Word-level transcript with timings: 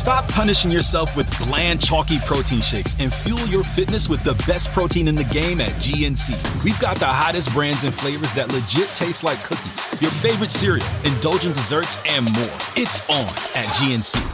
Stop 0.00 0.26
punishing 0.28 0.70
yourself 0.70 1.14
with 1.14 1.30
bland, 1.40 1.78
chalky 1.78 2.18
protein 2.20 2.62
shakes 2.62 2.96
and 2.98 3.12
fuel 3.12 3.46
your 3.48 3.62
fitness 3.62 4.08
with 4.08 4.24
the 4.24 4.32
best 4.46 4.72
protein 4.72 5.08
in 5.08 5.14
the 5.14 5.24
game 5.24 5.60
at 5.60 5.72
GNC. 5.72 6.64
We've 6.64 6.80
got 6.80 6.96
the 6.96 7.04
hottest 7.04 7.52
brands 7.52 7.84
and 7.84 7.92
flavors 7.92 8.32
that 8.32 8.50
legit 8.50 8.88
taste 8.96 9.24
like 9.24 9.44
cookies, 9.44 10.00
your 10.00 10.10
favorite 10.10 10.52
cereal, 10.52 10.86
indulgent 11.04 11.54
desserts, 11.54 11.98
and 12.08 12.24
more. 12.32 12.58
It's 12.76 13.02
on 13.10 13.26
at 13.54 13.68
GNC. 13.76 14.26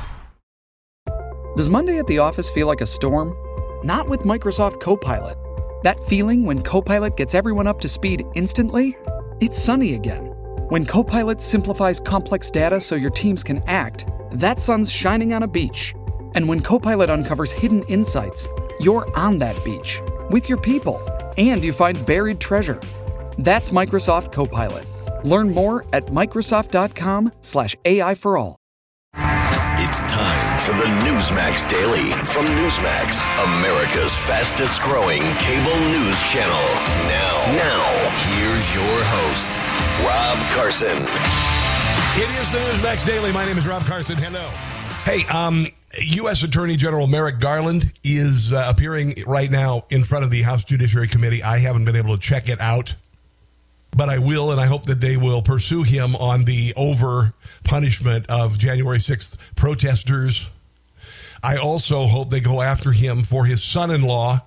Does 1.57 1.69
Monday 1.69 1.99
at 1.99 2.07
the 2.07 2.21
office 2.21 2.49
feel 2.49 2.69
like 2.69 2.81
a 2.81 2.87
storm? 2.87 3.35
Not 3.85 4.09
with 4.09 4.21
Microsoft 4.21 4.81
Copilot. 4.81 5.37
That 5.83 5.99
feeling 6.05 6.45
when 6.45 6.63
Copilot 6.63 7.17
gets 7.17 7.35
everyone 7.35 7.67
up 7.67 7.81
to 7.81 7.89
speed 7.89 8.25
instantly? 8.37 8.97
It's 9.41 9.59
sunny 9.59 9.95
again. 9.95 10.27
When 10.69 10.87
Copilot 10.87 11.43
simplifies 11.43 11.99
complex 11.99 12.53
data 12.53 12.81
so 12.81 12.95
your 12.95 13.11
teams 13.11 13.43
can 13.43 13.65
act, 13.67 14.05
that 14.37 14.61
sun's 14.61 14.91
shining 14.91 15.33
on 15.33 15.43
a 15.43 15.49
beach. 15.49 15.95
And 16.35 16.49
when 16.49 16.61
Copilot 16.61 17.11
uncovers 17.11 17.53
hidden 17.53 17.83
insights, 17.85 18.49
you're 18.81 19.07
on 19.17 19.39
that 19.39 19.63
beach 19.65 20.01
with 20.31 20.49
your 20.49 20.59
people 20.59 21.01
and 21.39 21.63
you 21.65 21.73
find 21.73 22.05
buried 22.07 22.41
treasure. 22.41 22.81
That's 23.39 23.71
Microsoft 23.71 24.33
Copilot. 24.33 24.87
Learn 25.25 25.53
more 25.53 25.85
at 25.93 26.07
Microsoft.com/slash 26.07 27.77
AI 27.85 28.15
for 28.15 28.37
all. 28.37 28.57
It's 29.79 30.03
time 30.03 30.59
for 30.59 30.73
the 30.73 30.89
Newsmax 31.07 31.69
Daily 31.71 32.11
from 32.27 32.45
Newsmax, 32.47 33.23
America's 33.45 34.15
fastest 34.27 34.83
growing 34.83 35.23
cable 35.37 35.79
news 35.91 36.23
channel. 36.25 36.67
Now, 37.09 37.37
now, 37.57 37.85
here's 38.35 38.75
your 38.75 39.05
host, 39.05 39.59
Rob 40.05 40.39
Carson. 40.53 41.66
It 42.19 42.31
is 42.41 42.51
the 42.51 42.57
Newsmax 42.57 43.05
Daily. 43.05 43.31
My 43.31 43.45
name 43.45 43.59
is 43.59 43.67
Rob 43.67 43.85
Carson. 43.85 44.17
Hello. 44.17 44.49
Hey, 45.05 45.27
um, 45.27 45.67
U.S. 45.99 46.43
Attorney 46.43 46.75
General 46.75 47.07
Merrick 47.07 47.41
Garland 47.41 47.93
is 48.03 48.55
uh, 48.55 48.65
appearing 48.67 49.23
right 49.27 49.51
now 49.51 49.85
in 49.91 50.03
front 50.03 50.25
of 50.25 50.31
the 50.31 50.41
House 50.41 50.65
Judiciary 50.65 51.09
Committee. 51.09 51.43
I 51.43 51.59
haven't 51.59 51.85
been 51.85 51.95
able 51.95 52.17
to 52.17 52.23
check 52.23 52.49
it 52.49 52.59
out, 52.59 52.95
but 53.95 54.09
I 54.09 54.17
will, 54.17 54.51
and 54.51 54.59
I 54.59 54.65
hope 54.65 54.87
that 54.87 54.99
they 54.99 55.19
will 55.19 55.43
pursue 55.43 55.83
him 55.83 56.17
on 56.17 56.47
the 56.47 56.73
over 56.75 57.35
punishment 57.65 58.25
of 58.31 58.57
January 58.57 58.97
6th 58.97 59.37
protesters. 59.55 60.49
I 61.43 61.59
also 61.59 62.07
hope 62.07 62.31
they 62.31 62.41
go 62.41 62.63
after 62.63 62.93
him 62.93 63.25
for 63.25 63.45
his 63.45 63.63
son 63.63 63.91
in 63.91 64.01
law, 64.01 64.41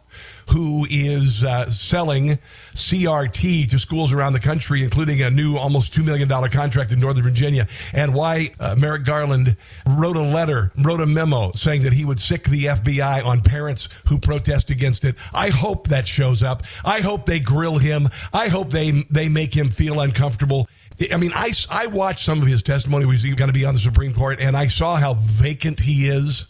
who 0.51 0.85
is 0.89 1.43
uh, 1.43 1.69
selling 1.69 2.39
CRT 2.73 3.69
to 3.69 3.79
schools 3.79 4.13
around 4.13 4.33
the 4.33 4.39
country, 4.39 4.83
including 4.83 5.21
a 5.21 5.29
new 5.29 5.57
almost 5.57 5.93
$2 5.93 6.03
million 6.03 6.27
contract 6.49 6.91
in 6.91 6.99
Northern 6.99 7.23
Virginia, 7.23 7.67
and 7.93 8.13
why 8.13 8.51
uh, 8.59 8.75
Merrick 8.77 9.03
Garland 9.03 9.55
wrote 9.85 10.15
a 10.15 10.21
letter, 10.21 10.71
wrote 10.77 11.01
a 11.01 11.05
memo 11.05 11.51
saying 11.53 11.83
that 11.83 11.93
he 11.93 12.05
would 12.05 12.19
sick 12.19 12.43
the 12.45 12.65
FBI 12.65 13.23
on 13.25 13.41
parents 13.41 13.89
who 14.07 14.19
protest 14.19 14.69
against 14.69 15.05
it. 15.05 15.15
I 15.33 15.49
hope 15.49 15.87
that 15.89 16.07
shows 16.07 16.43
up. 16.43 16.63
I 16.83 17.01
hope 17.01 17.25
they 17.25 17.39
grill 17.39 17.77
him. 17.77 18.09
I 18.33 18.47
hope 18.47 18.71
they, 18.71 18.91
they 19.09 19.29
make 19.29 19.53
him 19.53 19.69
feel 19.69 19.99
uncomfortable. 19.99 20.67
I 21.11 21.17
mean, 21.17 21.31
I, 21.33 21.51
I 21.71 21.87
watched 21.87 22.25
some 22.25 22.41
of 22.41 22.47
his 22.47 22.61
testimony. 22.61 23.09
He's 23.09 23.23
going 23.35 23.47
to 23.47 23.53
be 23.53 23.65
on 23.65 23.73
the 23.73 23.79
Supreme 23.79 24.13
Court, 24.13 24.39
and 24.41 24.57
I 24.57 24.67
saw 24.67 24.97
how 24.97 25.13
vacant 25.13 25.79
he 25.79 26.07
is. 26.07 26.45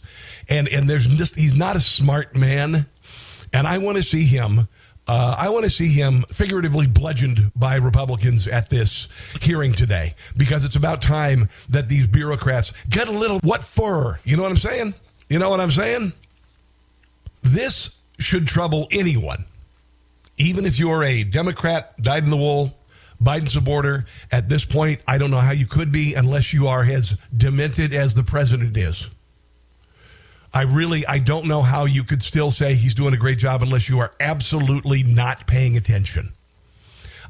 And, 0.48 0.66
and 0.68 0.90
there's 0.90 1.06
just, 1.06 1.36
he's 1.36 1.54
not 1.54 1.76
a 1.76 1.80
smart 1.80 2.34
man. 2.34 2.86
And 3.52 3.66
I 3.66 3.78
want 3.78 3.96
to 3.96 4.02
see 4.02 4.24
him. 4.24 4.68
Uh, 5.06 5.34
I 5.36 5.48
want 5.48 5.64
to 5.64 5.70
see 5.70 5.88
him 5.88 6.24
figuratively 6.32 6.86
bludgeoned 6.86 7.50
by 7.56 7.76
Republicans 7.76 8.46
at 8.46 8.70
this 8.70 9.08
hearing 9.40 9.72
today 9.72 10.14
because 10.36 10.64
it's 10.64 10.76
about 10.76 11.02
time 11.02 11.48
that 11.68 11.88
these 11.88 12.06
bureaucrats 12.06 12.72
get 12.88 13.08
a 13.08 13.12
little 13.12 13.40
what 13.40 13.62
for. 13.62 14.20
You 14.24 14.36
know 14.36 14.44
what 14.44 14.52
I'm 14.52 14.58
saying? 14.58 14.94
You 15.28 15.38
know 15.38 15.50
what 15.50 15.60
I'm 15.60 15.70
saying? 15.70 16.12
This 17.42 17.98
should 18.18 18.46
trouble 18.46 18.86
anyone, 18.90 19.46
even 20.36 20.66
if 20.66 20.78
you're 20.78 21.02
a 21.02 21.24
Democrat, 21.24 22.00
dyed 22.00 22.24
in 22.24 22.30
the 22.30 22.36
wool, 22.36 22.76
Biden 23.22 23.48
supporter. 23.48 24.06
At 24.30 24.48
this 24.48 24.64
point, 24.64 25.00
I 25.08 25.18
don't 25.18 25.30
know 25.30 25.38
how 25.38 25.52
you 25.52 25.66
could 25.66 25.90
be 25.90 26.14
unless 26.14 26.52
you 26.52 26.68
are 26.68 26.84
as 26.84 27.16
demented 27.36 27.94
as 27.94 28.14
the 28.14 28.22
president 28.22 28.76
is. 28.76 29.08
I 30.52 30.62
really 30.62 31.06
I 31.06 31.18
don't 31.18 31.46
know 31.46 31.62
how 31.62 31.84
you 31.84 32.02
could 32.02 32.22
still 32.22 32.50
say 32.50 32.74
he's 32.74 32.94
doing 32.94 33.14
a 33.14 33.16
great 33.16 33.38
job 33.38 33.62
unless 33.62 33.88
you 33.88 34.00
are 34.00 34.12
absolutely 34.18 35.02
not 35.02 35.46
paying 35.46 35.76
attention. 35.76 36.32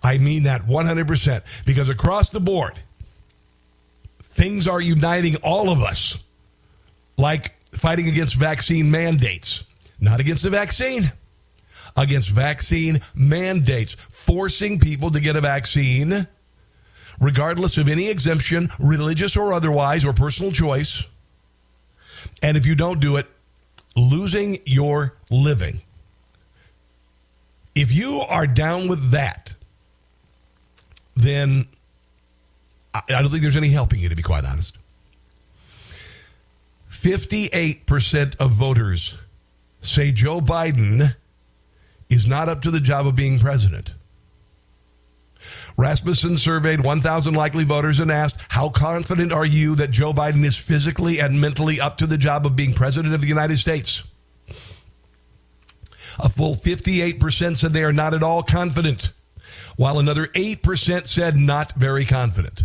I 0.02 0.18
mean 0.18 0.44
that 0.44 0.62
100% 0.66 1.42
because 1.66 1.90
across 1.90 2.30
the 2.30 2.40
board 2.40 2.78
things 4.22 4.66
are 4.66 4.80
uniting 4.80 5.36
all 5.36 5.68
of 5.68 5.82
us 5.82 6.16
like 7.18 7.52
fighting 7.72 8.08
against 8.08 8.36
vaccine 8.36 8.90
mandates, 8.90 9.64
not 9.98 10.20
against 10.20 10.42
the 10.42 10.50
vaccine, 10.50 11.12
against 11.96 12.30
vaccine 12.30 13.02
mandates, 13.14 13.96
forcing 14.08 14.78
people 14.78 15.10
to 15.10 15.20
get 15.20 15.36
a 15.36 15.40
vaccine 15.40 16.26
regardless 17.20 17.76
of 17.76 17.86
any 17.86 18.08
exemption, 18.08 18.70
religious 18.78 19.36
or 19.36 19.52
otherwise 19.52 20.06
or 20.06 20.14
personal 20.14 20.50
choice 20.50 21.04
and 22.42 22.56
if 22.56 22.66
you 22.66 22.74
don't 22.74 23.00
do 23.00 23.16
it, 23.16 23.26
losing 23.96 24.60
your 24.64 25.16
living. 25.30 25.80
If 27.74 27.92
you 27.92 28.20
are 28.20 28.46
down 28.46 28.88
with 28.88 29.10
that, 29.10 29.54
then 31.14 31.66
I 32.92 33.02
don't 33.08 33.30
think 33.30 33.42
there's 33.42 33.56
any 33.56 33.70
helping 33.70 34.00
you, 34.00 34.08
to 34.08 34.16
be 34.16 34.22
quite 34.22 34.44
honest. 34.44 34.76
58% 36.90 38.36
of 38.36 38.50
voters 38.50 39.16
say 39.80 40.12
Joe 40.12 40.40
Biden 40.40 41.14
is 42.08 42.26
not 42.26 42.48
up 42.48 42.62
to 42.62 42.70
the 42.70 42.80
job 42.80 43.06
of 43.06 43.14
being 43.14 43.38
president. 43.38 43.94
Rasmussen 45.76 46.36
surveyed 46.36 46.80
1,000 46.82 47.34
likely 47.34 47.64
voters 47.64 48.00
and 48.00 48.10
asked, 48.10 48.38
How 48.48 48.68
confident 48.68 49.32
are 49.32 49.46
you 49.46 49.74
that 49.76 49.90
Joe 49.90 50.12
Biden 50.12 50.44
is 50.44 50.56
physically 50.56 51.20
and 51.20 51.40
mentally 51.40 51.80
up 51.80 51.96
to 51.98 52.06
the 52.06 52.18
job 52.18 52.46
of 52.46 52.56
being 52.56 52.74
president 52.74 53.14
of 53.14 53.20
the 53.20 53.26
United 53.26 53.58
States? 53.58 54.02
A 56.18 56.28
full 56.28 56.54
58% 56.54 57.56
said 57.56 57.72
they 57.72 57.84
are 57.84 57.92
not 57.92 58.14
at 58.14 58.22
all 58.22 58.42
confident, 58.42 59.12
while 59.76 59.98
another 59.98 60.26
8% 60.28 61.06
said 61.06 61.36
not 61.36 61.72
very 61.74 62.04
confident. 62.04 62.64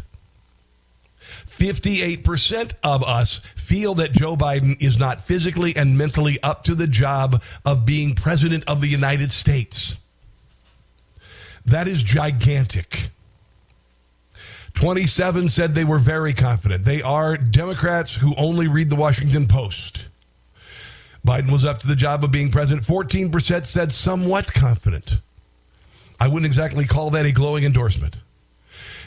58% 1.47 2.73
of 2.83 3.03
us 3.03 3.39
feel 3.55 3.95
that 3.95 4.11
Joe 4.11 4.35
Biden 4.35 4.81
is 4.81 4.97
not 4.97 5.21
physically 5.21 5.75
and 5.75 5.97
mentally 5.97 6.41
up 6.43 6.63
to 6.65 6.75
the 6.75 6.87
job 6.87 7.41
of 7.63 7.85
being 7.85 8.13
president 8.13 8.63
of 8.67 8.81
the 8.81 8.87
United 8.87 9.31
States. 9.31 9.95
That 11.65 11.87
is 11.87 12.03
gigantic. 12.03 13.09
27 14.75 15.49
said 15.49 15.73
they 15.73 15.85
were 15.85 15.99
very 15.99 16.33
confident. 16.33 16.83
They 16.83 17.01
are 17.01 17.37
Democrats 17.37 18.15
who 18.15 18.35
only 18.35 18.67
read 18.67 18.89
the 18.89 18.95
Washington 18.95 19.47
Post. 19.47 20.09
Biden 21.25 21.51
was 21.51 21.65
up 21.65 21.79
to 21.79 21.87
the 21.87 21.95
job 21.95 22.23
of 22.23 22.31
being 22.31 22.51
president. 22.51 22.85
14% 22.85 23.65
said 23.65 23.91
somewhat 23.91 24.53
confident. 24.53 25.21
I 26.19 26.27
wouldn't 26.27 26.45
exactly 26.45 26.85
call 26.85 27.09
that 27.11 27.25
a 27.25 27.31
glowing 27.31 27.63
endorsement. 27.63 28.19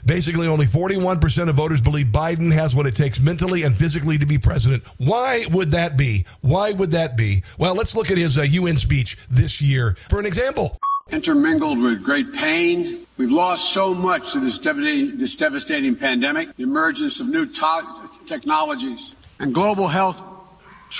Basically, 0.04 0.46
only 0.46 0.66
41% 0.66 1.48
of 1.48 1.54
voters 1.54 1.80
believe 1.80 2.06
Biden 2.06 2.52
has 2.52 2.74
what 2.74 2.86
it 2.86 2.96
takes 2.96 3.20
mentally 3.20 3.64
and 3.64 3.74
physically 3.74 4.16
to 4.18 4.26
be 4.26 4.38
president. 4.38 4.82
Why 4.98 5.46
would 5.50 5.70
that 5.72 5.96
be? 5.96 6.24
Why 6.40 6.72
would 6.72 6.92
that 6.92 7.16
be? 7.16 7.42
Well, 7.58 7.74
let's 7.74 7.94
look 7.94 8.10
at 8.10 8.18
his 8.18 8.38
uh, 8.38 8.42
UN 8.42 8.76
speech 8.76 9.18
this 9.28 9.60
year 9.60 9.96
for 10.08 10.18
an 10.18 10.26
example 10.26 10.78
intermingled 11.10 11.78
with 11.78 12.02
great 12.02 12.32
pain. 12.32 12.98
We've 13.18 13.32
lost 13.32 13.72
so 13.72 13.94
much 13.94 14.32
to 14.32 14.40
this 14.40 14.58
devastating, 14.58 15.18
this 15.18 15.34
devastating 15.36 15.96
pandemic, 15.96 16.56
the 16.56 16.62
emergence 16.62 17.20
of 17.20 17.28
new 17.28 17.46
to- 17.46 18.10
technologies, 18.26 19.14
and 19.38 19.54
global 19.54 19.88
health 19.88 20.22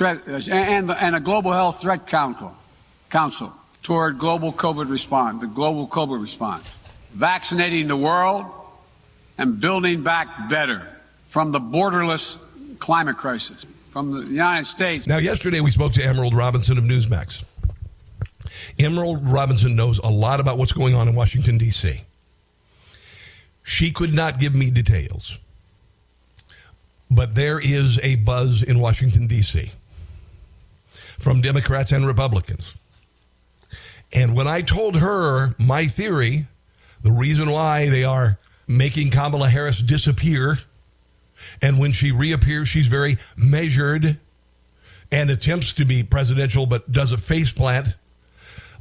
and, 0.00 0.90
and 0.90 1.16
a 1.16 1.20
global 1.20 1.52
health 1.52 1.81
threat 1.81 2.06
council, 2.06 2.55
council 3.10 3.52
toward 3.82 4.19
global 4.19 4.52
COVID 4.52 4.90
response, 4.90 5.40
the 5.40 5.46
global 5.46 5.87
COVID 5.87 6.20
response, 6.20 6.76
vaccinating 7.11 7.88
the 7.88 7.96
world 7.96 8.46
and 9.38 9.61
building 9.61 10.02
back 10.02 10.49
better 10.50 10.87
from 11.25 11.52
the 11.52 11.61
borderless 11.61 12.37
climate 12.78 13.16
crisis 13.16 13.64
from 13.90 14.11
the 14.12 14.26
United 14.26 14.66
States. 14.66 15.06
Now, 15.06 15.19
yesterday 15.19 15.61
we 15.61 15.70
spoke 15.70 15.93
to 15.94 16.04
Emerald 16.04 16.34
Robinson 16.34 16.76
of 16.76 16.84
Newsmax. 16.84 17.44
Emerald 18.78 19.26
Robinson 19.26 19.76
knows 19.76 19.99
a 19.99 20.08
lot 20.08 20.40
about 20.40 20.58
what's 20.58 20.72
going 20.72 20.94
on 20.94 21.08
in 21.08 21.14
Washington, 21.14 21.58
D.C. 21.58 22.02
She 23.62 23.90
could 23.90 24.14
not 24.14 24.38
give 24.38 24.55
me 24.55 24.70
details, 24.70 25.37
but 27.10 27.34
there 27.34 27.58
is 27.58 27.99
a 28.02 28.16
buzz 28.16 28.62
in 28.62 28.78
Washington, 28.78 29.26
D.C. 29.26 29.72
from 31.19 31.40
Democrats 31.40 31.93
and 31.93 32.06
Republicans. 32.06 32.75
And 34.12 34.34
when 34.34 34.46
I 34.46 34.62
told 34.62 34.96
her 34.96 35.54
my 35.58 35.87
theory, 35.87 36.46
the 37.02 37.12
reason 37.12 37.50
why 37.50 37.88
they 37.88 38.04
are 38.04 38.38
making 38.66 39.11
Kamala 39.11 39.49
Harris 39.49 39.81
disappear, 39.81 40.58
and 41.61 41.78
when 41.78 41.93
she 41.93 42.11
reappears, 42.11 42.69
she's 42.69 42.87
very 42.87 43.19
measured 43.37 44.19
and 45.11 45.31
attempts 45.31 45.72
to 45.75 45.84
be 45.84 46.02
presidential, 46.02 46.66
but 46.66 46.90
does 46.93 47.12
a 47.12 47.16
face 47.16 47.50
plant, 47.50 47.96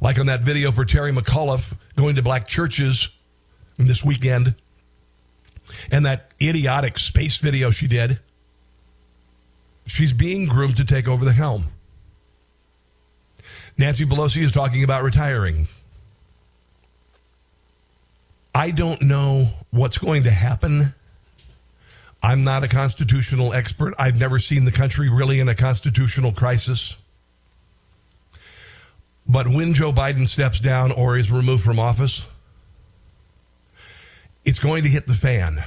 like 0.00 0.18
on 0.18 0.26
that 0.26 0.42
video 0.42 0.72
for 0.72 0.84
Terry 0.84 1.12
McAuliffe 1.12 1.74
going 1.96 2.16
to 2.16 2.22
black 2.22 2.46
churches 2.46 3.08
this 3.76 4.04
weekend, 4.04 4.54
and 5.90 6.06
that 6.06 6.32
idiotic 6.40 6.98
space 6.98 7.38
video 7.38 7.70
she 7.70 7.86
did. 7.86 8.18
She's 9.86 10.12
being 10.12 10.46
groomed 10.46 10.76
to 10.76 10.84
take 10.84 11.08
over 11.08 11.24
the 11.24 11.32
helm. 11.32 11.66
Nancy 13.76 14.04
Pelosi 14.04 14.42
is 14.42 14.52
talking 14.52 14.82
about 14.82 15.02
retiring. 15.02 15.68
I 18.54 18.72
don't 18.72 19.02
know 19.02 19.50
what's 19.70 19.98
going 19.98 20.24
to 20.24 20.30
happen. 20.30 20.94
I'm 22.20 22.42
not 22.42 22.64
a 22.64 22.68
constitutional 22.68 23.52
expert. 23.52 23.94
I've 23.98 24.18
never 24.18 24.40
seen 24.40 24.64
the 24.64 24.72
country 24.72 25.08
really 25.08 25.38
in 25.38 25.48
a 25.48 25.54
constitutional 25.54 26.32
crisis. 26.32 26.96
But 29.28 29.48
when 29.48 29.74
Joe 29.74 29.92
Biden 29.92 30.26
steps 30.26 30.58
down 30.58 30.90
or 30.90 31.18
is 31.18 31.30
removed 31.30 31.62
from 31.62 31.78
office, 31.78 32.26
it's 34.44 34.58
going 34.58 34.84
to 34.84 34.88
hit 34.88 35.06
the 35.06 35.14
fan. 35.14 35.62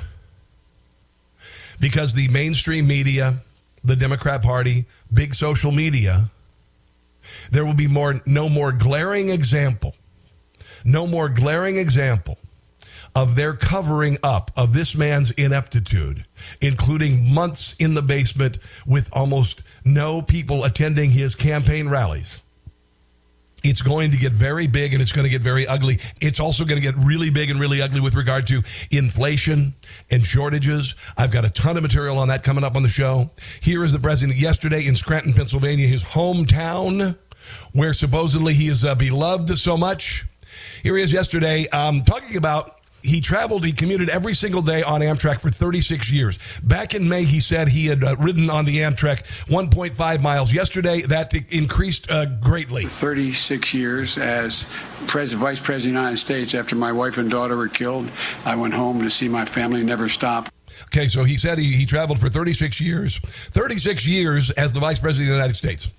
Because 1.79 2.13
the 2.13 2.27
mainstream 2.29 2.87
media, 2.87 3.41
the 3.83 3.95
Democrat 3.95 4.41
Party, 4.41 4.85
big 5.13 5.35
social 5.35 5.71
media, 5.71 6.31
there 7.51 7.63
will 7.63 7.75
be 7.75 7.87
more 7.87 8.19
no 8.25 8.49
more 8.49 8.71
glaring 8.71 9.29
example. 9.29 9.95
No 10.83 11.05
more 11.05 11.29
glaring 11.29 11.77
example 11.77 12.39
of 13.13 13.35
their 13.35 13.53
covering 13.53 14.17
up 14.23 14.51
of 14.55 14.73
this 14.73 14.95
man's 14.95 15.31
ineptitude, 15.31 16.25
including 16.61 17.31
months 17.31 17.75
in 17.77 17.93
the 17.93 18.01
basement 18.01 18.57
with 18.87 19.09
almost 19.11 19.63
no 19.83 20.21
people 20.21 20.63
attending 20.63 21.11
his 21.11 21.35
campaign 21.35 21.89
rallies. 21.89 22.39
It's 23.63 23.81
going 23.81 24.11
to 24.11 24.17
get 24.17 24.31
very 24.31 24.67
big 24.67 24.93
and 24.93 25.01
it's 25.01 25.11
going 25.11 25.23
to 25.23 25.29
get 25.29 25.41
very 25.41 25.67
ugly. 25.67 25.99
It's 26.19 26.39
also 26.39 26.65
going 26.65 26.81
to 26.81 26.81
get 26.81 26.95
really 26.97 27.29
big 27.29 27.49
and 27.49 27.59
really 27.59 27.81
ugly 27.81 27.99
with 27.99 28.15
regard 28.15 28.47
to 28.47 28.63
inflation 28.89 29.75
and 30.09 30.25
shortages. 30.25 30.95
I've 31.17 31.31
got 31.31 31.45
a 31.45 31.49
ton 31.49 31.77
of 31.77 31.83
material 31.83 32.17
on 32.17 32.27
that 32.29 32.43
coming 32.43 32.63
up 32.63 32.75
on 32.75 32.83
the 32.83 32.89
show. 32.89 33.29
Here 33.61 33.83
is 33.83 33.91
the 33.91 33.99
president 33.99 34.39
yesterday 34.39 34.85
in 34.85 34.95
Scranton, 34.95 35.33
Pennsylvania, 35.33 35.87
his 35.87 36.03
hometown, 36.03 37.17
where 37.73 37.93
supposedly 37.93 38.53
he 38.53 38.67
is 38.67 38.83
uh, 38.83 38.95
beloved 38.95 39.57
so 39.57 39.77
much. 39.77 40.25
Here 40.83 40.97
he 40.97 41.03
is 41.03 41.13
yesterday 41.13 41.67
um, 41.69 42.03
talking 42.03 42.37
about 42.37 42.80
he 43.03 43.21
traveled, 43.21 43.65
he 43.65 43.71
commuted 43.71 44.09
every 44.09 44.33
single 44.33 44.62
day 44.62 44.83
on 44.83 45.01
Amtrak 45.01 45.39
for 45.39 45.50
36 45.50 46.12
years. 46.12 46.38
Back 46.63 46.94
in 46.94 47.07
May, 47.07 47.24
he 47.24 47.39
said 47.39 47.68
he 47.68 47.88
had 47.88 48.03
uh, 48.03 48.15
ridden 48.18 48.50
on 48.50 48.65
the 48.65 48.80
Amtrak 48.80 49.24
1.5 49.48 50.21
miles. 50.21 50.53
Yesterday, 50.53 51.01
that 51.01 51.33
increased 51.50 52.09
uh, 52.09 52.25
greatly. 52.25 52.86
36 52.86 53.74
years 53.74 54.18
as 54.18 54.65
President, 55.07 55.42
Vice 55.42 55.59
President 55.59 55.95
of 55.98 56.01
the 56.01 56.01
United 56.01 56.18
States 56.18 56.56
after 56.56 56.75
my 56.75 56.92
wife 56.92 57.18
and 57.18 57.30
daughter 57.30 57.56
were 57.56 57.68
killed. 57.68 58.12
I 58.45 58.56
went 58.56 58.74
home 58.74 59.01
to 59.03 59.09
see 59.09 59.27
my 59.27 59.45
family, 59.45 59.83
never 59.83 60.09
stopped. 60.09 60.51
Okay, 60.86 61.07
so 61.07 61.24
he 61.24 61.38
said 61.38 61.57
he, 61.57 61.74
he 61.74 61.86
traveled 61.86 62.19
for 62.19 62.30
36 62.30 62.80
years. 62.81 63.19
36 63.19 64.06
years 64.07 64.51
as 64.51 64.74
the 64.74 64.80
Vice 64.80 65.00
President 65.00 65.30
of 65.30 65.33
the 65.33 65.38
United 65.38 65.56
States. 65.56 65.89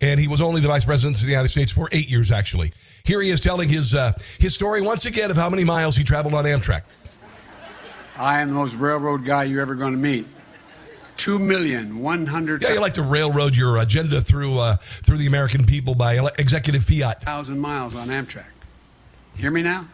And 0.00 0.18
he 0.20 0.28
was 0.28 0.40
only 0.40 0.60
the 0.60 0.68
Vice 0.68 0.84
President 0.84 1.16
of 1.16 1.22
the 1.22 1.30
United 1.30 1.48
States 1.48 1.72
for 1.72 1.88
eight 1.92 2.08
years, 2.08 2.30
actually. 2.30 2.72
Here 3.08 3.22
he 3.22 3.30
is 3.30 3.40
telling 3.40 3.70
his 3.70 3.94
uh, 3.94 4.12
his 4.38 4.54
story 4.54 4.82
once 4.82 5.06
again 5.06 5.30
of 5.30 5.36
how 5.38 5.48
many 5.48 5.64
miles 5.64 5.96
he 5.96 6.04
traveled 6.04 6.34
on 6.34 6.44
Amtrak. 6.44 6.82
I 8.18 8.42
am 8.42 8.48
the 8.48 8.54
most 8.54 8.74
railroad 8.74 9.24
guy 9.24 9.44
you're 9.44 9.62
ever 9.62 9.74
going 9.74 9.92
to 9.92 9.98
meet. 9.98 10.26
Two 11.16 11.38
million 11.38 12.00
one 12.00 12.26
hundred. 12.26 12.60
Yeah, 12.60 12.74
you 12.74 12.80
like 12.82 12.92
to 12.94 13.02
railroad 13.02 13.56
your 13.56 13.78
agenda 13.78 14.20
through 14.20 14.58
uh, 14.58 14.76
through 14.76 15.16
the 15.16 15.26
American 15.26 15.64
people 15.64 15.94
by 15.94 16.18
executive 16.36 16.84
fiat. 16.84 17.24
Thousand 17.24 17.58
miles 17.58 17.94
on 17.94 18.08
Amtrak. 18.08 18.44
Hear 19.36 19.52
me 19.52 19.62
now? 19.62 19.88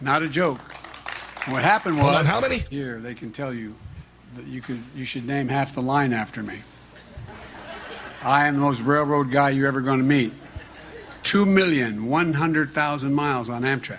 Not 0.00 0.22
a 0.22 0.28
joke. 0.28 0.58
What 1.46 1.62
happened 1.62 1.94
was. 1.94 2.02
Hold 2.02 2.16
on, 2.16 2.24
how 2.24 2.40
many? 2.40 2.58
Here, 2.58 2.98
they 2.98 3.14
can 3.14 3.30
tell 3.30 3.54
you 3.54 3.72
that 4.34 4.46
you 4.46 4.60
could 4.60 4.82
you 4.96 5.04
should 5.04 5.28
name 5.28 5.46
half 5.46 5.76
the 5.76 5.80
line 5.80 6.12
after 6.12 6.42
me. 6.42 6.58
I 8.24 8.48
am 8.48 8.56
the 8.56 8.62
most 8.62 8.80
railroad 8.80 9.30
guy 9.30 9.50
you're 9.50 9.68
ever 9.68 9.80
going 9.80 10.00
to 10.00 10.04
meet. 10.04 10.32
2,100,000 11.26 13.12
miles 13.12 13.50
on 13.50 13.62
Amtrak. 13.62 13.98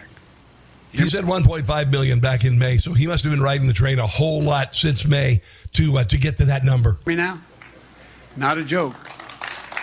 He 0.94 1.10
said 1.10 1.26
1.5 1.26 1.92
million 1.92 2.22
back 2.22 2.46
in 2.46 2.58
May, 2.58 2.78
so 2.78 2.94
he 2.94 3.06
must 3.06 3.24
have 3.26 3.32
been 3.32 3.42
riding 3.42 3.68
the 3.68 3.74
train 3.74 4.00
a 4.00 4.08
whole 4.08 4.42
lot 4.42 4.74
since 4.74 5.06
May 5.06 5.42
to 5.74 5.98
uh, 5.98 6.04
to 6.06 6.18
get 6.18 6.38
to 6.38 6.46
that 6.46 6.64
number. 6.64 6.98
Me 7.06 7.16
now, 7.16 7.42
not 8.38 8.58
a 8.58 8.64
joke. 8.64 8.96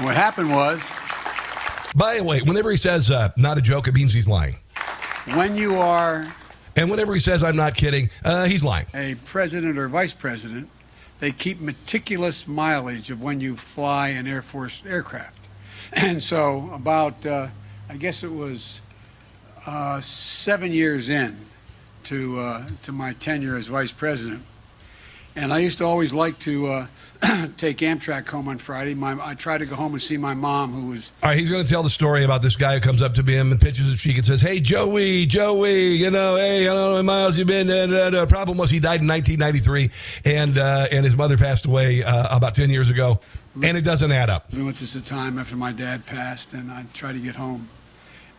What 0.00 0.16
happened 0.16 0.50
was. 0.50 0.80
By 1.94 2.16
the 2.16 2.24
way, 2.24 2.40
whenever 2.40 2.70
he 2.70 2.78
says 2.78 3.10
uh, 3.10 3.28
"not 3.36 3.58
a 3.58 3.60
joke," 3.60 3.86
it 3.86 3.94
means 3.94 4.12
he's 4.12 4.26
lying. 4.26 4.56
When 5.34 5.54
you 5.54 5.76
are. 5.76 6.24
And 6.74 6.90
whenever 6.90 7.12
he 7.12 7.20
says 7.20 7.42
"I'm 7.42 7.56
not 7.56 7.76
kidding," 7.76 8.08
uh, 8.24 8.46
he's 8.46 8.64
lying. 8.64 8.86
A 8.94 9.14
president 9.26 9.78
or 9.78 9.88
vice 9.88 10.14
president, 10.14 10.68
they 11.20 11.30
keep 11.30 11.60
meticulous 11.60 12.48
mileage 12.48 13.10
of 13.10 13.22
when 13.22 13.40
you 13.40 13.56
fly 13.56 14.08
an 14.08 14.26
Air 14.26 14.42
Force 14.42 14.82
aircraft. 14.86 15.43
And 16.04 16.20
so, 16.20 16.70
about, 16.72 17.24
uh, 17.24 17.46
I 17.88 17.96
guess 17.96 18.24
it 18.24 18.32
was 18.32 18.80
uh, 19.64 20.00
seven 20.00 20.72
years 20.72 21.08
in 21.08 21.38
to, 22.04 22.40
uh, 22.40 22.66
to 22.82 22.92
my 22.92 23.12
tenure 23.12 23.56
as 23.56 23.68
vice 23.68 23.92
president. 23.92 24.42
And 25.36 25.52
I 25.52 25.58
used 25.58 25.78
to 25.78 25.84
always 25.84 26.12
like 26.12 26.38
to 26.40 26.66
uh, 26.66 26.86
take 27.56 27.78
Amtrak 27.78 28.28
home 28.28 28.48
on 28.48 28.58
Friday. 28.58 28.94
My, 28.94 29.16
I 29.20 29.34
try 29.34 29.56
to 29.56 29.66
go 29.66 29.76
home 29.76 29.92
and 29.92 30.02
see 30.02 30.16
my 30.16 30.34
mom, 30.34 30.72
who 30.72 30.88
was. 30.88 31.12
All 31.22 31.30
right, 31.30 31.38
he's 31.38 31.48
going 31.48 31.64
to 31.64 31.70
tell 31.70 31.82
the 31.82 31.90
story 31.90 32.24
about 32.24 32.42
this 32.42 32.56
guy 32.56 32.74
who 32.74 32.80
comes 32.80 33.02
up 33.02 33.14
to 33.14 33.22
him 33.22 33.50
and 33.50 33.60
pinches 33.60 33.86
his 33.86 34.00
cheek 34.00 34.16
and 34.16 34.24
says, 34.24 34.40
"Hey, 34.40 34.60
Joey, 34.60 35.26
Joey, 35.26 35.94
you 35.94 36.10
know, 36.10 36.36
hey, 36.36 36.68
I 36.68 36.72
don't 36.72 36.94
know 36.94 37.02
miles 37.02 37.36
you 37.36 37.44
been." 37.44 37.68
And 37.68 37.92
uh, 37.92 38.10
the 38.10 38.26
problem 38.26 38.58
was 38.58 38.70
he 38.70 38.78
died 38.78 39.00
in 39.00 39.08
1993, 39.08 39.90
and 40.24 40.56
uh, 40.56 40.86
and 40.92 41.04
his 41.04 41.16
mother 41.16 41.36
passed 41.36 41.66
away 41.66 42.04
uh, 42.04 42.36
about 42.36 42.54
10 42.54 42.70
years 42.70 42.90
ago 42.90 43.18
and 43.62 43.76
it 43.76 43.82
doesn't 43.82 44.12
add 44.12 44.30
up. 44.30 44.52
We 44.52 44.62
went 44.62 44.76
this 44.76 44.94
a 44.94 45.00
time 45.00 45.38
after 45.38 45.56
my 45.56 45.72
dad 45.72 46.04
passed, 46.06 46.54
and 46.54 46.70
I 46.70 46.84
tried 46.92 47.12
to 47.12 47.20
get 47.20 47.36
home. 47.36 47.68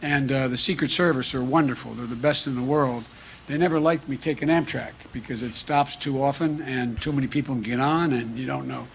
And 0.01 0.31
uh, 0.31 0.47
the 0.47 0.57
Secret 0.57 0.91
Service 0.91 1.33
are 1.33 1.43
wonderful. 1.43 1.93
They're 1.93 2.05
the 2.05 2.15
best 2.15 2.47
in 2.47 2.55
the 2.55 2.63
world. 2.63 3.03
They 3.47 3.57
never 3.57 3.79
liked 3.79 4.09
me 4.09 4.17
taking 4.17 4.49
Amtrak 4.49 4.93
because 5.13 5.43
it 5.43 5.55
stops 5.55 5.95
too 5.95 6.21
often 6.21 6.61
and 6.63 6.99
too 6.99 7.11
many 7.11 7.27
people 7.27 7.55
get 7.55 7.79
on, 7.79 8.13
and 8.13 8.37
you 8.37 8.45
don't 8.45 8.67
know. 8.67 8.87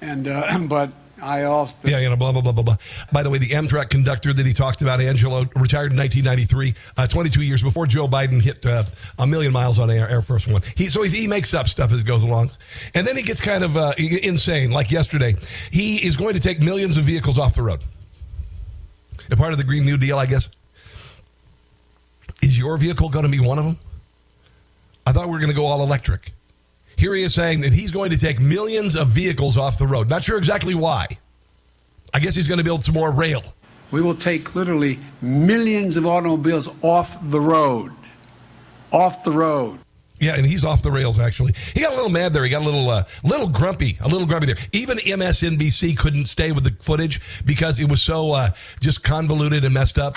And 0.00 0.28
uh, 0.28 0.58
but 0.68 0.92
I 1.20 1.44
also 1.44 1.74
yeah, 1.82 1.98
you 1.98 2.10
know, 2.10 2.16
blah 2.16 2.32
blah 2.32 2.42
blah 2.42 2.52
blah 2.52 2.62
blah. 2.62 2.76
By 3.10 3.22
the 3.22 3.30
way, 3.30 3.38
the 3.38 3.48
Amtrak 3.48 3.88
conductor 3.88 4.32
that 4.32 4.44
he 4.44 4.52
talked 4.52 4.82
about, 4.82 5.00
Angelo, 5.00 5.48
retired 5.56 5.92
in 5.92 5.98
1993, 5.98 6.74
uh, 6.96 7.06
22 7.06 7.42
years 7.42 7.62
before 7.62 7.86
Joe 7.86 8.06
Biden 8.06 8.42
hit 8.42 8.64
uh, 8.66 8.84
a 9.18 9.26
million 9.26 9.52
miles 9.52 9.78
on 9.78 9.90
Air, 9.90 10.08
Air 10.08 10.22
Force 10.22 10.46
One. 10.46 10.62
He 10.74 10.86
so 10.88 11.02
he 11.02 11.26
makes 11.26 11.54
up 11.54 11.68
stuff 11.68 11.92
as 11.92 12.00
it 12.00 12.06
goes 12.06 12.22
along, 12.22 12.50
and 12.94 13.06
then 13.06 13.16
he 13.16 13.22
gets 13.22 13.40
kind 13.40 13.64
of 13.64 13.76
uh, 13.76 13.94
insane. 13.96 14.70
Like 14.70 14.90
yesterday, 14.90 15.36
he 15.70 16.04
is 16.04 16.16
going 16.16 16.34
to 16.34 16.40
take 16.40 16.60
millions 16.60 16.98
of 16.98 17.04
vehicles 17.04 17.38
off 17.38 17.54
the 17.54 17.62
road. 17.62 17.80
A 19.30 19.36
part 19.36 19.52
of 19.52 19.58
the 19.58 19.64
Green 19.64 19.84
New 19.84 19.96
Deal, 19.96 20.18
I 20.18 20.26
guess. 20.26 20.48
Is 22.42 22.58
your 22.58 22.76
vehicle 22.76 23.08
going 23.08 23.24
to 23.24 23.30
be 23.30 23.40
one 23.40 23.58
of 23.58 23.64
them? 23.64 23.78
I 25.06 25.12
thought 25.12 25.26
we 25.26 25.32
were 25.32 25.38
going 25.38 25.50
to 25.50 25.54
go 25.54 25.66
all 25.66 25.82
electric. 25.82 26.32
Here 26.96 27.14
he 27.14 27.22
is 27.22 27.34
saying 27.34 27.60
that 27.60 27.72
he's 27.72 27.92
going 27.92 28.10
to 28.10 28.18
take 28.18 28.40
millions 28.40 28.96
of 28.96 29.08
vehicles 29.08 29.58
off 29.58 29.78
the 29.78 29.86
road. 29.86 30.08
Not 30.08 30.24
sure 30.24 30.38
exactly 30.38 30.74
why. 30.74 31.06
I 32.14 32.18
guess 32.18 32.34
he's 32.34 32.48
going 32.48 32.58
to 32.58 32.64
build 32.64 32.82
some 32.84 32.94
more 32.94 33.10
rail. 33.10 33.42
We 33.90 34.00
will 34.00 34.14
take 34.14 34.54
literally 34.54 34.98
millions 35.20 35.96
of 35.96 36.06
automobiles 36.06 36.68
off 36.82 37.18
the 37.30 37.40
road. 37.40 37.92
Off 38.92 39.24
the 39.24 39.30
road. 39.30 39.78
Yeah, 40.18 40.34
and 40.34 40.46
he's 40.46 40.64
off 40.64 40.82
the 40.82 40.90
rails. 40.90 41.18
Actually, 41.18 41.54
he 41.74 41.80
got 41.80 41.92
a 41.92 41.96
little 41.96 42.10
mad 42.10 42.32
there. 42.32 42.42
He 42.42 42.48
got 42.48 42.62
a 42.62 42.64
little, 42.64 42.88
uh, 42.88 43.04
little 43.22 43.48
grumpy, 43.48 43.98
a 44.00 44.08
little 44.08 44.26
grumpy 44.26 44.46
there. 44.46 44.56
Even 44.72 44.96
MSNBC 44.96 45.98
couldn't 45.98 46.24
stay 46.26 46.52
with 46.52 46.64
the 46.64 46.74
footage 46.82 47.20
because 47.44 47.78
it 47.78 47.90
was 47.90 48.02
so 48.02 48.32
uh, 48.32 48.50
just 48.80 49.04
convoluted 49.04 49.64
and 49.64 49.74
messed 49.74 49.98
up 49.98 50.16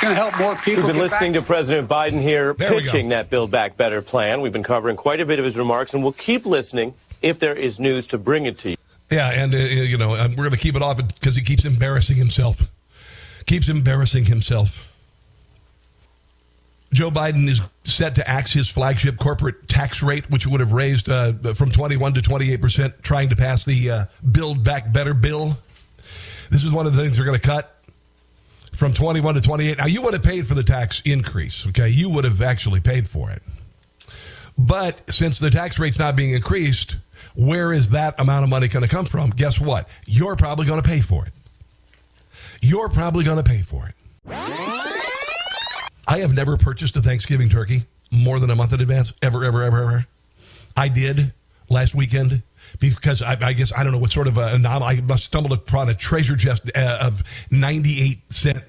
going 0.00 0.14
to 0.14 0.20
help 0.20 0.38
more 0.38 0.56
people. 0.56 0.84
We've 0.84 0.92
been 0.92 1.02
listening 1.02 1.32
back. 1.32 1.42
to 1.42 1.46
President 1.46 1.88
Biden 1.88 2.20
here 2.20 2.54
there 2.54 2.70
pitching 2.70 3.10
that 3.10 3.30
Build 3.30 3.50
Back 3.50 3.76
Better 3.76 4.02
plan. 4.02 4.40
We've 4.40 4.52
been 4.52 4.62
covering 4.62 4.96
quite 4.96 5.20
a 5.20 5.26
bit 5.26 5.38
of 5.38 5.44
his 5.44 5.56
remarks, 5.56 5.94
and 5.94 6.02
we'll 6.02 6.12
keep 6.12 6.46
listening 6.46 6.94
if 7.22 7.38
there 7.38 7.54
is 7.54 7.80
news 7.80 8.06
to 8.08 8.18
bring 8.18 8.46
it 8.46 8.58
to 8.58 8.70
you. 8.70 8.76
Yeah, 9.10 9.30
and 9.30 9.54
uh, 9.54 9.58
you 9.58 9.96
know 9.96 10.10
we're 10.10 10.34
going 10.34 10.50
to 10.50 10.56
keep 10.56 10.74
it 10.74 10.82
off 10.82 10.96
because 10.96 11.36
he 11.36 11.42
keeps 11.42 11.64
embarrassing 11.64 12.16
himself. 12.16 12.68
Keeps 13.46 13.68
embarrassing 13.68 14.24
himself. 14.24 14.92
Joe 16.92 17.10
Biden 17.10 17.48
is 17.48 17.60
set 17.84 18.16
to 18.16 18.28
axe 18.28 18.52
his 18.52 18.68
flagship 18.68 19.18
corporate 19.18 19.68
tax 19.68 20.02
rate, 20.02 20.30
which 20.30 20.46
would 20.46 20.60
have 20.60 20.72
raised 20.72 21.08
uh, 21.08 21.32
from 21.54 21.70
21 21.70 22.14
to 22.14 22.22
28 22.22 22.60
percent, 22.60 23.02
trying 23.02 23.28
to 23.28 23.36
pass 23.36 23.64
the 23.64 23.90
uh, 23.90 24.04
Build 24.32 24.64
Back 24.64 24.92
Better 24.92 25.14
bill. 25.14 25.56
This 26.50 26.64
is 26.64 26.72
one 26.72 26.86
of 26.86 26.94
the 26.94 27.02
things 27.02 27.16
they're 27.16 27.26
going 27.26 27.38
to 27.38 27.46
cut 27.46 27.75
from 28.76 28.92
21 28.92 29.34
to 29.34 29.40
28. 29.40 29.78
Now, 29.78 29.86
you 29.86 30.02
would 30.02 30.12
have 30.12 30.22
paid 30.22 30.46
for 30.46 30.54
the 30.54 30.62
tax 30.62 31.00
increase, 31.04 31.66
okay? 31.68 31.88
You 31.88 32.10
would 32.10 32.24
have 32.24 32.42
actually 32.42 32.80
paid 32.80 33.08
for 33.08 33.30
it. 33.30 33.42
But 34.58 35.02
since 35.12 35.38
the 35.38 35.50
tax 35.50 35.78
rate's 35.78 35.98
not 35.98 36.14
being 36.14 36.32
increased, 36.32 36.96
where 37.34 37.72
is 37.72 37.90
that 37.90 38.18
amount 38.20 38.44
of 38.44 38.50
money 38.50 38.68
going 38.68 38.82
to 38.82 38.88
come 38.88 39.06
from? 39.06 39.30
Guess 39.30 39.60
what? 39.60 39.88
You're 40.06 40.36
probably 40.36 40.66
going 40.66 40.80
to 40.80 40.88
pay 40.88 41.00
for 41.00 41.26
it. 41.26 41.32
You're 42.60 42.88
probably 42.88 43.24
going 43.24 43.36
to 43.36 43.42
pay 43.42 43.62
for 43.62 43.88
it. 43.88 43.94
I 46.08 46.20
have 46.20 46.34
never 46.34 46.56
purchased 46.56 46.96
a 46.96 47.02
Thanksgiving 47.02 47.48
turkey 47.48 47.86
more 48.10 48.38
than 48.38 48.50
a 48.50 48.54
month 48.54 48.72
in 48.72 48.80
advance, 48.80 49.12
ever, 49.22 49.44
ever, 49.44 49.62
ever, 49.62 49.82
ever. 49.82 50.06
I 50.76 50.88
did 50.88 51.32
last 51.68 51.94
weekend 51.94 52.42
because 52.78 53.22
I, 53.22 53.36
I 53.40 53.52
guess 53.52 53.72
I 53.72 53.82
don't 53.82 53.92
know 53.92 53.98
what 53.98 54.12
sort 54.12 54.28
of 54.28 54.38
a 54.38 54.54
anomaly. 54.54 55.02
I 55.08 55.16
stumbled 55.16 55.52
upon 55.52 55.88
a 55.88 55.94
treasure 55.94 56.36
chest 56.36 56.70
uh, 56.74 56.98
of 57.00 57.22
98 57.50 58.32
cent 58.32 58.62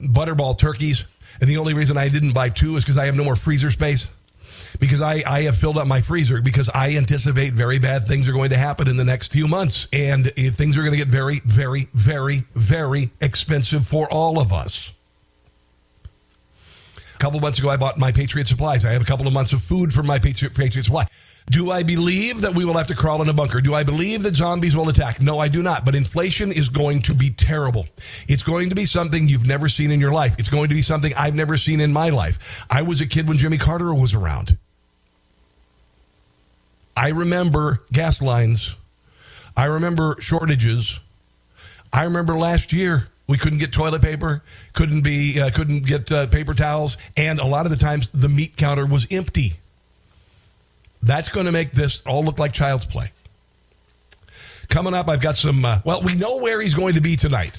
butterball 0.00 0.56
turkeys. 0.58 1.04
And 1.40 1.48
the 1.48 1.56
only 1.58 1.74
reason 1.74 1.96
I 1.96 2.08
didn't 2.08 2.32
buy 2.32 2.48
two 2.48 2.76
is 2.76 2.84
because 2.84 2.98
I 2.98 3.06
have 3.06 3.14
no 3.14 3.24
more 3.24 3.36
freezer 3.36 3.70
space. 3.70 4.08
Because 4.80 5.00
I, 5.00 5.22
I 5.26 5.42
have 5.42 5.56
filled 5.56 5.78
up 5.78 5.86
my 5.86 6.00
freezer 6.00 6.42
because 6.42 6.68
I 6.68 6.90
anticipate 6.96 7.54
very 7.54 7.78
bad 7.78 8.04
things 8.04 8.28
are 8.28 8.32
going 8.32 8.50
to 8.50 8.56
happen 8.56 8.86
in 8.86 8.96
the 8.96 9.04
next 9.04 9.32
few 9.32 9.48
months. 9.48 9.88
And 9.92 10.28
uh, 10.28 10.50
things 10.52 10.76
are 10.76 10.82
going 10.82 10.92
to 10.92 10.98
get 10.98 11.08
very, 11.08 11.40
very, 11.44 11.88
very, 11.94 12.44
very 12.54 13.10
expensive 13.20 13.86
for 13.86 14.12
all 14.12 14.40
of 14.40 14.52
us. 14.52 14.92
A 17.14 17.18
couple 17.18 17.40
months 17.40 17.58
ago, 17.58 17.68
I 17.68 17.76
bought 17.76 17.98
my 17.98 18.12
Patriot 18.12 18.46
supplies. 18.46 18.84
I 18.84 18.92
have 18.92 19.02
a 19.02 19.06
couple 19.06 19.26
of 19.26 19.32
months 19.32 19.52
of 19.52 19.62
food 19.62 19.92
from 19.92 20.06
my 20.06 20.20
Patriot, 20.20 20.54
Patriot 20.54 20.84
supply. 20.84 21.06
Do 21.50 21.70
I 21.70 21.82
believe 21.82 22.42
that 22.42 22.54
we 22.54 22.64
will 22.64 22.76
have 22.76 22.88
to 22.88 22.94
crawl 22.94 23.22
in 23.22 23.28
a 23.28 23.32
bunker? 23.32 23.60
Do 23.60 23.74
I 23.74 23.82
believe 23.82 24.22
that 24.24 24.34
zombies 24.34 24.76
will 24.76 24.88
attack? 24.90 25.20
No, 25.20 25.38
I 25.38 25.48
do 25.48 25.62
not. 25.62 25.84
But 25.84 25.94
inflation 25.94 26.52
is 26.52 26.68
going 26.68 27.02
to 27.02 27.14
be 27.14 27.30
terrible. 27.30 27.86
It's 28.26 28.42
going 28.42 28.68
to 28.68 28.74
be 28.74 28.84
something 28.84 29.28
you've 29.28 29.46
never 29.46 29.68
seen 29.68 29.90
in 29.90 29.98
your 29.98 30.12
life. 30.12 30.36
It's 30.38 30.50
going 30.50 30.68
to 30.68 30.74
be 30.74 30.82
something 30.82 31.14
I've 31.14 31.34
never 31.34 31.56
seen 31.56 31.80
in 31.80 31.92
my 31.92 32.10
life. 32.10 32.64
I 32.68 32.82
was 32.82 33.00
a 33.00 33.06
kid 33.06 33.28
when 33.28 33.38
Jimmy 33.38 33.56
Carter 33.56 33.94
was 33.94 34.14
around. 34.14 34.58
I 36.96 37.08
remember 37.08 37.80
gas 37.92 38.20
lines. 38.20 38.74
I 39.56 39.66
remember 39.66 40.16
shortages. 40.20 41.00
I 41.92 42.04
remember 42.04 42.36
last 42.36 42.72
year 42.72 43.08
we 43.26 43.38
couldn't 43.38 43.58
get 43.58 43.72
toilet 43.72 44.02
paper, 44.02 44.42
couldn't 44.72 45.02
be, 45.02 45.40
uh, 45.40 45.50
couldn't 45.50 45.86
get 45.86 46.10
uh, 46.12 46.26
paper 46.26 46.54
towels, 46.54 46.96
and 47.16 47.38
a 47.38 47.46
lot 47.46 47.66
of 47.66 47.70
the 47.70 47.78
times 47.78 48.10
the 48.10 48.28
meat 48.28 48.56
counter 48.56 48.84
was 48.84 49.06
empty. 49.10 49.54
That's 51.08 51.30
going 51.30 51.46
to 51.46 51.52
make 51.52 51.72
this 51.72 52.02
all 52.02 52.22
look 52.22 52.38
like 52.38 52.52
child's 52.52 52.84
play. 52.84 53.10
Coming 54.68 54.92
up, 54.92 55.08
I've 55.08 55.22
got 55.22 55.36
some. 55.38 55.64
Uh, 55.64 55.80
well, 55.82 56.02
we 56.02 56.14
know 56.14 56.36
where 56.36 56.60
he's 56.60 56.74
going 56.74 56.94
to 56.94 57.00
be 57.00 57.16
tonight. 57.16 57.58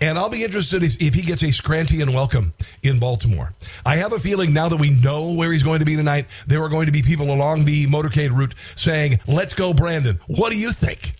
And 0.00 0.18
I'll 0.18 0.30
be 0.30 0.42
interested 0.42 0.82
if, 0.82 0.98
if 0.98 1.12
he 1.12 1.20
gets 1.20 1.42
a 1.42 1.48
Scrantian 1.48 2.14
welcome 2.14 2.54
in 2.82 2.98
Baltimore. 2.98 3.52
I 3.84 3.96
have 3.96 4.14
a 4.14 4.18
feeling 4.18 4.54
now 4.54 4.70
that 4.70 4.78
we 4.78 4.88
know 4.88 5.32
where 5.32 5.52
he's 5.52 5.62
going 5.62 5.80
to 5.80 5.84
be 5.84 5.94
tonight, 5.94 6.24
there 6.46 6.62
are 6.62 6.70
going 6.70 6.86
to 6.86 6.92
be 6.92 7.02
people 7.02 7.30
along 7.30 7.66
the 7.66 7.86
motorcade 7.86 8.34
route 8.34 8.54
saying, 8.76 9.20
Let's 9.26 9.52
go, 9.52 9.74
Brandon. 9.74 10.18
What 10.26 10.48
do 10.48 10.56
you 10.56 10.72
think? 10.72 11.16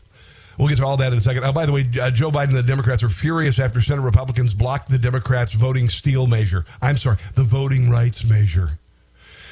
We'll 0.56 0.68
get 0.68 0.78
to 0.78 0.86
all 0.86 0.96
that 0.96 1.12
in 1.12 1.18
a 1.18 1.20
second. 1.20 1.44
Oh, 1.44 1.52
by 1.52 1.66
the 1.66 1.72
way, 1.72 1.90
uh, 2.00 2.10
Joe 2.10 2.30
Biden 2.30 2.48
and 2.48 2.56
the 2.56 2.62
Democrats 2.62 3.02
are 3.02 3.10
furious 3.10 3.58
after 3.58 3.82
Senate 3.82 4.00
Republicans 4.00 4.54
blocked 4.54 4.88
the 4.88 4.98
Democrats' 4.98 5.52
voting 5.52 5.90
steel 5.90 6.26
measure. 6.26 6.64
I'm 6.80 6.96
sorry, 6.96 7.18
the 7.34 7.44
voting 7.44 7.90
rights 7.90 8.24
measure. 8.24 8.78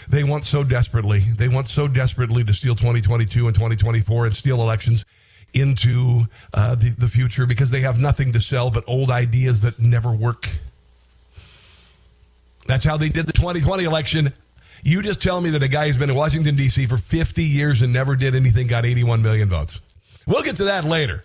They 0.08 0.24
want 0.24 0.44
so 0.44 0.64
desperately, 0.64 1.20
they 1.20 1.48
want 1.48 1.68
so 1.68 1.86
desperately 1.86 2.42
to 2.44 2.54
steal 2.54 2.74
2022 2.74 3.46
and 3.46 3.54
2024 3.54 4.26
and 4.26 4.34
steal 4.34 4.62
elections 4.62 5.04
into 5.52 6.22
uh, 6.54 6.74
the, 6.74 6.90
the 6.90 7.08
future 7.08 7.46
because 7.46 7.70
they 7.70 7.80
have 7.80 7.98
nothing 7.98 8.32
to 8.32 8.40
sell 8.40 8.70
but 8.70 8.84
old 8.86 9.10
ideas 9.10 9.62
that 9.62 9.78
never 9.78 10.10
work. 10.12 10.48
That's 12.66 12.84
how 12.84 12.96
they 12.96 13.08
did 13.08 13.26
the 13.26 13.32
2020 13.32 13.84
election. 13.84 14.32
You 14.82 15.02
just 15.02 15.22
tell 15.22 15.40
me 15.40 15.50
that 15.50 15.62
a 15.62 15.68
guy 15.68 15.86
who's 15.86 15.96
been 15.96 16.10
in 16.10 16.16
Washington, 16.16 16.54
D.C. 16.54 16.86
for 16.86 16.98
50 16.98 17.42
years 17.42 17.82
and 17.82 17.92
never 17.92 18.14
did 18.14 18.34
anything 18.34 18.66
got 18.66 18.86
81 18.86 19.22
million 19.22 19.48
votes. 19.48 19.80
We'll 20.26 20.42
get 20.42 20.56
to 20.56 20.64
that 20.64 20.84
later. 20.84 21.24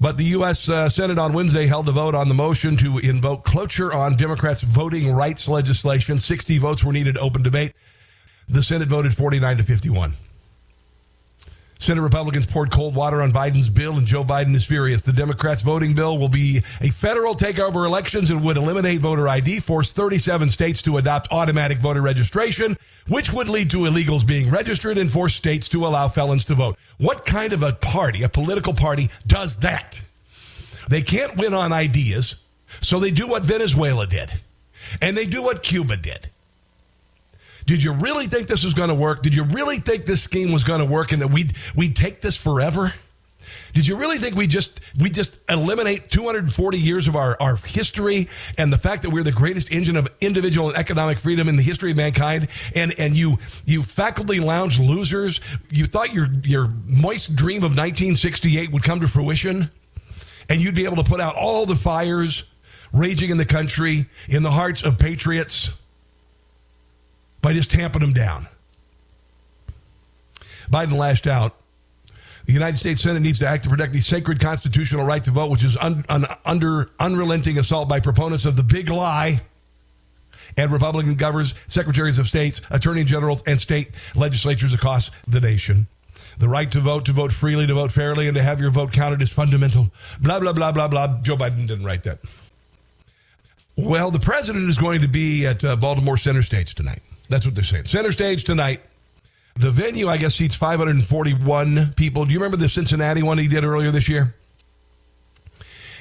But 0.00 0.16
the 0.16 0.24
U.S. 0.24 0.68
Uh, 0.68 0.88
Senate 0.88 1.18
on 1.18 1.32
Wednesday 1.32 1.66
held 1.66 1.88
a 1.88 1.92
vote 1.92 2.14
on 2.14 2.28
the 2.28 2.34
motion 2.34 2.76
to 2.78 2.98
invoke 2.98 3.44
cloture 3.44 3.92
on 3.92 4.16
Democrats' 4.16 4.62
voting 4.62 5.12
rights 5.12 5.48
legislation. 5.48 6.18
60 6.18 6.58
votes 6.58 6.82
were 6.82 6.92
needed, 6.92 7.16
open 7.18 7.42
debate. 7.42 7.72
The 8.48 8.62
Senate 8.62 8.88
voted 8.88 9.14
49 9.14 9.58
to 9.58 9.62
51. 9.62 10.14
Senate 11.82 12.02
Republicans 12.02 12.46
poured 12.46 12.70
cold 12.70 12.94
water 12.94 13.22
on 13.22 13.32
Biden's 13.32 13.68
bill, 13.68 13.98
and 13.98 14.06
Joe 14.06 14.22
Biden 14.22 14.54
is 14.54 14.64
furious. 14.64 15.02
The 15.02 15.12
Democrats' 15.12 15.62
voting 15.62 15.94
bill 15.94 16.16
will 16.16 16.28
be 16.28 16.62
a 16.80 16.90
federal 16.90 17.34
takeover 17.34 17.84
elections 17.84 18.30
and 18.30 18.44
would 18.44 18.56
eliminate 18.56 19.00
voter 19.00 19.26
ID, 19.26 19.58
force 19.58 19.92
37 19.92 20.48
states 20.48 20.80
to 20.82 20.98
adopt 20.98 21.32
automatic 21.32 21.78
voter 21.78 22.00
registration, 22.00 22.78
which 23.08 23.32
would 23.32 23.48
lead 23.48 23.68
to 23.70 23.78
illegals 23.78 24.24
being 24.24 24.48
registered, 24.48 24.96
and 24.96 25.10
force 25.10 25.34
states 25.34 25.68
to 25.70 25.84
allow 25.84 26.06
felons 26.06 26.44
to 26.44 26.54
vote. 26.54 26.78
What 26.98 27.26
kind 27.26 27.52
of 27.52 27.64
a 27.64 27.72
party, 27.72 28.22
a 28.22 28.28
political 28.28 28.74
party, 28.74 29.10
does 29.26 29.56
that? 29.58 30.00
They 30.88 31.02
can't 31.02 31.36
win 31.36 31.52
on 31.52 31.72
ideas, 31.72 32.36
so 32.80 33.00
they 33.00 33.10
do 33.10 33.26
what 33.26 33.42
Venezuela 33.42 34.06
did, 34.06 34.30
and 35.00 35.16
they 35.16 35.26
do 35.26 35.42
what 35.42 35.64
Cuba 35.64 35.96
did. 35.96 36.30
Did 37.66 37.82
you 37.82 37.92
really 37.92 38.26
think 38.26 38.48
this 38.48 38.64
was 38.64 38.74
going 38.74 38.88
to 38.88 38.94
work? 38.94 39.22
Did 39.22 39.34
you 39.34 39.44
really 39.44 39.78
think 39.78 40.04
this 40.04 40.22
scheme 40.22 40.52
was 40.52 40.64
going 40.64 40.80
to 40.80 40.86
work 40.86 41.12
and 41.12 41.22
that 41.22 41.28
we'd 41.28 41.54
we'd 41.76 41.96
take 41.96 42.20
this 42.20 42.36
forever? 42.36 42.92
Did 43.74 43.86
you 43.86 43.96
really 43.96 44.18
think 44.18 44.36
we 44.36 44.46
just 44.46 44.80
we 44.98 45.10
just 45.10 45.40
eliminate 45.48 46.10
240 46.10 46.78
years 46.78 47.08
of 47.08 47.16
our, 47.16 47.36
our 47.40 47.56
history 47.56 48.28
and 48.58 48.72
the 48.72 48.78
fact 48.78 49.02
that 49.02 49.10
we're 49.10 49.22
the 49.22 49.32
greatest 49.32 49.72
engine 49.72 49.96
of 49.96 50.08
individual 50.20 50.68
and 50.68 50.76
economic 50.76 51.18
freedom 51.18 51.48
in 51.48 51.56
the 51.56 51.62
history 51.62 51.90
of 51.90 51.96
mankind? 51.96 52.48
And 52.74 52.98
and 52.98 53.16
you 53.16 53.38
you 53.64 53.82
faculty 53.82 54.40
lounge 54.40 54.78
losers, 54.78 55.40
you 55.70 55.86
thought 55.86 56.12
your 56.12 56.28
your 56.44 56.68
moist 56.86 57.34
dream 57.34 57.58
of 57.58 57.72
1968 57.72 58.72
would 58.72 58.82
come 58.82 59.00
to 59.00 59.08
fruition, 59.08 59.70
and 60.48 60.60
you'd 60.60 60.74
be 60.74 60.84
able 60.84 60.96
to 60.96 61.04
put 61.04 61.20
out 61.20 61.34
all 61.36 61.66
the 61.66 61.76
fires 61.76 62.44
raging 62.92 63.30
in 63.30 63.38
the 63.38 63.46
country 63.46 64.06
in 64.28 64.42
the 64.42 64.50
hearts 64.50 64.82
of 64.82 64.98
patriots 64.98 65.72
by 67.42 67.52
just 67.52 67.70
tamping 67.70 68.00
them 68.00 68.12
down. 68.12 68.46
Biden 70.70 70.96
lashed 70.96 71.26
out. 71.26 71.56
The 72.46 72.52
United 72.52 72.76
States 72.78 73.02
Senate 73.02 73.20
needs 73.20 73.38
to 73.40 73.46
act 73.46 73.64
to 73.64 73.70
protect 73.70 73.92
the 73.92 74.00
sacred 74.00 74.40
constitutional 74.40 75.04
right 75.04 75.22
to 75.24 75.30
vote, 75.30 75.50
which 75.50 75.62
is 75.62 75.76
un, 75.76 76.04
un, 76.08 76.24
under 76.44 76.90
unrelenting 76.98 77.58
assault 77.58 77.88
by 77.88 78.00
proponents 78.00 78.46
of 78.46 78.56
the 78.56 78.62
big 78.62 78.88
lie 78.88 79.42
and 80.56 80.72
Republican 80.72 81.14
governors, 81.14 81.54
secretaries 81.66 82.18
of 82.18 82.28
states, 82.28 82.60
attorney 82.70 83.04
generals, 83.04 83.42
and 83.46 83.60
state 83.60 83.90
legislatures 84.14 84.74
across 84.74 85.10
the 85.26 85.40
nation. 85.40 85.86
The 86.38 86.48
right 86.48 86.70
to 86.72 86.80
vote, 86.80 87.06
to 87.06 87.12
vote 87.12 87.32
freely, 87.32 87.66
to 87.66 87.74
vote 87.74 87.92
fairly, 87.92 88.26
and 88.26 88.34
to 88.36 88.42
have 88.42 88.60
your 88.60 88.70
vote 88.70 88.92
counted 88.92 89.22
is 89.22 89.30
fundamental. 89.30 89.90
Blah, 90.20 90.40
blah, 90.40 90.52
blah, 90.52 90.72
blah, 90.72 90.88
blah. 90.88 91.18
Joe 91.22 91.36
Biden 91.36 91.66
didn't 91.66 91.84
write 91.84 92.02
that. 92.04 92.18
Well, 93.76 94.10
the 94.10 94.20
president 94.20 94.68
is 94.68 94.78
going 94.78 95.00
to 95.00 95.08
be 95.08 95.46
at 95.46 95.64
uh, 95.64 95.76
Baltimore 95.76 96.16
Center 96.16 96.42
Stage 96.42 96.74
tonight. 96.74 97.02
That's 97.28 97.46
what 97.46 97.54
they're 97.54 97.64
saying. 97.64 97.86
Center 97.86 98.12
stage 98.12 98.44
tonight. 98.44 98.82
The 99.56 99.70
venue, 99.70 100.08
I 100.08 100.16
guess, 100.16 100.34
seats 100.34 100.54
541 100.54 101.92
people. 101.94 102.24
Do 102.24 102.32
you 102.32 102.38
remember 102.38 102.56
the 102.56 102.68
Cincinnati 102.68 103.22
one 103.22 103.38
he 103.38 103.48
did 103.48 103.64
earlier 103.64 103.90
this 103.90 104.08
year? 104.08 104.34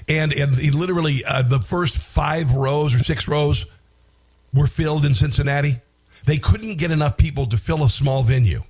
And 0.08 0.34
and 0.34 0.56
he 0.56 0.72
literally 0.72 1.24
uh, 1.25 1.44
the 1.44 1.60
first 1.60 1.98
five 1.98 2.54
rows 2.54 2.96
or 2.96 3.00
six 3.00 3.28
rows 3.28 3.66
were 4.54 4.68
filled 4.68 5.06
in 5.06 5.13
Cincinnati. 5.13 5.80
They 6.25 6.38
couldn't 6.38 6.75
get 6.75 6.92
enough 6.92 7.18
people 7.18 7.46
to 7.48 7.58
fill 7.58 7.84
a 7.84 7.90
small 7.90 8.24
venue. 8.24 8.63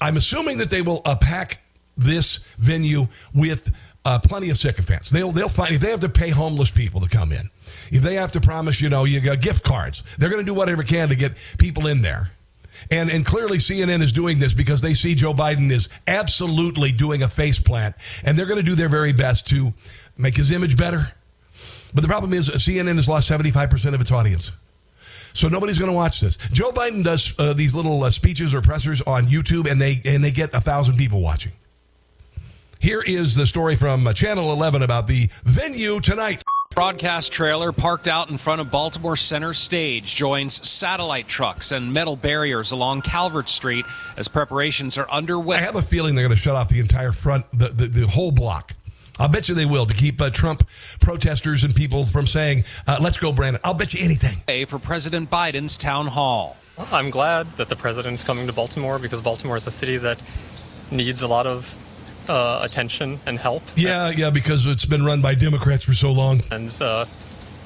I'm 0.00 0.16
assuming 0.16 0.58
that 0.58 0.70
they 0.70 0.82
will 0.82 1.02
uh, 1.04 1.16
pack 1.16 1.60
this 1.96 2.40
venue 2.58 3.08
with 3.34 3.72
uh, 4.04 4.18
plenty 4.20 4.50
of 4.50 4.58
sycophants. 4.58 5.10
They'll 5.10 5.32
they'll 5.32 5.48
find 5.48 5.74
if 5.74 5.80
they 5.80 5.90
have 5.90 6.00
to 6.00 6.08
pay 6.08 6.30
homeless 6.30 6.70
people 6.70 7.00
to 7.00 7.08
come 7.08 7.32
in 7.32 7.50
if 7.90 8.02
they 8.02 8.14
have 8.14 8.32
to 8.32 8.40
promise, 8.40 8.80
you 8.80 8.88
know, 8.88 9.04
you 9.04 9.20
got 9.20 9.40
gift 9.40 9.64
cards, 9.64 10.02
they're 10.18 10.28
going 10.28 10.44
to 10.44 10.46
do 10.46 10.54
whatever 10.54 10.82
can 10.82 11.08
to 11.08 11.14
get 11.14 11.32
people 11.58 11.86
in 11.86 12.02
there. 12.02 12.30
And, 12.90 13.10
and 13.10 13.24
clearly 13.26 13.58
CNN 13.58 14.02
is 14.02 14.12
doing 14.12 14.38
this 14.38 14.54
because 14.54 14.80
they 14.80 14.94
see 14.94 15.14
Joe 15.14 15.34
Biden 15.34 15.70
is 15.70 15.88
absolutely 16.06 16.92
doing 16.92 17.22
a 17.22 17.28
face 17.28 17.58
plant 17.58 17.94
and 18.24 18.38
they're 18.38 18.46
going 18.46 18.58
to 18.58 18.62
do 18.62 18.74
their 18.74 18.88
very 18.88 19.12
best 19.12 19.46
to 19.48 19.74
make 20.16 20.36
his 20.36 20.50
image 20.50 20.76
better. 20.76 21.12
But 21.94 22.02
the 22.02 22.08
problem 22.08 22.32
is 22.32 22.48
CNN 22.50 22.96
has 22.96 23.08
lost 23.08 23.28
75% 23.30 23.94
of 23.94 24.00
its 24.00 24.12
audience. 24.12 24.52
So 25.32 25.48
nobody's 25.48 25.78
going 25.78 25.90
to 25.90 25.96
watch 25.96 26.20
this. 26.20 26.36
Joe 26.52 26.70
Biden 26.72 27.04
does 27.04 27.34
uh, 27.38 27.52
these 27.52 27.74
little 27.74 28.02
uh, 28.04 28.10
speeches 28.10 28.54
or 28.54 28.62
pressers 28.62 29.00
on 29.02 29.26
YouTube 29.26 29.70
and 29.70 29.80
they 29.80 30.00
and 30.04 30.22
they 30.24 30.30
get 30.30 30.54
a 30.54 30.60
thousand 30.60 30.96
people 30.96 31.20
watching. 31.20 31.52
Here 32.80 33.02
is 33.02 33.34
the 33.34 33.46
story 33.46 33.76
from 33.76 34.06
uh, 34.06 34.12
Channel 34.12 34.52
11 34.52 34.82
about 34.82 35.06
the 35.06 35.28
venue 35.44 36.00
tonight. 36.00 36.42
Broadcast 36.78 37.32
trailer 37.32 37.72
parked 37.72 38.06
out 38.06 38.30
in 38.30 38.38
front 38.38 38.60
of 38.60 38.70
Baltimore 38.70 39.16
Center 39.16 39.52
Stage 39.52 40.14
joins 40.14 40.64
satellite 40.64 41.26
trucks 41.26 41.72
and 41.72 41.92
metal 41.92 42.14
barriers 42.14 42.70
along 42.70 43.02
Calvert 43.02 43.48
Street 43.48 43.84
as 44.16 44.28
preparations 44.28 44.96
are 44.96 45.10
underway. 45.10 45.56
I 45.56 45.62
have 45.62 45.74
a 45.74 45.82
feeling 45.82 46.14
they're 46.14 46.24
going 46.24 46.36
to 46.36 46.40
shut 46.40 46.54
off 46.54 46.68
the 46.68 46.78
entire 46.78 47.10
front, 47.10 47.46
the, 47.52 47.70
the, 47.70 47.88
the 47.88 48.06
whole 48.06 48.30
block. 48.30 48.74
I'll 49.18 49.28
bet 49.28 49.48
you 49.48 49.56
they 49.56 49.66
will 49.66 49.86
to 49.86 49.92
keep 49.92 50.22
uh, 50.22 50.30
Trump 50.30 50.68
protesters 51.00 51.64
and 51.64 51.74
people 51.74 52.06
from 52.06 52.28
saying, 52.28 52.62
uh, 52.86 52.98
let's 53.00 53.16
go, 53.16 53.32
Brandon. 53.32 53.60
I'll 53.64 53.74
bet 53.74 53.92
you 53.92 54.04
anything. 54.04 54.40
A 54.46 54.64
For 54.64 54.78
President 54.78 55.28
Biden's 55.28 55.76
town 55.76 56.06
hall. 56.06 56.56
Well, 56.76 56.86
I'm 56.92 57.10
glad 57.10 57.56
that 57.56 57.68
the 57.68 57.74
president's 57.74 58.22
coming 58.22 58.46
to 58.46 58.52
Baltimore 58.52 59.00
because 59.00 59.20
Baltimore 59.20 59.56
is 59.56 59.66
a 59.66 59.72
city 59.72 59.96
that 59.96 60.20
needs 60.92 61.22
a 61.22 61.26
lot 61.26 61.48
of 61.48 61.76
uh, 62.28 62.60
attention 62.62 63.20
and 63.26 63.38
help. 63.38 63.62
Yeah, 63.76 64.10
yeah, 64.10 64.30
because 64.30 64.66
it's 64.66 64.86
been 64.86 65.04
run 65.04 65.20
by 65.20 65.34
Democrats 65.34 65.84
for 65.84 65.94
so 65.94 66.12
long. 66.12 66.42
And 66.50 66.70
uh, 66.80 67.06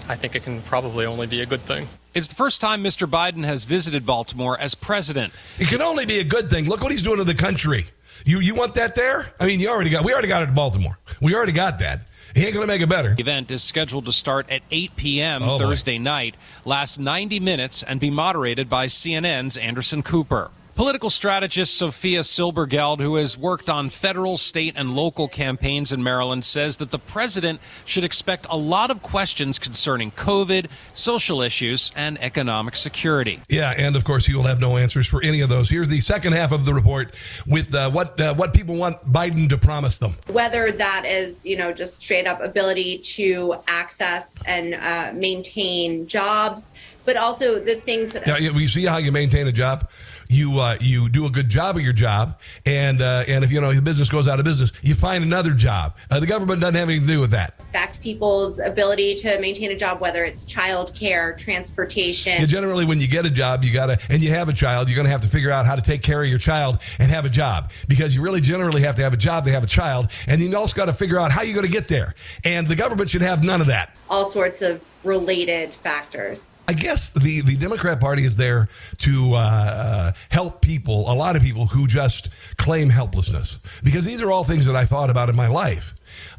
I 0.09 0.17
think 0.17 0.35
it 0.35 0.43
can 0.43 0.63
probably 0.63 1.07
only 1.07 1.27
be 1.27 1.41
a 1.41 1.47
good 1.47 1.63
thing. 1.63 1.89
It's 2.15 2.29
the 2.29 2.35
first 2.35 2.61
time 2.61 2.85
Mr. 2.85 3.07
Biden 3.09 3.45
has 3.45 3.65
visited 3.65 4.05
Baltimore 4.05 4.59
as 4.59 4.75
president. 4.75 5.33
It 5.59 5.69
can 5.69 5.81
only 5.81 6.05
be 6.05 6.19
a 6.19 6.25
good 6.25 6.51
thing. 6.51 6.67
Look 6.69 6.83
what 6.83 6.93
he's 6.93 7.03
doing 7.03 7.19
to 7.19 7.25
the 7.25 7.35
country. 7.35 7.87
You 8.25 8.41
you 8.41 8.55
want 8.55 8.75
that 8.75 8.95
there? 8.95 9.33
I 9.41 9.47
mean, 9.47 9.61
you 9.61 9.69
already 9.69 9.91
got. 9.91 10.05
We 10.05 10.13
already 10.13 10.29
got 10.29 10.43
it 10.43 10.51
in 10.51 10.55
Baltimore. 10.55 10.99
We 11.21 11.35
already 11.35 11.53
got 11.53 11.79
that. 11.81 12.03
He 12.35 12.45
ain't 12.45 12.55
going 12.55 12.67
to 12.67 12.73
make 12.73 12.81
it 12.81 12.89
better. 12.89 13.15
The 13.15 13.21
event 13.21 13.51
is 13.51 13.63
scheduled 13.63 14.07
to 14.07 14.13
start 14.13 14.51
at 14.51 14.63
8 14.71 14.97
p.m. 14.97 15.43
Oh, 15.43 15.59
boy. 15.59 15.65
Thursday 15.65 15.99
night, 15.99 16.35
last 16.65 16.99
90 16.99 17.41
minutes, 17.41 17.83
and 17.83 18.01
be 18.01 18.11
moderated 18.11 18.71
by 18.71 18.87
CNN's 18.87 19.59
Anderson 19.59 20.03
Cooper. 20.03 20.51
Political 20.75 21.11
strategist 21.11 21.77
Sophia 21.77 22.21
Silbergeld, 22.21 23.01
who 23.01 23.17
has 23.17 23.37
worked 23.37 23.69
on 23.69 23.91
federal, 23.91 24.39
state, 24.39 24.73
and 24.75 24.97
local 24.97 25.29
campaigns 25.29 25.93
in 25.93 26.03
Maryland, 26.03 26.45
says 26.45 26.79
that 26.79 26.91
the 26.91 26.99
president 26.99 27.61
should 27.85 28.05
expect 28.05 28.47
a 28.49 28.57
lot 28.57 28.91
of 28.91 29.03
questions 29.03 29.59
concerning 29.59 30.11
COVID, 30.13 30.69
social 30.95 31.43
issues, 31.43 31.93
and 31.95 32.19
economic 32.23 32.75
security. 32.75 33.43
Yeah, 33.51 33.75
and 33.77 33.97
of 33.97 34.05
course 34.05 34.25
he 34.25 34.35
will 34.35 34.45
have 34.45 34.61
no 34.61 34.79
answers 34.79 35.07
for 35.07 35.23
any 35.23 35.43
of 35.43 35.51
those. 35.51 35.69
Here's 35.69 35.91
the 35.91 36.01
second 36.01 36.33
half 36.33 36.53
of 36.53 36.65
the 36.65 36.73
report 36.73 37.15
with 37.47 37.75
uh, 37.75 37.91
what 37.91 38.19
uh, 38.19 38.35
what 38.35 38.55
people 38.55 38.77
want 38.77 38.97
Biden 39.13 39.51
to 39.51 39.59
promise 39.59 39.99
them. 39.99 40.17
whether 40.29 40.73
that 40.73 41.05
is 41.07 41.45
you 41.45 41.57
know 41.57 41.73
just 41.73 42.03
straight 42.03 42.27
up 42.27 42.41
ability 42.41 42.97
to 42.99 43.57
access 43.69 44.39
and 44.47 44.75
uh, 44.75 45.13
maintain 45.15 46.07
jobs 46.07 46.71
but 47.05 47.17
also 47.17 47.59
the 47.59 47.75
things 47.75 48.13
that 48.13 48.27
Yeah, 48.27 48.39
yeah, 48.39 48.51
we 48.51 48.67
see 48.69 48.85
how 48.85 48.99
you 48.99 49.13
maintain 49.13 49.47
a 49.49 49.53
job. 49.53 49.91
You 50.33 50.61
uh, 50.61 50.79
you 50.81 51.11
do 51.11 51.27
a 51.27 51.31
good 51.31 51.51
job 51.51 51.77
of 51.77 51.83
your 51.83 51.93
job, 51.93 52.41
and 52.65 53.03
uh, 53.03 53.25
and 53.29 53.45
if 53.45 53.53
you 53.53 53.61
know 53.61 53.71
your 53.71 53.83
business 53.83 54.09
goes 54.09 54.27
out 54.27 54.39
of 54.39 54.47
business, 54.47 54.73
you 54.81 54.95
find 54.95 55.23
another 55.23 55.53
job. 55.53 55.95
Uh, 56.11 56.21
the 56.21 56.27
government 56.27 56.61
doesn't 56.61 56.75
have 56.75 56.89
anything 56.89 57.07
to 57.07 57.13
do 57.15 57.21
with 57.21 57.33
that. 57.33 57.55
affect 57.61 58.01
people's 58.01 58.59
ability 58.59 59.15
to 59.15 59.39
maintain 59.41 59.71
a 59.73 59.77
job 59.77 60.01
whether 60.01 60.25
it's 60.25 60.45
childcare 60.45 61.37
transportation 61.37 62.41
Yeah, 62.41 62.47
generally, 62.47 62.85
when 62.87 62.99
you 62.99 63.09
get 63.09 63.27
a 63.27 63.31
job, 63.31 63.63
you 63.63 63.73
gotta, 63.73 63.99
and 64.09 64.23
you 64.23 64.31
have 64.31 64.49
a 64.49 64.53
child, 64.53 64.89
you're 64.89 64.97
gonna 64.97 65.11
have 65.11 65.21
to 65.21 65.29
figure 65.29 65.51
out 65.51 65.67
how 65.67 65.77
to 65.77 65.83
take 65.83 66.03
care 66.03 66.23
of 66.23 66.29
your 66.29 66.39
child 66.39 66.79
and 66.99 67.11
have 67.11 67.25
a 67.27 67.31
job 67.31 67.71
because 67.87 68.15
you 68.17 68.23
really 68.23 68.41
generally 68.41 68.83
have 68.83 68.95
to 68.95 69.03
have 69.03 69.13
a 69.13 69.19
job 69.19 69.45
to 69.45 69.51
have 69.51 69.63
a 69.65 69.67
child, 69.67 70.09
and 70.27 70.41
you 70.41 70.57
also 70.57 70.75
got 70.75 70.87
to 70.87 70.93
figure 70.95 71.19
out 71.19 71.31
how 71.31 71.43
you're 71.43 71.55
gonna 71.55 71.69
get 71.69 71.89
there. 71.89 72.15
And 72.45 72.67
the 72.67 72.77
government 72.77 73.11
should 73.11 73.23
have 73.23 73.45
none 73.45 73.61
of 73.61 73.67
that. 73.67 73.95
all 74.09 74.25
sorts 74.25 74.63
of 74.63 74.83
related 75.05 75.71
factors 75.71 76.51
I 76.69 76.75
guess 76.75 77.11
the, 77.11 77.43
the 77.43 77.57
Democrat 77.57 78.01
Party 78.01 78.25
is 78.25 78.37
there 78.37 78.69
to 78.99 79.35
uh, 79.35 79.37
uh, 79.37 80.13
help 80.31 80.61
people, 80.61 81.11
a 81.11 81.15
lot 81.15 81.35
of 81.35 81.43
people 81.43 81.67
who 81.67 81.87
just 81.87 82.29
claim 82.57 82.89
helplessness, 82.89 83.59
because 83.83 84.05
these 84.05 84.23
are 84.23 84.31
all 84.31 84.45
things 84.45 84.67
that 84.67 84.77
I 84.77 84.87
thought 84.87 85.11
about 85.11 85.29
in 85.29 85.37
my 85.37 85.49
life. 85.49 85.93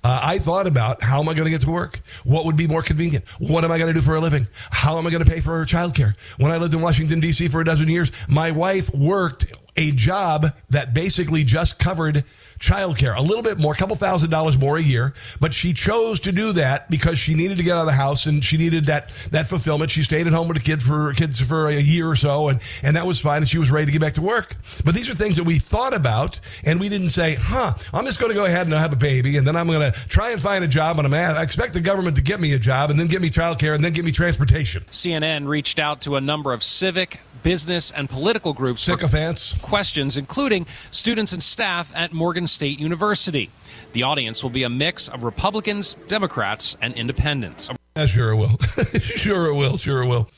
Uh, 0.04 0.20
I 0.24 0.40
thought 0.40 0.66
about 0.66 1.04
how 1.04 1.20
am 1.20 1.28
I 1.28 1.34
going 1.34 1.46
to 1.46 1.52
get 1.52 1.62
to 1.62 1.70
work? 1.70 2.02
What 2.24 2.46
would 2.46 2.56
be 2.56 2.68
more 2.68 2.82
convenient? 2.82 3.28
What 3.40 3.64
am 3.64 3.72
I 3.72 3.78
going 3.78 3.94
to 3.94 3.94
do 3.94 4.04
for 4.04 4.16
a 4.16 4.22
living? 4.22 4.48
How 4.72 4.98
am 4.98 5.06
I 5.06 5.10
going 5.10 5.24
to 5.24 5.30
pay 5.30 5.42
for 5.42 5.64
childcare? 5.66 6.16
When 6.38 6.52
I 6.52 6.58
lived 6.58 6.74
in 6.74 6.82
Washington, 6.82 7.20
D.C. 7.20 7.50
for 7.50 7.60
a 7.60 7.66
dozen 7.66 7.90
years, 7.90 8.12
my 8.28 8.52
wife 8.52 8.94
worked 8.94 9.46
a 9.76 9.92
job 9.92 10.54
that 10.70 10.94
basically 10.94 11.44
just 11.44 11.80
covered 11.80 12.24
childcare, 12.64 13.18
a 13.18 13.22
little 13.22 13.44
bit 13.44 13.60
more, 13.60 13.74
a 13.74 13.76
couple 13.76 13.96
thousand 13.96 14.30
dollars 14.30 14.58
more 14.58 14.78
a 14.78 14.82
year, 14.82 15.14
but 15.42 15.54
she 15.54 15.74
chose 15.74 16.20
to 16.22 16.32
do 16.32 16.54
that 16.54 16.90
because 16.90 17.20
she 17.20 17.34
needed 17.34 17.58
to 17.58 17.64
get 17.64 17.76
out 17.76 17.82
of 17.82 17.88
the 17.88 17.92
house 17.92 18.26
and 18.26 18.44
she 18.44 18.56
needed 18.56 18.86
that 18.86 19.10
that 19.32 19.48
fulfillment. 19.48 19.92
She 19.92 20.02
stayed 20.02 20.28
at 20.28 20.34
home 20.34 20.48
with 20.48 20.58
the 20.58 20.64
kid 20.64 20.82
for 20.82 21.14
kids 21.14 21.42
for 21.42 21.68
a 21.68 21.80
year 21.80 22.10
or 22.10 22.16
so, 22.16 22.48
and 22.48 22.62
and 22.82 22.96
that 22.96 23.06
was 23.06 23.20
fine. 23.20 23.38
And 23.38 23.50
she 23.50 23.58
was 23.58 23.70
ready 23.70 23.88
to 23.88 23.92
get 23.92 24.00
back 24.00 24.14
to 24.14 24.22
work. 24.22 24.56
But 24.86 24.96
these 24.96 25.10
are 25.10 25.14
things 25.14 25.36
that 25.36 25.44
we 25.44 25.60
thought 25.60 25.94
about, 25.94 26.40
and 26.64 26.80
we 26.80 26.88
didn't 26.88 27.10
say, 27.10 27.36
"Huh, 27.36 27.74
I'm 27.94 28.06
just 28.06 28.20
going 28.20 28.32
to 28.32 28.38
go 28.38 28.46
ahead 28.46 28.66
and 28.66 28.74
have 28.74 28.94
a 28.94 28.98
baby, 28.98 29.36
and 29.36 29.46
then 29.46 29.58
I'm 29.58 29.68
going 29.68 29.92
to 29.92 30.00
try 30.08 30.32
and 30.32 30.42
find 30.42 30.64
a 30.64 30.68
job, 30.68 30.98
and 31.00 31.06
I'm 31.06 31.12
gonna, 31.12 31.40
I 31.40 31.44
expect 31.44 31.74
the 31.74 31.82
government 31.82 32.16
to 32.16 32.22
get 32.22 32.40
me 32.40 32.54
a 32.54 32.60
job, 32.60 32.90
and 32.92 32.98
then 33.00 33.08
get 33.08 33.22
me 33.22 33.30
childcare, 33.30 33.76
and 33.76 33.84
then 33.84 33.92
get 33.92 34.06
me 34.06 34.12
transportation." 34.14 34.84
CNN 34.90 35.48
reached 35.48 35.80
out 35.80 36.00
to 36.02 36.16
a 36.16 36.22
number 36.22 36.54
of 36.54 36.64
civic, 36.64 37.20
business, 37.44 37.92
and 37.92 38.10
political 38.10 38.54
groups 38.54 38.82
Sycophants. 38.82 39.56
questions, 39.62 40.16
including 40.16 40.66
students 40.92 41.34
and 41.34 41.44
staff 41.44 41.92
at 41.94 42.14
Morgan 42.14 42.48
State 42.54 42.80
University. 42.80 43.50
The 43.94 44.04
audience 44.04 44.44
will 44.44 44.52
be 44.52 44.64
a 44.64 44.70
mix 44.70 45.08
of 45.08 45.24
Republicans, 45.24 45.96
Democrats, 46.08 46.78
and 46.82 46.94
independents. 46.94 47.72
Yeah, 47.96 48.06
sure 48.06 48.32
it 48.32 48.36
will. 48.36 48.58
sure 49.00 49.48
it 49.48 49.56
will. 49.56 49.78
Sure 49.78 50.04
it 50.04 50.08
will. 50.08 50.30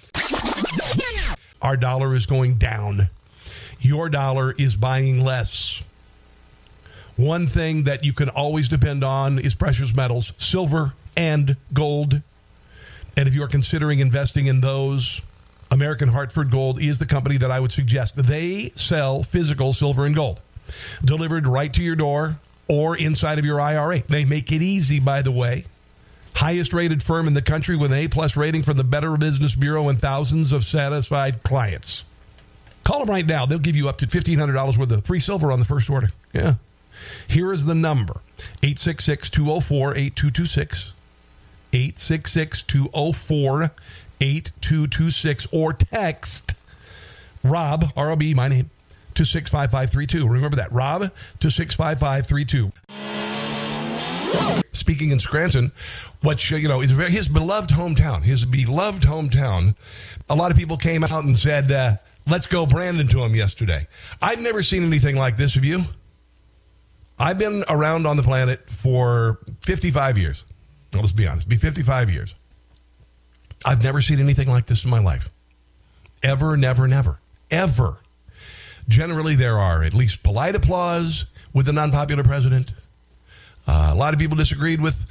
Our 1.62 1.78
dollar 1.78 2.16
is 2.16 2.26
going 2.26 2.56
down. 2.56 3.10
Your 3.80 4.10
dollar 4.10 4.54
is 4.54 4.76
buying 4.76 5.24
less. 5.24 5.84
One 7.18 7.48
thing 7.48 7.84
that 7.84 8.04
you 8.04 8.14
can 8.14 8.30
always 8.30 8.68
depend 8.68 9.04
on 9.04 9.40
is 9.40 9.56
precious 9.56 9.94
metals, 9.94 10.34
silver 10.38 10.94
and 11.16 11.56
gold. 11.74 12.22
And 13.18 13.28
if 13.28 13.36
you 13.36 13.44
are 13.44 13.48
considering 13.48 14.00
investing 14.00 14.48
in 14.48 14.62
those, 14.62 15.22
American 15.72 16.10
Hartford 16.10 16.52
Gold 16.52 16.82
is 16.82 17.00
the 17.00 17.06
company 17.06 17.38
that 17.38 17.52
I 17.52 17.60
would 17.60 17.72
suggest. 17.72 18.16
They 18.18 18.70
sell 18.76 19.24
physical 19.24 19.72
silver 19.72 20.06
and 20.06 20.16
gold 20.16 20.42
delivered 21.04 21.48
right 21.48 21.74
to 21.74 21.84
your 21.84 21.96
door 21.96 22.38
or 22.68 22.98
inside 22.98 23.40
of 23.40 23.46
your 23.46 23.62
IRA. 23.62 24.04
They 24.08 24.26
make 24.26 24.52
it 24.52 24.62
easy, 24.62 25.00
by 25.00 25.22
the 25.22 25.32
way 25.32 25.66
highest 26.36 26.74
rated 26.74 27.02
firm 27.02 27.28
in 27.28 27.34
the 27.34 27.42
country 27.42 27.76
with 27.76 27.92
an 27.92 27.98
A 27.98 28.08
plus 28.08 28.36
rating 28.36 28.62
from 28.62 28.78
the 28.78 28.84
Better 28.84 29.16
Business 29.18 29.56
Bureau 29.56 29.90
and 29.90 30.00
thousands 30.00 30.52
of 30.52 30.66
satisfied 30.66 31.44
clients. 31.44 32.04
Call 32.84 33.00
them 33.00 33.10
right 33.10 33.26
now. 33.26 33.46
They'll 33.46 33.58
give 33.58 33.76
you 33.76 33.90
up 33.90 33.98
to 34.00 34.08
$1,500 34.08 34.78
worth 34.78 34.92
of 34.92 35.06
free 35.06 35.20
silver 35.20 35.52
on 35.52 35.60
the 35.60 35.66
first 35.66 35.90
order. 35.90 36.12
Yeah. 36.34 36.56
Here 37.28 37.52
is 37.52 37.66
the 37.66 37.76
number 37.76 38.22
866 38.62 39.30
204 39.30 39.96
8226. 39.96 40.94
866 41.74 42.62
204 42.64 43.72
8226. 44.22 45.48
Or 45.52 45.74
text 45.74 46.54
Rob, 47.44 47.92
R 47.96 48.12
O 48.12 48.16
B, 48.16 48.34
my 48.34 48.48
name, 48.48 48.70
to 49.16 49.26
65532. 49.26 50.28
Remember 50.28 50.58
that, 50.58 50.72
Rob 50.72 51.12
to 51.40 51.50
65532 51.50 52.72
speaking 54.74 55.12
in 55.12 55.20
Scranton, 55.20 55.72
which 56.22 56.52
you 56.52 56.68
know 56.68 56.82
is 56.82 56.92
very, 56.92 57.12
his 57.12 57.28
beloved 57.28 57.72
hometown. 57.72 58.24
His 58.24 58.46
beloved 58.46 59.04
hometown. 59.04 59.76
A 60.30 60.36
lot 60.36 60.52
of 60.52 60.58
people 60.58 60.78
came 60.78 61.04
out 61.04 61.24
and 61.24 61.38
said, 61.38 61.72
uh, 61.72 61.98
"Let's 62.28 62.46
go, 62.46 62.66
Brandon," 62.66 63.08
to 63.10 63.24
him 63.24 63.36
yesterday. 63.36 63.88
I've 64.22 64.42
never 64.42 64.62
seen 64.62 64.84
anything 64.84 65.16
like 65.16 65.38
this. 65.38 65.54
Have 65.56 65.66
you? 65.66 65.86
I've 67.18 67.38
been 67.38 67.64
around 67.70 68.06
on 68.06 68.18
the 68.18 68.24
planet 68.24 68.70
for 68.70 69.40
55 69.62 70.18
years. 70.18 70.44
Let's 70.94 71.14
be 71.14 71.28
honest, 71.28 71.48
be 71.48 71.56
55 71.56 72.10
years. 72.10 72.34
I've 73.66 73.82
never 73.82 74.02
seen 74.02 74.20
anything 74.20 74.50
like 74.50 74.66
this 74.66 74.84
in 74.84 74.90
my 74.90 75.00
life. 75.00 75.30
Ever, 76.22 76.58
never, 76.58 76.88
never, 76.88 77.20
ever. 77.50 78.00
Generally, 78.88 79.36
there 79.36 79.58
are 79.58 79.84
at 79.84 79.94
least 79.94 80.24
polite 80.24 80.56
applause 80.56 81.26
with 81.54 81.68
an 81.68 81.78
unpopular 81.78 82.24
president. 82.24 82.74
Uh, 83.68 83.90
a 83.92 83.96
lot 83.96 84.14
of 84.14 84.20
people 84.20 84.38
disagreed 84.38 84.80
with 84.80 85.06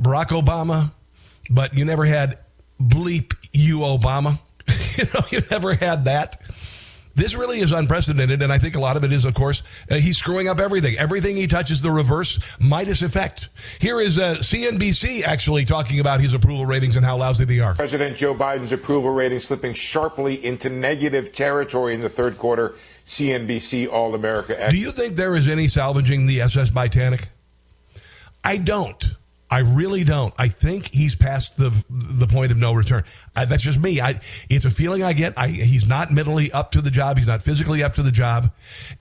Barack 0.00 0.28
Obama, 0.28 0.92
but 1.48 1.74
you 1.74 1.84
never 1.84 2.04
had 2.04 2.38
bleep 2.80 3.36
you 3.52 3.78
Obama. 3.78 4.40
you 4.96 5.04
know, 5.14 5.20
you 5.30 5.42
never 5.50 5.74
had 5.74 6.04
that. 6.04 6.40
This 7.14 7.34
really 7.34 7.60
is 7.60 7.72
unprecedented, 7.72 8.40
and 8.40 8.52
I 8.52 8.58
think 8.58 8.76
a 8.76 8.80
lot 8.80 8.96
of 8.96 9.04
it 9.04 9.12
is, 9.12 9.24
of 9.24 9.34
course, 9.34 9.62
uh, 9.90 9.96
he's 9.96 10.16
screwing 10.16 10.48
up 10.48 10.60
everything. 10.60 10.96
Everything 10.96 11.36
he 11.36 11.46
touches, 11.48 11.82
the 11.82 11.90
reverse 11.90 12.38
Midas 12.60 13.02
effect. 13.02 13.48
Here 13.80 14.00
is 14.00 14.18
uh, 14.18 14.36
CNBC 14.36 15.24
actually 15.24 15.64
talking 15.64 15.98
about 15.98 16.20
his 16.20 16.34
approval 16.34 16.66
ratings 16.66 16.96
and 16.96 17.04
how 17.04 17.16
lousy 17.16 17.44
they 17.44 17.58
are. 17.58 17.74
President 17.74 18.16
Joe 18.16 18.34
Biden's 18.34 18.72
approval 18.72 19.10
rating 19.10 19.40
slipping 19.40 19.74
sharply 19.74 20.44
into 20.44 20.70
negative 20.70 21.32
territory 21.32 21.94
in 21.94 22.00
the 22.00 22.08
third 22.08 22.38
quarter. 22.38 22.76
CNBC 23.10 23.92
All 23.92 24.14
America. 24.14 24.68
Do 24.70 24.76
you 24.76 24.92
think 24.92 25.16
there 25.16 25.34
is 25.34 25.48
any 25.48 25.66
salvaging 25.66 26.26
the 26.26 26.42
SS 26.42 26.70
Titanic? 26.70 27.28
I 28.44 28.56
don't. 28.56 29.04
I 29.50 29.58
really 29.58 30.04
don't. 30.04 30.32
I 30.38 30.46
think 30.46 30.86
he's 30.94 31.16
past 31.16 31.56
the 31.56 31.74
the 31.90 32.28
point 32.28 32.52
of 32.52 32.58
no 32.58 32.72
return. 32.72 33.02
I, 33.34 33.46
that's 33.46 33.64
just 33.64 33.80
me. 33.80 34.00
I, 34.00 34.20
it's 34.48 34.64
a 34.64 34.70
feeling 34.70 35.02
I 35.02 35.12
get. 35.12 35.36
I, 35.36 35.48
he's 35.48 35.88
not 35.88 36.12
mentally 36.12 36.52
up 36.52 36.70
to 36.72 36.80
the 36.80 36.90
job. 36.90 37.16
He's 37.18 37.26
not 37.26 37.42
physically 37.42 37.82
up 37.82 37.94
to 37.94 38.04
the 38.04 38.12
job, 38.12 38.52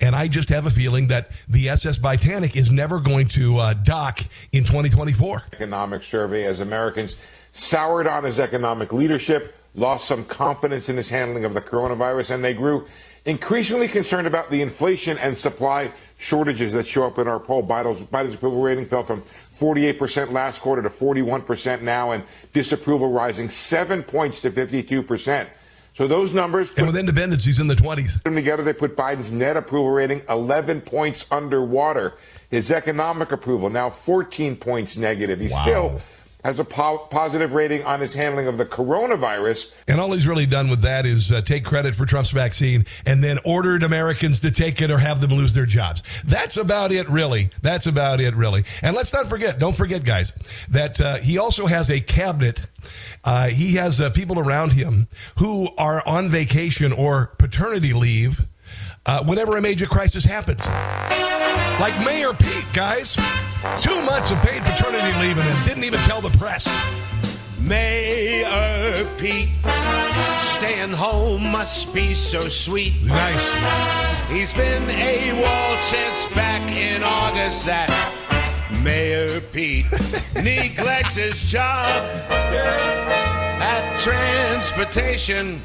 and 0.01 0.15
I 0.15 0.27
just 0.27 0.49
have 0.49 0.65
a 0.65 0.71
feeling 0.71 1.07
that 1.09 1.29
the 1.47 1.69
SS 1.69 1.99
Titanic 1.99 2.55
is 2.55 2.71
never 2.71 2.99
going 2.99 3.27
to 3.27 3.57
uh, 3.57 3.73
dock 3.75 4.21
in 4.51 4.63
2024. 4.63 5.43
Economic 5.53 6.01
survey 6.01 6.45
as 6.45 6.61
Americans 6.61 7.17
soured 7.53 8.07
on 8.07 8.23
his 8.23 8.39
economic 8.39 8.91
leadership, 8.91 9.55
lost 9.75 10.07
some 10.07 10.25
confidence 10.25 10.89
in 10.89 10.97
his 10.97 11.09
handling 11.09 11.45
of 11.45 11.53
the 11.53 11.61
coronavirus, 11.61 12.31
and 12.31 12.43
they 12.43 12.55
grew 12.55 12.87
increasingly 13.25 13.87
concerned 13.87 14.27
about 14.27 14.49
the 14.49 14.61
inflation 14.61 15.17
and 15.17 15.37
supply 15.37 15.91
shortages 16.17 16.73
that 16.73 16.85
show 16.87 17.05
up 17.05 17.17
in 17.19 17.27
our 17.27 17.39
poll. 17.39 17.63
Biden's, 17.65 18.01
Biden's 18.03 18.35
approval 18.35 18.61
rating 18.61 18.85
fell 18.85 19.03
from 19.03 19.23
48% 19.59 20.31
last 20.31 20.61
quarter 20.61 20.81
to 20.81 20.89
41% 20.89 21.81
now, 21.81 22.11
and 22.11 22.23
disapproval 22.53 23.11
rising 23.11 23.49
seven 23.49 24.03
points 24.03 24.41
to 24.41 24.51
52%. 24.51 25.47
So 25.95 26.07
those 26.07 26.33
numbers. 26.33 26.73
And 26.77 26.87
with 26.87 26.95
independents, 26.95 27.43
he's 27.43 27.59
in 27.59 27.67
the 27.67 27.75
20s. 27.75 28.23
Them 28.23 28.35
together, 28.35 28.63
they 28.63 28.73
put 28.73 28.95
Biden's 28.95 29.31
net 29.33 29.57
approval 29.57 29.89
rating 29.89 30.21
11 30.29 30.81
points 30.81 31.25
underwater. 31.29 32.13
His 32.49 32.71
economic 32.71 33.31
approval 33.31 33.69
now 33.69 33.89
14 33.89 34.55
points 34.55 34.95
negative. 34.97 35.39
He's 35.39 35.51
Wow. 35.51 35.61
still 35.63 36.01
has 36.43 36.57
a 36.59 36.63
po- 36.63 36.99
positive 37.09 37.53
rating 37.53 37.83
on 37.83 37.99
his 37.99 38.13
handling 38.13 38.47
of 38.47 38.57
the 38.57 38.65
coronavirus. 38.65 39.71
And 39.87 39.99
all 39.99 40.11
he's 40.13 40.27
really 40.27 40.45
done 40.45 40.69
with 40.69 40.81
that 40.83 41.05
is 41.05 41.31
uh, 41.31 41.41
take 41.41 41.65
credit 41.65 41.95
for 41.95 42.05
Trump's 42.05 42.31
vaccine 42.31 42.85
and 43.05 43.23
then 43.23 43.39
ordered 43.43 43.83
Americans 43.83 44.39
to 44.41 44.51
take 44.51 44.81
it 44.81 44.89
or 44.89 44.97
have 44.97 45.19
them 45.19 45.31
lose 45.31 45.53
their 45.53 45.65
jobs. 45.65 46.01
That's 46.23 46.55
about 46.57 46.91
it, 46.91 47.09
really. 47.09 47.49
That's 47.61 47.87
about 47.87 48.21
it, 48.21 48.35
really. 48.35 48.63
And 48.81 48.95
let's 48.95 49.11
not 49.13 49.27
forget, 49.27 49.59
don't 49.59 49.75
forget, 49.75 50.03
guys, 50.03 50.31
that 50.69 51.01
uh, 51.01 51.17
he 51.17 51.37
also 51.37 51.67
has 51.67 51.89
a 51.91 51.99
cabinet. 51.99 52.61
Uh, 53.23 53.47
he 53.49 53.75
has 53.75 53.99
uh, 53.99 54.09
people 54.09 54.39
around 54.39 54.71
him 54.71 55.07
who 55.39 55.67
are 55.77 56.01
on 56.07 56.29
vacation 56.29 56.93
or 56.93 57.27
paternity 57.37 57.91
leave 57.91 58.45
uh, 59.09 59.23
whenever 59.23 59.57
a 59.57 59.61
major 59.61 59.87
crisis 59.87 60.23
happens. 60.23 60.63
Like 61.79 61.97
Mayor 62.05 62.33
Pete, 62.33 62.65
guys. 62.73 63.15
Two 63.81 64.01
months 64.03 64.29
of 64.29 64.37
paid 64.39 64.61
paternity 64.61 65.19
leave 65.19 65.37
and 65.37 65.47
then 65.47 65.65
didn't 65.65 65.83
even 65.83 65.99
tell 66.01 66.21
the 66.21 66.29
press. 66.37 66.67
Mayor 67.59 69.09
Pete, 69.17 69.49
staying 70.55 70.91
home 70.91 71.51
must 71.51 71.91
be 71.93 72.13
so 72.13 72.47
sweet. 72.49 73.01
Nice. 73.03 74.29
He's 74.29 74.53
been 74.53 74.83
AWOL 74.83 75.79
since 75.81 76.25
back 76.35 76.61
in 76.71 77.03
August. 77.03 77.65
That 77.65 77.89
Mayor 78.83 79.41
Pete 79.41 79.85
neglects 80.35 81.15
his 81.15 81.39
job 81.49 81.87
at 83.59 83.99
transportation. 83.99 85.61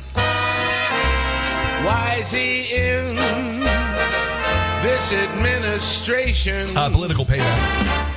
Why 1.84 2.16
is 2.20 2.30
he 2.30 2.74
in 2.74 3.14
this 4.82 5.12
administration? 5.12 6.74
Uh, 6.74 6.88
political 6.88 7.26
payback. 7.26 8.10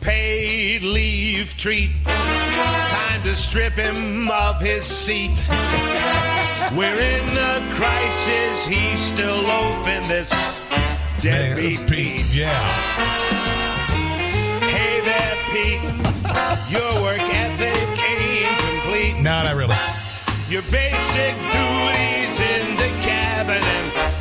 paid 0.00 0.82
leave 0.82 1.56
treat. 1.56 1.90
Time 2.04 3.22
to 3.24 3.34
strip 3.34 3.72
him 3.72 4.30
of 4.30 4.60
his 4.60 4.84
seat. 4.84 5.36
We're 6.76 6.94
in 6.94 7.36
a 7.36 7.74
crisis. 7.74 8.64
He's 8.66 9.00
still 9.00 9.42
loafing 9.42 10.06
this 10.06 10.30
deadbeat 11.20 11.86
Pete. 11.88 12.32
Yeah. 12.32 12.52
Hey 14.70 15.00
there, 15.10 15.36
Pete. 15.50 15.82
Your 16.72 17.02
work 17.02 17.20
ethic 17.34 17.76
ain't 17.98 18.58
complete. 18.60 19.16
No, 19.20 19.42
not 19.42 19.56
really. 19.56 19.74
Your 20.52 20.60
basic 20.64 21.34
duties 21.50 22.38
in 22.38 22.76
the 22.76 22.90
cabinet 23.00 24.12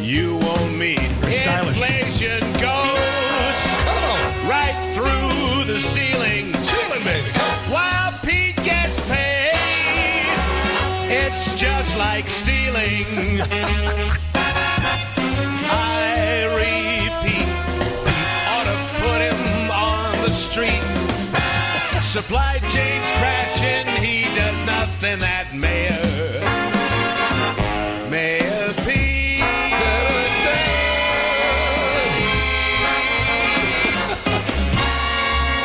you 0.00 0.36
won't 0.38 0.76
meet. 0.76 0.98
Stylish. 0.98 1.76
Inflation 1.76 2.40
goes 2.54 3.58
oh. 3.86 4.18
right 4.50 4.74
through 4.92 5.72
the 5.72 5.78
ceiling. 5.78 6.52
Ceiling, 6.52 7.04
baby. 7.04 7.30
While 7.70 8.12
Pete 8.24 8.56
gets 8.64 9.00
paid, 9.02 9.52
it's 11.08 11.54
just 11.54 11.96
like 11.96 12.28
stealing. 12.28 13.06
I 15.70 16.42
repeat, 16.58 17.48
ought 18.50 18.66
to 18.66 18.76
put 19.00 19.20
him 19.22 19.70
on 19.70 20.24
the 20.24 20.30
street. 20.30 20.87
Supply 22.18 22.58
chains 22.58 23.10
crashing, 23.12 23.86
he 24.02 24.24
does 24.34 24.66
nothing 24.66 25.20
that 25.20 25.54
mayor. 25.54 25.92
Mayor 28.10 28.72
Pete. 28.84 29.40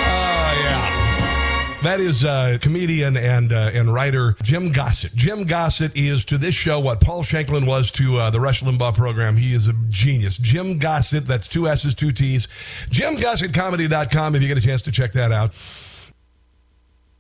Oh, 0.05 0.53
yeah. 0.61 1.81
That 1.81 1.99
is 1.99 2.23
uh, 2.23 2.59
comedian 2.61 3.17
and 3.17 3.51
uh, 3.51 3.71
and 3.73 3.91
writer 3.91 4.35
Jim 4.43 4.71
Gossett. 4.71 5.15
Jim 5.15 5.45
Gossett 5.45 5.97
is 5.97 6.23
to 6.25 6.37
this 6.37 6.53
show 6.53 6.79
what 6.79 7.01
Paul 7.01 7.23
Shanklin 7.23 7.65
was 7.65 7.89
to 7.93 8.17
uh, 8.17 8.29
the 8.29 8.39
Rush 8.39 8.61
Limbaugh 8.61 8.93
program. 8.95 9.35
He 9.37 9.55
is 9.55 9.69
a 9.69 9.73
genius. 9.89 10.37
Jim 10.37 10.77
Gossett, 10.77 11.25
that's 11.25 11.47
two 11.47 11.67
S's, 11.67 11.95
two 11.95 12.11
T's. 12.11 12.47
JimGossettComedy.com 12.91 14.35
if 14.35 14.43
you 14.43 14.47
get 14.47 14.59
a 14.59 14.61
chance 14.61 14.83
to 14.83 14.91
check 14.91 15.13
that 15.13 15.31
out. 15.31 15.51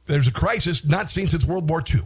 There's 0.05 0.27
a 0.27 0.31
crisis 0.31 0.85
not 0.85 1.09
seen 1.09 1.27
since 1.27 1.45
World 1.45 1.69
War 1.69 1.81
II. 1.93 2.01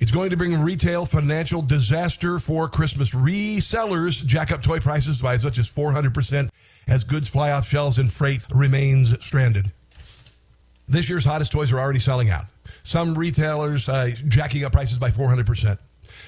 It's 0.00 0.10
going 0.10 0.30
to 0.30 0.36
bring 0.36 0.58
retail 0.60 1.06
financial 1.06 1.62
disaster 1.62 2.38
for 2.38 2.68
Christmas. 2.68 3.14
Resellers 3.14 4.24
jack 4.24 4.50
up 4.50 4.62
toy 4.62 4.80
prices 4.80 5.20
by 5.20 5.34
as 5.34 5.44
much 5.44 5.58
as 5.58 5.70
400% 5.70 6.48
as 6.88 7.04
goods 7.04 7.28
fly 7.28 7.52
off 7.52 7.68
shelves 7.68 7.98
and 7.98 8.12
freight 8.12 8.44
remains 8.50 9.14
stranded. 9.24 9.70
This 10.88 11.08
year's 11.08 11.24
hottest 11.24 11.52
toys 11.52 11.72
are 11.72 11.78
already 11.78 12.00
selling 12.00 12.30
out. 12.30 12.46
Some 12.82 13.16
retailers 13.16 13.88
uh, 13.88 14.10
jacking 14.26 14.64
up 14.64 14.72
prices 14.72 14.98
by 14.98 15.10
400%. 15.10 15.78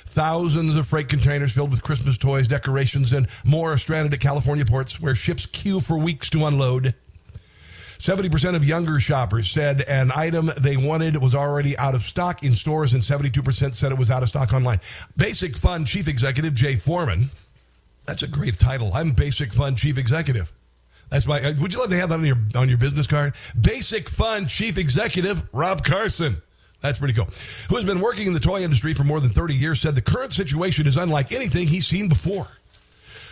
Thousands 0.07 0.77
of 0.77 0.87
freight 0.87 1.09
containers 1.09 1.53
filled 1.53 1.71
with 1.71 1.83
Christmas 1.83 2.17
toys, 2.17 2.47
decorations, 2.47 3.12
and 3.12 3.27
more 3.45 3.73
are 3.73 3.79
stranded 3.79 4.15
at 4.15 4.21
California 4.21 4.65
ports 4.65 5.01
where 5.01 5.15
ships 5.15 5.47
queue 5.47 5.81
for 5.81 5.99
weeks 5.99 6.31
to 6.31 6.47
unload. 6.47 6.95
70% 8.03 8.57
of 8.57 8.65
younger 8.65 8.99
shoppers 8.99 9.49
said 9.49 9.83
an 9.83 10.11
item 10.12 10.51
they 10.59 10.77
wanted 10.77 11.17
was 11.23 11.37
already 11.37 11.79
out 11.79 11.95
of 11.95 12.03
stock 12.03 12.43
in 12.43 12.53
stores, 12.53 12.95
and 12.95 13.01
72% 13.03 13.77
said 13.77 13.93
it 13.93 13.99
was 13.99 14.11
out 14.11 14.25
of 14.25 14.29
stock 14.29 14.53
online. 14.53 14.81
Basic 15.17 15.57
Fun 15.57 15.85
Chief 15.85 16.09
Executive 16.09 16.53
Jay 16.53 16.75
Foreman. 16.75 17.31
That's 18.05 18.25
a 18.25 18.27
great 18.27 18.59
title. 18.59 18.91
I'm 18.93 19.12
Basic 19.12 19.53
Fun 19.53 19.77
Chief 19.77 19.99
Executive. 19.99 20.53
That's 21.11 21.29
my. 21.29 21.41
uh, 21.41 21.55
Would 21.61 21.73
you 21.73 21.79
love 21.79 21.91
to 21.91 21.97
have 22.01 22.09
that 22.09 22.19
on 22.19 22.27
your 22.27 22.38
on 22.57 22.69
your 22.69 22.79
business 22.79 23.07
card? 23.07 23.35
Basic 23.61 24.09
Fun 24.09 24.49
Chief 24.49 24.79
Executive 24.79 25.41
Rob 25.53 25.85
Carson. 25.85 26.43
That's 26.81 26.99
pretty 26.99 27.15
cool. 27.15 27.29
Who 27.69 27.77
has 27.77 27.85
been 27.85 28.01
working 28.01 28.27
in 28.27 28.33
the 28.33 28.41
toy 28.41 28.62
industry 28.65 28.95
for 28.95 29.05
more 29.05 29.21
than 29.21 29.31
30 29.31 29.55
years 29.55 29.81
said 29.81 29.95
the 29.95 30.03
current 30.03 30.33
situation 30.33 30.88
is 30.88 30.97
unlike 30.97 31.31
anything 31.31 31.69
he's 31.69 31.87
seen 31.87 32.09
before. 32.09 32.49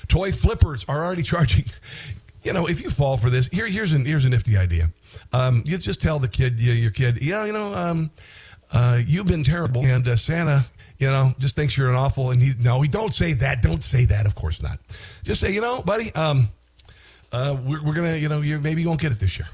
Toy 0.07 0.31
flippers 0.31 0.85
are 0.89 1.05
already 1.05 1.23
charging. 1.25 1.65
You 2.43 2.53
know, 2.53 2.67
if 2.67 2.81
you 2.81 2.91
fall 2.91 3.17
for 3.17 3.29
this, 3.29 3.49
here 3.49 3.67
here's 3.67 3.93
an 3.93 4.05
here's 4.05 4.25
a 4.25 4.29
nifty 4.29 4.57
idea. 4.57 4.91
Um, 5.33 5.63
you 5.67 5.77
just 5.79 6.01
tell 6.01 6.19
the 6.19 6.29
kid, 6.29 6.59
you, 6.59 6.73
your 6.73 6.91
kid, 6.91 7.23
yeah, 7.23 7.45
you 7.45 7.53
know, 7.53 7.75
um, 7.75 8.11
uh, 8.73 9.01
you've 9.05 9.27
been 9.27 9.45
terrible, 9.45 9.85
and 9.85 10.07
uh, 10.09 10.17
Santa, 10.17 10.65
you 10.99 11.07
know, 11.07 11.35
just 11.39 11.55
thinks 11.55 11.77
you're 11.77 11.91
an 11.91 11.97
awful. 11.97 12.31
And 12.31 12.41
he 12.41 12.55
no, 12.59 12.81
he 12.81 12.89
don't 12.89 13.13
say 13.15 13.35
that. 13.35 13.63
Don't 13.63 13.85
say 13.85 14.07
that. 14.07 14.27
Of 14.27 14.35
course 14.35 14.63
not. 14.63 14.79
Just 15.23 15.41
say, 15.41 15.53
you 15.53 15.61
know, 15.61 15.83
buddy, 15.83 16.15
um, 16.15 16.49
uh, 17.33 17.57
we're, 17.63 17.83
we're 17.83 17.95
gonna, 17.95 18.17
you 18.17 18.29
know, 18.29 18.41
you 18.41 18.59
maybe 18.59 18.83
you 18.83 18.89
won't 18.89 19.01
get 19.01 19.13
it 19.13 19.19
this 19.19 19.39
year. 19.39 19.49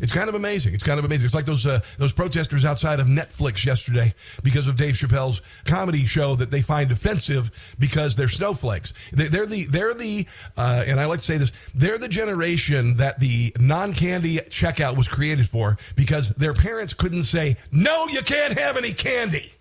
It's 0.00 0.12
kind 0.12 0.28
of 0.28 0.34
amazing. 0.34 0.74
It's 0.74 0.82
kind 0.82 0.98
of 0.98 1.04
amazing. 1.04 1.26
It's 1.26 1.34
like 1.34 1.44
those 1.44 1.66
uh, 1.66 1.80
those 1.98 2.12
protesters 2.12 2.64
outside 2.64 3.00
of 3.00 3.06
Netflix 3.06 3.64
yesterday 3.64 4.14
because 4.42 4.66
of 4.66 4.76
Dave 4.76 4.94
Chappelle's 4.94 5.40
comedy 5.64 6.06
show 6.06 6.34
that 6.36 6.50
they 6.50 6.62
find 6.62 6.90
offensive 6.90 7.50
because 7.78 8.16
they're 8.16 8.28
snowflakes. 8.28 8.92
They, 9.12 9.28
they're 9.28 9.46
the 9.46 9.64
they're 9.64 9.94
the 9.94 10.26
uh, 10.56 10.84
and 10.86 10.98
I 10.98 11.04
like 11.06 11.20
to 11.20 11.24
say 11.24 11.36
this. 11.36 11.52
They're 11.74 11.98
the 11.98 12.08
generation 12.08 12.96
that 12.96 13.20
the 13.20 13.54
non 13.58 13.92
candy 13.92 14.38
checkout 14.38 14.96
was 14.96 15.08
created 15.08 15.48
for 15.48 15.78
because 15.96 16.30
their 16.30 16.54
parents 16.54 16.94
couldn't 16.94 17.24
say 17.24 17.56
no, 17.70 18.06
you 18.08 18.22
can't 18.22 18.58
have 18.58 18.76
any 18.76 18.92
candy. 18.92 19.52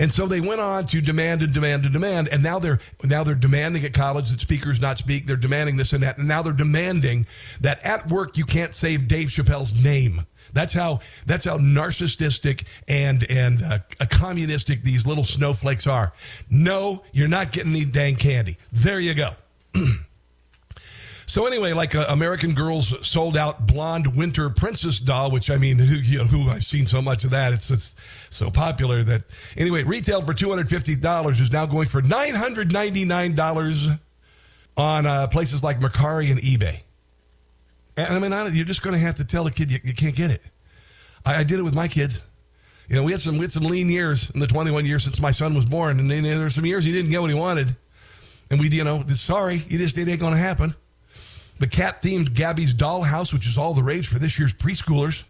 And 0.00 0.10
so 0.10 0.26
they 0.26 0.40
went 0.40 0.62
on 0.62 0.86
to 0.86 1.02
demand 1.02 1.42
and 1.42 1.52
demand 1.52 1.84
and 1.84 1.92
demand, 1.92 2.28
and 2.28 2.42
now 2.42 2.58
they're 2.58 2.80
now 3.04 3.22
they're 3.22 3.34
demanding 3.34 3.84
at 3.84 3.92
college 3.92 4.30
that 4.30 4.40
speakers 4.40 4.80
not 4.80 4.96
speak. 4.96 5.26
They're 5.26 5.36
demanding 5.36 5.76
this 5.76 5.92
and 5.92 6.02
that, 6.02 6.16
and 6.16 6.26
now 6.26 6.40
they're 6.40 6.54
demanding 6.54 7.26
that 7.60 7.84
at 7.84 8.08
work 8.08 8.38
you 8.38 8.46
can't 8.46 8.74
say 8.74 8.96
Dave 8.96 9.28
Chappelle's 9.28 9.74
name. 9.78 10.24
That's 10.54 10.72
how 10.72 11.00
that's 11.26 11.44
how 11.44 11.58
narcissistic 11.58 12.64
and 12.88 13.30
and 13.30 13.62
uh, 13.62 13.78
communistic 14.08 14.82
these 14.82 15.06
little 15.06 15.24
snowflakes 15.24 15.86
are. 15.86 16.14
No, 16.48 17.02
you're 17.12 17.28
not 17.28 17.52
getting 17.52 17.72
any 17.72 17.84
dang 17.84 18.16
candy. 18.16 18.56
There 18.72 19.00
you 19.00 19.12
go. 19.12 19.34
So 21.30 21.46
anyway, 21.46 21.72
like 21.74 21.94
uh, 21.94 22.06
American 22.08 22.54
Girl's 22.54 22.92
sold 23.06 23.36
out 23.36 23.68
blonde 23.68 24.16
winter 24.16 24.50
princess 24.50 24.98
doll, 24.98 25.30
which 25.30 25.48
I 25.48 25.58
mean, 25.58 25.78
who, 25.78 25.94
you 25.94 26.18
know, 26.18 26.24
who 26.24 26.50
I've 26.50 26.64
seen 26.64 26.86
so 26.86 27.00
much 27.00 27.22
of 27.22 27.30
that. 27.30 27.52
It's, 27.52 27.70
it's 27.70 27.94
so 28.30 28.50
popular 28.50 29.04
that 29.04 29.22
anyway, 29.56 29.84
retailed 29.84 30.26
for 30.26 30.34
two 30.34 30.50
hundred 30.50 30.68
fifty 30.68 30.96
dollars 30.96 31.40
is 31.40 31.52
now 31.52 31.66
going 31.66 31.86
for 31.86 32.02
nine 32.02 32.34
hundred 32.34 32.72
ninety 32.72 33.04
nine 33.04 33.36
dollars 33.36 33.86
on 34.76 35.06
uh, 35.06 35.28
places 35.28 35.62
like 35.62 35.78
Mercari 35.78 36.32
and 36.32 36.40
eBay. 36.40 36.80
And 37.96 38.12
I 38.12 38.18
mean, 38.18 38.32
I, 38.32 38.48
you're 38.48 38.64
just 38.64 38.82
going 38.82 38.94
to 38.94 39.00
have 39.00 39.14
to 39.16 39.24
tell 39.24 39.44
the 39.44 39.52
kid 39.52 39.70
you, 39.70 39.78
you 39.84 39.94
can't 39.94 40.16
get 40.16 40.32
it. 40.32 40.42
I, 41.24 41.36
I 41.36 41.44
did 41.44 41.60
it 41.60 41.62
with 41.62 41.76
my 41.76 41.86
kids. 41.86 42.20
You 42.88 42.96
know, 42.96 43.04
we 43.04 43.12
had 43.12 43.20
some 43.20 43.34
we 43.34 43.42
had 43.42 43.52
some 43.52 43.62
lean 43.62 43.88
years 43.88 44.30
in 44.30 44.40
the 44.40 44.48
21 44.48 44.84
years 44.84 45.04
since 45.04 45.20
my 45.20 45.30
son 45.30 45.54
was 45.54 45.64
born, 45.64 46.00
and 46.00 46.10
then 46.10 46.24
there 46.24 46.40
were 46.40 46.50
some 46.50 46.66
years 46.66 46.84
he 46.84 46.90
didn't 46.90 47.12
get 47.12 47.20
what 47.20 47.30
he 47.30 47.36
wanted, 47.36 47.76
and 48.50 48.58
we, 48.58 48.68
you 48.68 48.82
know, 48.82 49.06
sorry, 49.12 49.64
you 49.68 49.78
just 49.78 49.96
it 49.96 50.08
ain't 50.08 50.18
going 50.18 50.34
to 50.34 50.40
happen. 50.40 50.74
The 51.60 51.68
cat 51.68 52.00
themed 52.00 52.32
Gabby's 52.32 52.74
Dollhouse, 52.74 53.34
which 53.34 53.46
is 53.46 53.58
all 53.58 53.74
the 53.74 53.82
rage 53.82 54.08
for 54.08 54.18
this 54.18 54.38
year's 54.38 54.54
preschoolers, 54.54 55.24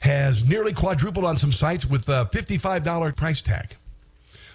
has 0.00 0.44
nearly 0.44 0.74
quadrupled 0.74 1.24
on 1.24 1.38
some 1.38 1.50
sites 1.50 1.86
with 1.86 2.06
a 2.10 2.28
$55 2.30 3.16
price 3.16 3.40
tag. 3.40 3.74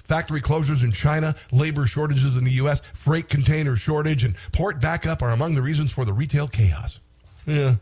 Factory 0.03 0.41
closures 0.41 0.83
in 0.83 0.91
China, 0.91 1.35
labor 1.51 1.87
shortages 1.87 2.37
in 2.37 2.43
the 2.43 2.51
U.S., 2.51 2.81
freight 2.93 3.29
container 3.29 3.75
shortage, 3.75 4.23
and 4.23 4.35
port 4.51 4.79
backup 4.79 5.23
are 5.23 5.31
among 5.31 5.55
the 5.55 5.61
reasons 5.63 5.91
for 5.91 6.05
the 6.05 6.13
retail 6.13 6.47
chaos. 6.47 6.99
Yeah. 7.47 7.77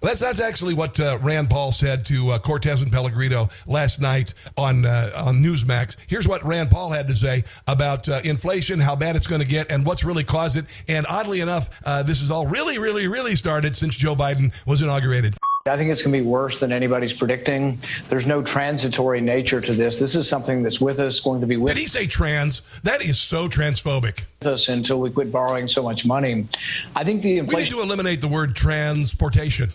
Well, 0.00 0.10
that's 0.10 0.20
that's 0.20 0.38
actually 0.38 0.74
what 0.74 1.00
uh, 1.00 1.18
Rand 1.22 1.50
Paul 1.50 1.72
said 1.72 2.06
to 2.06 2.30
uh, 2.30 2.38
Cortes 2.38 2.82
and 2.82 2.92
Pellegrino 2.92 3.48
last 3.66 4.00
night 4.00 4.32
on 4.56 4.86
uh, 4.86 5.10
on 5.16 5.42
Newsmax. 5.42 5.96
Here's 6.06 6.28
what 6.28 6.44
Rand 6.44 6.70
Paul 6.70 6.90
had 6.90 7.08
to 7.08 7.16
say 7.16 7.42
about 7.66 8.08
uh, 8.08 8.20
inflation, 8.22 8.78
how 8.78 8.94
bad 8.94 9.16
it's 9.16 9.26
going 9.26 9.40
to 9.40 9.46
get, 9.46 9.70
and 9.70 9.84
what's 9.84 10.04
really 10.04 10.22
caused 10.22 10.56
it. 10.56 10.66
And 10.86 11.04
oddly 11.08 11.40
enough, 11.40 11.68
uh, 11.84 12.04
this 12.04 12.20
has 12.20 12.30
all 12.30 12.46
really, 12.46 12.78
really, 12.78 13.08
really 13.08 13.34
started 13.34 13.74
since 13.74 13.96
Joe 13.96 14.14
Biden 14.14 14.52
was 14.66 14.82
inaugurated. 14.82 15.36
I 15.66 15.76
think 15.76 15.90
it's 15.90 16.02
going 16.02 16.12
to 16.12 16.20
be 16.20 16.26
worse 16.26 16.60
than 16.60 16.72
anybody's 16.72 17.12
predicting. 17.12 17.78
There's 18.08 18.24
no 18.24 18.40
transitory 18.42 19.20
nature 19.20 19.60
to 19.60 19.74
this. 19.74 19.98
This 19.98 20.14
is 20.14 20.28
something 20.28 20.62
that's 20.62 20.80
with 20.80 20.98
us, 21.00 21.20
going 21.20 21.40
to 21.40 21.46
be 21.46 21.56
with 21.56 21.74
Did 21.74 21.80
he 21.80 21.86
say 21.86 22.06
trans? 22.06 22.62
That 22.84 23.02
is 23.02 23.18
so 23.18 23.48
transphobic. 23.48 24.20
us 24.46 24.68
until 24.68 25.00
we 25.00 25.10
quit 25.10 25.30
borrowing 25.30 25.68
so 25.68 25.82
much 25.82 26.06
money. 26.06 26.46
I 26.94 27.04
think 27.04 27.22
the 27.22 27.28
We 27.28 27.34
need 27.34 27.38
inflation. 27.40 27.76
to 27.76 27.82
eliminate 27.82 28.20
the 28.20 28.28
word 28.28 28.54
transportation. 28.54 29.72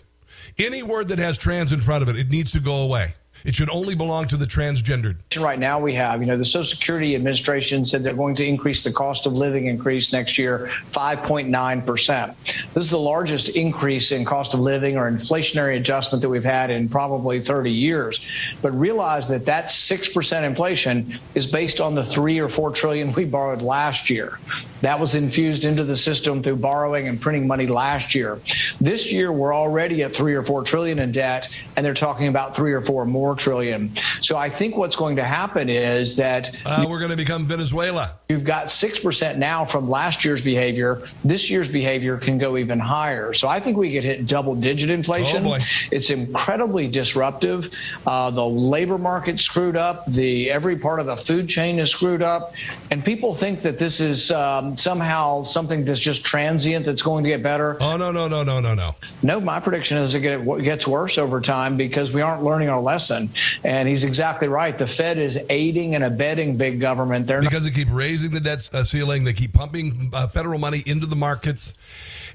Any 0.58 0.82
word 0.82 1.08
that 1.08 1.18
has 1.18 1.36
trans 1.36 1.72
in 1.72 1.80
front 1.80 2.02
of 2.02 2.08
it, 2.08 2.16
it 2.16 2.30
needs 2.30 2.52
to 2.52 2.60
go 2.60 2.76
away. 2.76 3.14
It 3.44 3.54
should 3.54 3.68
only 3.68 3.94
belong 3.94 4.26
to 4.28 4.38
the 4.38 4.46
transgendered. 4.46 5.16
Right 5.38 5.58
now, 5.58 5.78
we 5.78 5.92
have, 5.94 6.22
you 6.22 6.26
know, 6.26 6.38
the 6.38 6.46
Social 6.46 6.64
Security 6.64 7.14
Administration 7.14 7.84
said 7.84 8.02
they're 8.02 8.14
going 8.14 8.34
to 8.36 8.46
increase 8.46 8.82
the 8.82 8.90
cost 8.90 9.26
of 9.26 9.34
living 9.34 9.66
increase 9.66 10.14
next 10.14 10.38
year 10.38 10.70
5.9%. 10.92 12.34
This 12.72 12.84
is 12.84 12.90
the 12.90 12.98
largest 12.98 13.50
increase 13.50 14.12
in 14.12 14.24
cost 14.24 14.54
of 14.54 14.60
living 14.60 14.96
or 14.96 15.10
inflationary 15.10 15.76
adjustment 15.76 16.22
that 16.22 16.30
we've 16.30 16.42
had 16.42 16.70
in 16.70 16.88
probably 16.88 17.38
30 17.38 17.70
years. 17.70 18.24
But 18.62 18.72
realize 18.78 19.28
that 19.28 19.44
that 19.44 19.66
6% 19.66 20.42
inflation 20.42 21.18
is 21.34 21.46
based 21.46 21.82
on 21.82 21.94
the 21.94 22.04
three 22.04 22.38
or 22.38 22.48
four 22.48 22.70
trillion 22.70 23.12
we 23.12 23.26
borrowed 23.26 23.60
last 23.60 24.08
year. 24.08 24.38
That 24.80 24.98
was 24.98 25.14
infused 25.14 25.64
into 25.64 25.84
the 25.84 25.96
system 25.96 26.42
through 26.42 26.56
borrowing 26.56 27.08
and 27.08 27.20
printing 27.20 27.46
money 27.46 27.66
last 27.66 28.14
year. 28.14 28.40
This 28.80 29.10
year, 29.10 29.32
we're 29.32 29.54
already 29.54 30.02
at 30.02 30.14
three 30.14 30.34
or 30.34 30.42
four 30.42 30.62
trillion 30.62 30.98
in 30.98 31.12
debt, 31.12 31.48
and 31.76 31.84
they're 31.84 31.94
talking 31.94 32.28
about 32.28 32.54
three 32.54 32.72
or 32.72 32.82
four 32.82 33.06
more 33.06 33.33
trillion. 33.34 33.90
So 34.20 34.36
I 34.36 34.48
think 34.50 34.76
what's 34.76 34.96
going 34.96 35.16
to 35.16 35.24
happen 35.24 35.68
is 35.68 36.16
that 36.16 36.54
Uh, 36.64 36.86
we're 36.88 36.98
going 36.98 37.10
to 37.10 37.16
become 37.16 37.46
Venezuela. 37.46 38.12
You've 38.28 38.44
got 38.44 38.66
6% 38.66 39.36
now 39.36 39.64
from 39.64 39.88
last 39.88 40.24
year's 40.24 40.42
behavior. 40.42 41.02
This 41.24 41.50
year's 41.50 41.68
behavior 41.68 42.16
can 42.16 42.38
go 42.38 42.56
even 42.56 42.78
higher. 42.78 43.32
So 43.32 43.48
I 43.48 43.60
think 43.60 43.76
we 43.76 43.92
could 43.92 44.04
hit 44.04 44.26
double 44.26 44.54
digit 44.54 44.90
inflation. 44.90 45.46
Oh. 45.46 45.58
It's 45.90 46.10
incredibly 46.10 46.88
disruptive. 46.88 47.72
Uh, 48.06 48.30
the 48.30 48.44
labor 48.46 48.98
market 48.98 49.38
screwed 49.40 49.76
up. 49.76 50.06
The 50.06 50.50
every 50.50 50.76
part 50.76 51.00
of 51.00 51.06
the 51.06 51.16
food 51.16 51.48
chain 51.48 51.78
is 51.78 51.90
screwed 51.90 52.22
up. 52.22 52.54
And 52.90 53.04
people 53.04 53.34
think 53.34 53.62
that 53.62 53.78
this 53.78 54.00
is 54.00 54.30
um, 54.30 54.76
somehow 54.76 55.42
something 55.42 55.84
that's 55.84 56.00
just 56.00 56.24
transient 56.24 56.86
that's 56.86 57.02
going 57.02 57.24
to 57.24 57.30
get 57.30 57.42
better. 57.42 57.76
Oh, 57.80 57.96
no, 57.96 58.10
no, 58.10 58.28
no, 58.28 58.42
no, 58.42 58.60
no, 58.60 58.74
no. 58.74 58.94
No, 59.22 59.40
my 59.40 59.60
prediction 59.60 59.98
is 59.98 60.14
it 60.14 60.24
it 60.24 60.62
gets 60.62 60.86
worse 60.86 61.18
over 61.18 61.40
time 61.40 61.76
because 61.76 62.12
we 62.12 62.20
aren't 62.20 62.42
learning 62.42 62.68
our 62.68 62.80
lesson. 62.80 63.23
And 63.62 63.88
he's 63.88 64.04
exactly 64.04 64.48
right. 64.48 64.76
The 64.76 64.86
Fed 64.86 65.18
is 65.18 65.38
aiding 65.50 65.94
and 65.94 66.04
abetting 66.04 66.56
big 66.56 66.80
government. 66.80 67.26
They're 67.26 67.40
not 67.40 67.50
Because 67.50 67.64
they 67.64 67.70
keep 67.70 67.90
raising 67.90 68.30
the 68.30 68.40
debt 68.40 68.68
uh, 68.72 68.84
ceiling, 68.84 69.24
they 69.24 69.32
keep 69.32 69.52
pumping 69.52 70.10
uh, 70.12 70.28
federal 70.28 70.58
money 70.58 70.82
into 70.86 71.06
the 71.06 71.16
markets, 71.16 71.74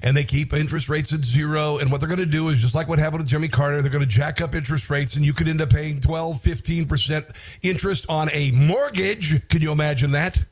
and 0.02 0.16
they 0.16 0.24
keep 0.24 0.52
interest 0.52 0.88
rates 0.88 1.12
at 1.12 1.24
zero. 1.24 1.78
And 1.78 1.90
what 1.90 2.00
they're 2.00 2.08
going 2.08 2.18
to 2.20 2.26
do 2.26 2.48
is 2.48 2.60
just 2.60 2.74
like 2.74 2.88
what 2.88 2.98
happened 2.98 3.22
with 3.22 3.28
Jimmy 3.28 3.48
Carter, 3.48 3.82
they're 3.82 3.90
going 3.90 4.00
to 4.00 4.06
jack 4.06 4.40
up 4.40 4.54
interest 4.54 4.90
rates, 4.90 5.16
and 5.16 5.24
you 5.24 5.32
could 5.32 5.48
end 5.48 5.60
up 5.60 5.70
paying 5.70 6.00
12, 6.00 6.42
15% 6.42 7.36
interest 7.62 8.06
on 8.08 8.30
a 8.32 8.50
mortgage. 8.52 9.48
Can 9.48 9.62
you 9.62 9.72
imagine 9.72 10.12
that? 10.12 10.42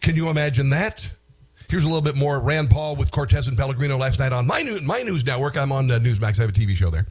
Can 0.00 0.14
you 0.16 0.28
imagine 0.28 0.70
that? 0.70 1.10
Here's 1.68 1.82
a 1.82 1.88
little 1.88 2.02
bit 2.02 2.14
more 2.14 2.38
Rand 2.38 2.70
Paul 2.70 2.94
with 2.94 3.10
Cortes 3.10 3.48
and 3.48 3.58
Pellegrino 3.58 3.98
last 3.98 4.20
night 4.20 4.32
on 4.32 4.46
my, 4.46 4.62
new, 4.62 4.80
my 4.82 5.02
news 5.02 5.26
network. 5.26 5.56
I'm 5.56 5.72
on 5.72 5.90
uh, 5.90 5.98
Newsmax. 5.98 6.38
I 6.38 6.42
have 6.42 6.50
a 6.50 6.52
TV 6.52 6.76
show 6.76 6.90
there 6.90 7.06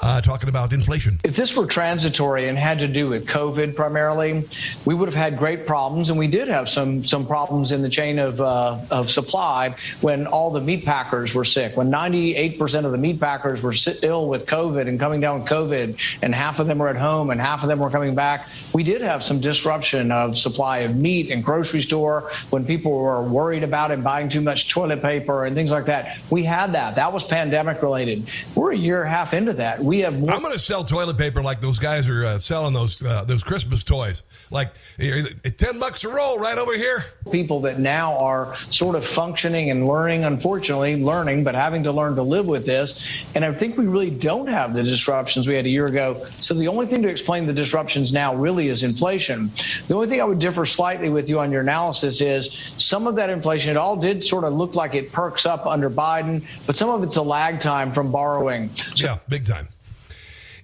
uh, 0.00 0.20
talking 0.20 0.48
about 0.48 0.72
inflation. 0.72 1.20
if 1.22 1.36
this 1.36 1.56
were 1.56 1.64
transitory 1.64 2.48
and 2.48 2.58
had 2.58 2.80
to 2.80 2.88
do 2.88 3.08
with 3.08 3.28
COVID 3.28 3.76
primarily, 3.76 4.48
we 4.84 4.94
would 4.96 5.08
have 5.08 5.14
had 5.14 5.38
great 5.38 5.64
problems, 5.64 6.10
and 6.10 6.18
we 6.18 6.26
did 6.26 6.48
have 6.48 6.68
some 6.68 7.06
some 7.06 7.24
problems 7.24 7.70
in 7.70 7.82
the 7.82 7.88
chain 7.88 8.18
of 8.18 8.40
uh, 8.40 8.78
of 8.90 9.12
supply 9.12 9.76
when 10.00 10.26
all 10.26 10.50
the 10.50 10.60
meat 10.60 10.84
packers 10.84 11.32
were 11.32 11.44
sick. 11.44 11.76
When 11.76 11.88
98 11.88 12.58
percent 12.58 12.86
of 12.86 12.92
the 12.92 12.98
meat 12.98 13.20
packers 13.20 13.62
were 13.62 13.74
ill 14.02 14.28
with 14.28 14.46
COVID 14.46 14.88
and 14.88 14.98
coming 14.98 15.20
down 15.20 15.40
with 15.40 15.48
COVID, 15.48 15.96
and 16.22 16.34
half 16.34 16.58
of 16.58 16.66
them 16.66 16.78
were 16.78 16.88
at 16.88 16.96
home 16.96 17.30
and 17.30 17.40
half 17.40 17.62
of 17.62 17.68
them 17.68 17.78
were 17.78 17.90
coming 17.90 18.16
back, 18.16 18.48
we 18.74 18.82
did 18.82 19.02
have 19.02 19.22
some 19.22 19.40
disruption 19.40 20.10
of 20.10 20.36
supply 20.36 20.78
of 20.78 20.96
meat 20.96 21.30
and 21.30 21.44
grocery 21.44 21.82
store 21.82 22.32
when 22.50 22.64
people 22.64 22.90
were 22.90 23.22
worried 23.22 23.62
about 23.62 23.92
it, 23.92 23.99
buying 24.02 24.28
too 24.28 24.40
much 24.40 24.68
toilet 24.68 25.02
paper 25.02 25.44
and 25.44 25.54
things 25.54 25.70
like 25.70 25.86
that. 25.86 26.18
We 26.30 26.42
had 26.42 26.72
that. 26.72 26.94
That 26.96 27.12
was 27.12 27.24
pandemic 27.24 27.82
related. 27.82 28.26
We're 28.54 28.72
a 28.72 28.76
year 28.76 29.02
and 29.02 29.08
a 29.08 29.10
half 29.10 29.34
into 29.34 29.52
that. 29.54 29.78
We 29.80 30.00
have 30.00 30.18
more. 30.18 30.30
I'm 30.32 30.40
going 30.42 30.52
to 30.52 30.58
sell 30.58 30.84
toilet 30.84 31.18
paper 31.18 31.42
like 31.42 31.60
those 31.60 31.78
guys 31.78 32.08
are 32.08 32.24
uh, 32.24 32.38
selling 32.38 32.74
those 32.74 33.02
uh, 33.02 33.24
those 33.24 33.42
Christmas 33.42 33.84
toys. 33.84 34.22
Like 34.50 34.70
ten 34.98 35.78
bucks 35.78 36.04
a 36.04 36.08
roll 36.08 36.38
right 36.38 36.58
over 36.58 36.76
here. 36.76 37.04
people 37.30 37.60
that 37.60 37.78
now 37.78 38.16
are 38.18 38.56
sort 38.70 38.96
of 38.96 39.06
functioning 39.06 39.70
and 39.70 39.86
learning, 39.86 40.24
unfortunately, 40.24 41.02
learning, 41.02 41.44
but 41.44 41.54
having 41.54 41.82
to 41.84 41.92
learn 41.92 42.16
to 42.16 42.22
live 42.22 42.46
with 42.46 42.66
this. 42.66 43.06
And 43.34 43.44
I 43.44 43.52
think 43.52 43.76
we 43.76 43.86
really 43.86 44.10
don't 44.10 44.46
have 44.46 44.74
the 44.74 44.82
disruptions 44.82 45.46
we 45.46 45.54
had 45.54 45.66
a 45.66 45.70
year 45.70 45.86
ago. 45.86 46.24
So 46.38 46.54
the 46.54 46.68
only 46.68 46.86
thing 46.86 47.02
to 47.02 47.08
explain 47.08 47.46
the 47.46 47.52
disruptions 47.52 48.12
now 48.12 48.34
really 48.34 48.68
is 48.68 48.82
inflation. 48.82 49.50
The 49.88 49.94
only 49.94 50.08
thing 50.08 50.20
I 50.20 50.24
would 50.24 50.38
differ 50.38 50.66
slightly 50.66 51.08
with 51.10 51.28
you 51.28 51.40
on 51.40 51.52
your 51.52 51.60
analysis 51.60 52.20
is 52.20 52.56
some 52.76 53.06
of 53.06 53.14
that 53.16 53.30
inflation, 53.30 53.70
it 53.70 53.76
all 53.76 53.89
did 53.96 54.24
sort 54.24 54.44
of 54.44 54.54
look 54.54 54.74
like 54.74 54.94
it 54.94 55.12
perks 55.12 55.46
up 55.46 55.66
under 55.66 55.90
Biden, 55.90 56.42
but 56.66 56.76
some 56.76 56.90
of 56.90 57.02
it's 57.02 57.16
a 57.16 57.22
lag 57.22 57.60
time 57.60 57.92
from 57.92 58.10
borrowing. 58.10 58.70
Yeah, 58.94 59.18
big 59.28 59.46
time. 59.46 59.68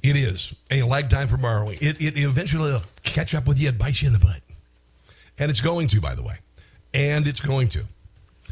It 0.03 0.17
is 0.17 0.55
a 0.71 0.83
lag 0.83 1.11
time 1.11 1.29
from 1.29 1.41
borrowing. 1.41 1.79
It, 1.81 2.01
it 2.01 2.19
eventually 2.19 2.71
will 2.71 2.83
catch 3.03 3.35
up 3.35 3.47
with 3.47 3.59
you 3.59 3.69
and 3.71 3.79
bite 3.79 4.01
you 4.03 4.07
in 4.07 4.13
the 4.13 4.19
butt. 4.19 4.41
And 5.39 5.51
it's 5.51 5.61
going 5.61 5.89
to, 5.89 6.01
by 6.01 6.15
the 6.15 6.23
way. 6.23 6.39
And 6.95 7.27
it's 7.27 7.41
going 7.41 7.69
to. 7.71 7.85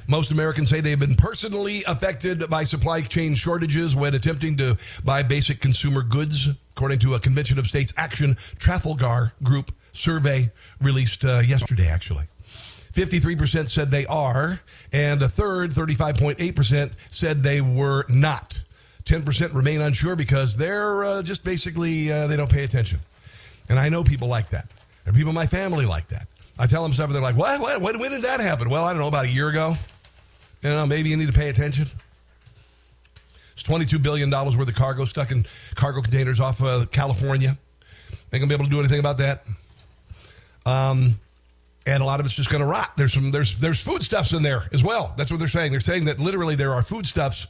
Most 0.06 0.32
Americans 0.32 0.68
say 0.68 0.80
they've 0.80 0.98
been 0.98 1.14
personally 1.14 1.82
affected 1.86 2.50
by 2.50 2.64
supply 2.64 3.00
chain 3.00 3.34
shortages 3.34 3.96
when 3.96 4.14
attempting 4.14 4.56
to 4.58 4.76
buy 5.02 5.22
basic 5.22 5.60
consumer 5.60 6.02
goods, 6.02 6.48
according 6.76 6.98
to 7.00 7.14
a 7.14 7.20
Convention 7.20 7.58
of 7.58 7.66
States 7.66 7.92
Action 7.96 8.36
Trafalgar 8.58 9.32
Group 9.42 9.72
survey 9.92 10.50
released 10.80 11.24
uh, 11.24 11.38
yesterday, 11.38 11.88
actually. 11.88 12.24
53% 12.94 13.68
said 13.68 13.90
they 13.90 14.06
are, 14.06 14.60
and 14.92 15.20
a 15.22 15.28
third, 15.28 15.72
35.8%, 15.72 16.92
said 17.10 17.42
they 17.42 17.60
were 17.60 18.06
not. 18.08 18.60
10% 19.04 19.52
remain 19.52 19.80
unsure 19.80 20.16
because 20.16 20.56
they're 20.56 21.04
uh, 21.04 21.22
just 21.22 21.44
basically, 21.44 22.10
uh, 22.10 22.26
they 22.28 22.36
don't 22.36 22.50
pay 22.50 22.64
attention. 22.64 23.00
And 23.68 23.78
I 23.78 23.88
know 23.88 24.04
people 24.04 24.28
like 24.28 24.50
that. 24.50 24.68
There 25.04 25.12
are 25.12 25.16
people 25.16 25.30
in 25.30 25.34
my 25.34 25.46
family 25.46 25.86
like 25.86 26.08
that. 26.08 26.28
I 26.56 26.66
tell 26.66 26.82
them 26.84 26.92
stuff 26.92 27.06
and 27.06 27.14
they're 27.16 27.22
like, 27.22 27.36
what? 27.36 27.60
what? 27.60 27.80
When, 27.80 27.98
when 27.98 28.12
did 28.12 28.22
that 28.22 28.38
happen? 28.38 28.70
Well, 28.70 28.84
I 28.84 28.92
don't 28.92 29.00
know, 29.00 29.08
about 29.08 29.24
a 29.24 29.28
year 29.28 29.48
ago. 29.48 29.76
You 30.62 30.70
know, 30.70 30.86
maybe 30.86 31.10
you 31.10 31.16
need 31.16 31.26
to 31.26 31.32
pay 31.32 31.48
attention. 31.48 31.88
It's 33.54 33.64
$22 33.64 34.02
billion 34.02 34.30
worth 34.30 34.56
of 34.56 34.74
cargo 34.74 35.04
stuck 35.04 35.32
in 35.32 35.46
cargo 35.74 36.00
containers 36.00 36.38
off 36.38 36.62
uh, 36.62 36.86
California. 36.86 37.58
They 38.30 38.38
ain't 38.38 38.42
to 38.42 38.46
be 38.48 38.54
able 38.54 38.64
to 38.64 38.70
do 38.70 38.78
anything 38.78 39.00
about 39.00 39.18
that. 39.18 39.44
Um, 40.64 41.20
and 41.86 42.02
a 42.02 42.06
lot 42.06 42.20
of 42.20 42.26
it's 42.26 42.34
just 42.34 42.50
going 42.50 42.62
to 42.62 42.66
rot. 42.66 42.96
There's 42.96 43.12
some 43.12 43.30
there's 43.30 43.56
there's 43.56 43.80
foodstuffs 43.80 44.32
in 44.32 44.42
there 44.42 44.64
as 44.72 44.82
well. 44.82 45.14
That's 45.16 45.30
what 45.30 45.38
they're 45.38 45.48
saying. 45.48 45.70
They're 45.70 45.80
saying 45.80 46.06
that 46.06 46.18
literally 46.18 46.56
there 46.56 46.72
are 46.72 46.82
foodstuffs 46.82 47.46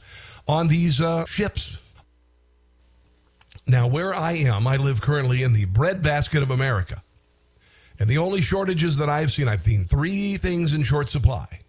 on 0.47 0.67
these 0.67 1.01
uh, 1.01 1.25
ships. 1.25 1.79
Now, 3.67 3.87
where 3.87 4.13
I 4.13 4.33
am, 4.33 4.67
I 4.67 4.77
live 4.77 5.01
currently 5.01 5.41
in 5.41 5.53
the 5.53 5.65
breadbasket 5.65 6.43
of 6.43 6.51
America, 6.51 7.01
and 7.97 8.07
the 8.07 8.19
only 8.19 8.41
shortages 8.41 8.97
that 8.97 9.09
I've 9.09 9.31
seen, 9.31 9.47
I've 9.47 9.61
seen 9.61 9.85
three 9.85 10.37
things 10.37 10.73
in 10.73 10.83
short 10.83 11.09
supply. 11.09 11.61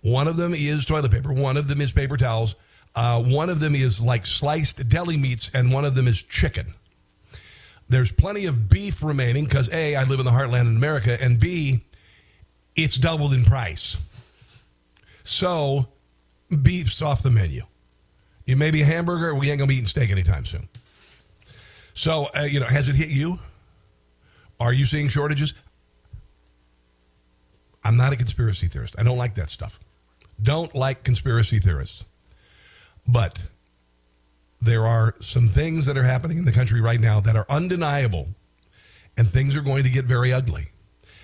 One 0.00 0.28
of 0.28 0.36
them 0.36 0.54
is 0.54 0.86
toilet 0.86 1.10
paper. 1.10 1.32
One 1.32 1.58
of 1.58 1.68
them 1.68 1.80
is 1.80 1.92
paper 1.92 2.16
towels. 2.16 2.54
Uh, 2.94 3.22
one 3.22 3.50
of 3.50 3.60
them 3.60 3.74
is 3.74 4.00
like 4.00 4.24
sliced 4.24 4.88
deli 4.88 5.16
meats, 5.16 5.50
and 5.52 5.70
one 5.70 5.84
of 5.84 5.94
them 5.94 6.08
is 6.08 6.22
chicken. 6.22 6.74
There's 7.90 8.12
plenty 8.12 8.46
of 8.46 8.68
beef 8.68 9.02
remaining 9.02 9.44
because 9.44 9.68
A, 9.70 9.96
I 9.96 10.04
live 10.04 10.20
in 10.20 10.24
the 10.24 10.30
heartland 10.30 10.62
in 10.62 10.76
America, 10.76 11.20
and 11.20 11.40
B, 11.40 11.84
it's 12.76 12.94
doubled 12.94 13.34
in 13.34 13.44
price. 13.44 13.96
So, 15.24 15.88
beef's 16.62 17.02
off 17.02 17.24
the 17.24 17.30
menu. 17.30 17.62
You 18.46 18.54
may 18.54 18.70
be 18.70 18.82
a 18.82 18.84
hamburger, 18.84 19.34
we 19.34 19.50
ain't 19.50 19.58
gonna 19.58 19.68
be 19.68 19.74
eating 19.74 19.86
steak 19.86 20.10
anytime 20.10 20.44
soon. 20.44 20.68
So, 21.94 22.30
uh, 22.36 22.42
you 22.42 22.60
know, 22.60 22.66
has 22.66 22.88
it 22.88 22.94
hit 22.94 23.08
you? 23.08 23.40
Are 24.60 24.72
you 24.72 24.86
seeing 24.86 25.08
shortages? 25.08 25.52
I'm 27.82 27.96
not 27.96 28.12
a 28.12 28.16
conspiracy 28.16 28.68
theorist. 28.68 28.94
I 28.98 29.02
don't 29.02 29.18
like 29.18 29.34
that 29.34 29.50
stuff. 29.50 29.80
Don't 30.40 30.72
like 30.76 31.02
conspiracy 31.02 31.58
theorists. 31.58 32.04
But 33.08 33.44
there 34.60 34.86
are 34.86 35.14
some 35.20 35.48
things 35.48 35.86
that 35.86 35.96
are 35.96 36.02
happening 36.02 36.38
in 36.38 36.44
the 36.44 36.52
country 36.52 36.80
right 36.80 37.00
now 37.00 37.20
that 37.20 37.36
are 37.36 37.46
undeniable, 37.48 38.28
and 39.16 39.28
things 39.28 39.56
are 39.56 39.62
going 39.62 39.84
to 39.84 39.90
get 39.90 40.04
very 40.04 40.32
ugly 40.32 40.68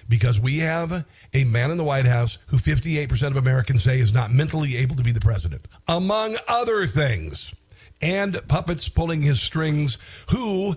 because 0.08 0.38
we 0.38 0.58
have 0.58 1.04
a 1.34 1.44
man 1.44 1.70
in 1.70 1.76
the 1.76 1.84
White 1.84 2.06
House 2.06 2.38
who 2.46 2.56
58% 2.56 3.30
of 3.30 3.36
Americans 3.36 3.82
say 3.82 4.00
is 4.00 4.12
not 4.12 4.32
mentally 4.32 4.76
able 4.76 4.96
to 4.96 5.02
be 5.02 5.12
the 5.12 5.20
president, 5.20 5.66
among 5.88 6.36
other 6.48 6.86
things, 6.86 7.52
and 8.00 8.40
puppets 8.48 8.88
pulling 8.88 9.22
his 9.22 9.40
strings 9.40 9.98
who 10.30 10.76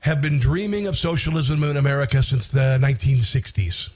have 0.00 0.20
been 0.20 0.38
dreaming 0.38 0.86
of 0.86 0.96
socialism 0.96 1.62
in 1.62 1.76
America 1.76 2.22
since 2.22 2.48
the 2.48 2.78
1960s. 2.80 3.90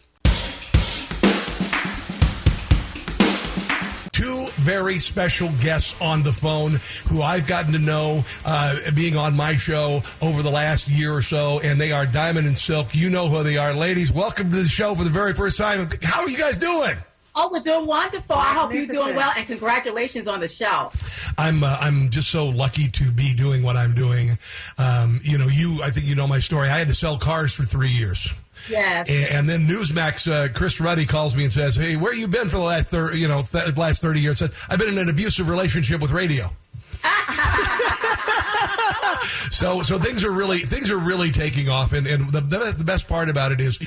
Very 4.64 4.98
special 4.98 5.50
guests 5.60 5.94
on 6.00 6.22
the 6.22 6.32
phone 6.32 6.80
who 7.08 7.20
I've 7.20 7.46
gotten 7.46 7.74
to 7.74 7.78
know 7.78 8.24
uh, 8.46 8.90
being 8.92 9.14
on 9.14 9.36
my 9.36 9.56
show 9.56 10.02
over 10.22 10.42
the 10.42 10.50
last 10.50 10.88
year 10.88 11.14
or 11.14 11.20
so, 11.20 11.60
and 11.60 11.78
they 11.78 11.92
are 11.92 12.06
Diamond 12.06 12.46
and 12.46 12.56
Silk. 12.56 12.94
You 12.94 13.10
know 13.10 13.28
who 13.28 13.42
they 13.42 13.58
are. 13.58 13.74
Ladies, 13.74 14.10
welcome 14.10 14.50
to 14.50 14.56
the 14.56 14.68
show 14.68 14.94
for 14.94 15.04
the 15.04 15.10
very 15.10 15.34
first 15.34 15.58
time. 15.58 15.90
How 16.02 16.22
are 16.22 16.30
you 16.30 16.38
guys 16.38 16.56
doing? 16.56 16.96
Oh, 17.36 17.48
we're 17.50 17.60
doing 17.60 17.86
wonderful. 17.86 18.36
I 18.36 18.52
hope 18.54 18.72
you're 18.72 18.86
doing 18.86 19.16
well, 19.16 19.32
and 19.36 19.44
congratulations 19.46 20.28
on 20.28 20.38
the 20.40 20.46
show. 20.46 20.92
I'm 21.36 21.64
uh, 21.64 21.76
I'm 21.80 22.10
just 22.10 22.30
so 22.30 22.46
lucky 22.46 22.88
to 22.88 23.10
be 23.10 23.34
doing 23.34 23.62
what 23.64 23.76
I'm 23.76 23.92
doing. 23.94 24.38
Um, 24.78 25.20
you 25.22 25.36
know, 25.36 25.48
you 25.48 25.82
I 25.82 25.90
think 25.90 26.06
you 26.06 26.14
know 26.14 26.28
my 26.28 26.38
story. 26.38 26.68
I 26.68 26.78
had 26.78 26.88
to 26.88 26.94
sell 26.94 27.18
cars 27.18 27.52
for 27.52 27.64
three 27.64 27.90
years. 27.90 28.28
Yes. 28.70 29.08
And, 29.08 29.26
and 29.26 29.48
then 29.48 29.66
Newsmax, 29.66 30.30
uh, 30.30 30.52
Chris 30.52 30.80
Ruddy 30.80 31.06
calls 31.06 31.34
me 31.34 31.42
and 31.42 31.52
says, 31.52 31.74
"Hey, 31.74 31.96
where 31.96 32.14
you 32.14 32.28
been 32.28 32.48
for 32.48 32.56
the 32.56 32.62
last 32.62 32.88
thir- 32.88 33.12
you 33.14 33.26
know 33.26 33.42
th- 33.42 33.76
last 33.76 34.00
thirty 34.00 34.20
years?" 34.20 34.38
Said, 34.38 34.52
"I've 34.68 34.78
been 34.78 34.88
in 34.90 34.98
an 34.98 35.08
abusive 35.08 35.48
relationship 35.48 36.00
with 36.00 36.12
radio." 36.12 36.50
so 39.50 39.82
so 39.82 39.98
things 39.98 40.24
are 40.24 40.30
really 40.30 40.60
things 40.60 40.90
are 40.90 40.98
really 40.98 41.30
taking 41.30 41.68
off 41.68 41.92
and, 41.92 42.06
and 42.06 42.30
the, 42.32 42.40
the 42.40 42.84
best 42.84 43.08
part 43.08 43.28
about 43.28 43.52
it 43.52 43.60
is 43.60 43.78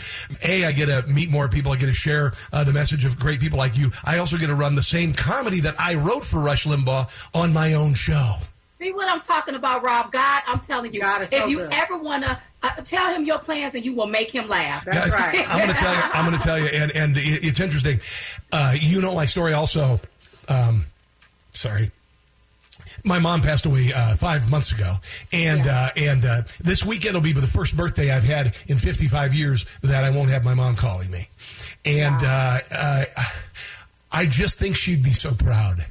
a 0.43 0.65
i 0.65 0.71
get 0.71 0.85
to 0.87 1.05
meet 1.11 1.29
more 1.29 1.47
people 1.49 1.71
i 1.71 1.75
get 1.75 1.87
to 1.87 1.93
share 1.93 2.33
uh, 2.53 2.63
the 2.63 2.73
message 2.73 3.05
of 3.05 3.19
great 3.19 3.39
people 3.39 3.57
like 3.57 3.77
you 3.77 3.91
i 4.03 4.17
also 4.17 4.37
get 4.37 4.47
to 4.47 4.55
run 4.55 4.75
the 4.75 4.83
same 4.83 5.13
comedy 5.13 5.59
that 5.59 5.75
i 5.79 5.93
wrote 5.95 6.23
for 6.23 6.39
rush 6.39 6.65
limbaugh 6.65 7.09
on 7.33 7.53
my 7.53 7.73
own 7.73 7.93
show 7.93 8.35
See 8.79 8.93
what 8.93 9.09
I'm 9.09 9.21
talking 9.21 9.55
about, 9.55 9.81
Rob? 9.83 10.11
God, 10.11 10.43
I'm 10.45 10.59
telling 10.59 10.93
you, 10.93 11.01
God 11.01 11.23
if 11.23 11.29
so 11.29 11.47
you 11.47 11.57
good. 11.57 11.73
ever 11.73 11.97
wanna 11.97 12.39
uh, 12.61 12.69
tell 12.83 13.11
him 13.11 13.25
your 13.25 13.39
plans, 13.39 13.73
and 13.73 13.83
you 13.83 13.95
will 13.95 14.05
make 14.05 14.29
him 14.29 14.47
laugh. 14.47 14.85
That's 14.85 15.15
Guys, 15.15 15.33
right. 15.35 15.49
I'm 15.49 15.57
going 15.65 15.75
to 15.75 15.81
tell 15.81 15.95
you. 15.95 16.01
I'm 16.13 16.25
going 16.27 16.37
to 16.37 16.43
tell 16.43 16.59
you, 16.59 16.65
and 16.67 16.91
and 16.91 17.17
it- 17.17 17.43
it's 17.43 17.59
interesting. 17.59 17.99
Uh, 18.51 18.75
you 18.79 19.01
know 19.01 19.15
my 19.15 19.25
story 19.25 19.53
also. 19.53 19.99
Um, 20.47 20.85
sorry. 21.53 21.89
My 23.03 23.19
mom 23.19 23.41
passed 23.41 23.65
away 23.65 23.93
uh, 23.93 24.15
five 24.15 24.49
months 24.49 24.71
ago, 24.71 24.97
and 25.31 25.67
uh, 25.67 25.91
and 25.95 26.25
uh, 26.25 26.41
this 26.59 26.83
weekend 26.83 27.13
will 27.15 27.21
be 27.21 27.31
the 27.31 27.47
first 27.47 27.75
birthday 27.75 28.11
I've 28.11 28.23
had 28.23 28.55
in 28.67 28.77
55 28.77 29.33
years 29.33 29.65
that 29.81 30.03
I 30.03 30.09
won't 30.09 30.29
have 30.29 30.43
my 30.43 30.53
mom 30.53 30.75
calling 30.75 31.09
me, 31.09 31.29
and 31.85 32.15
uh, 32.23 32.59
uh, 32.71 33.05
I 34.11 34.25
just 34.25 34.59
think 34.59 34.75
she'd 34.75 35.03
be 35.03 35.13
so 35.13 35.33
proud. 35.33 35.85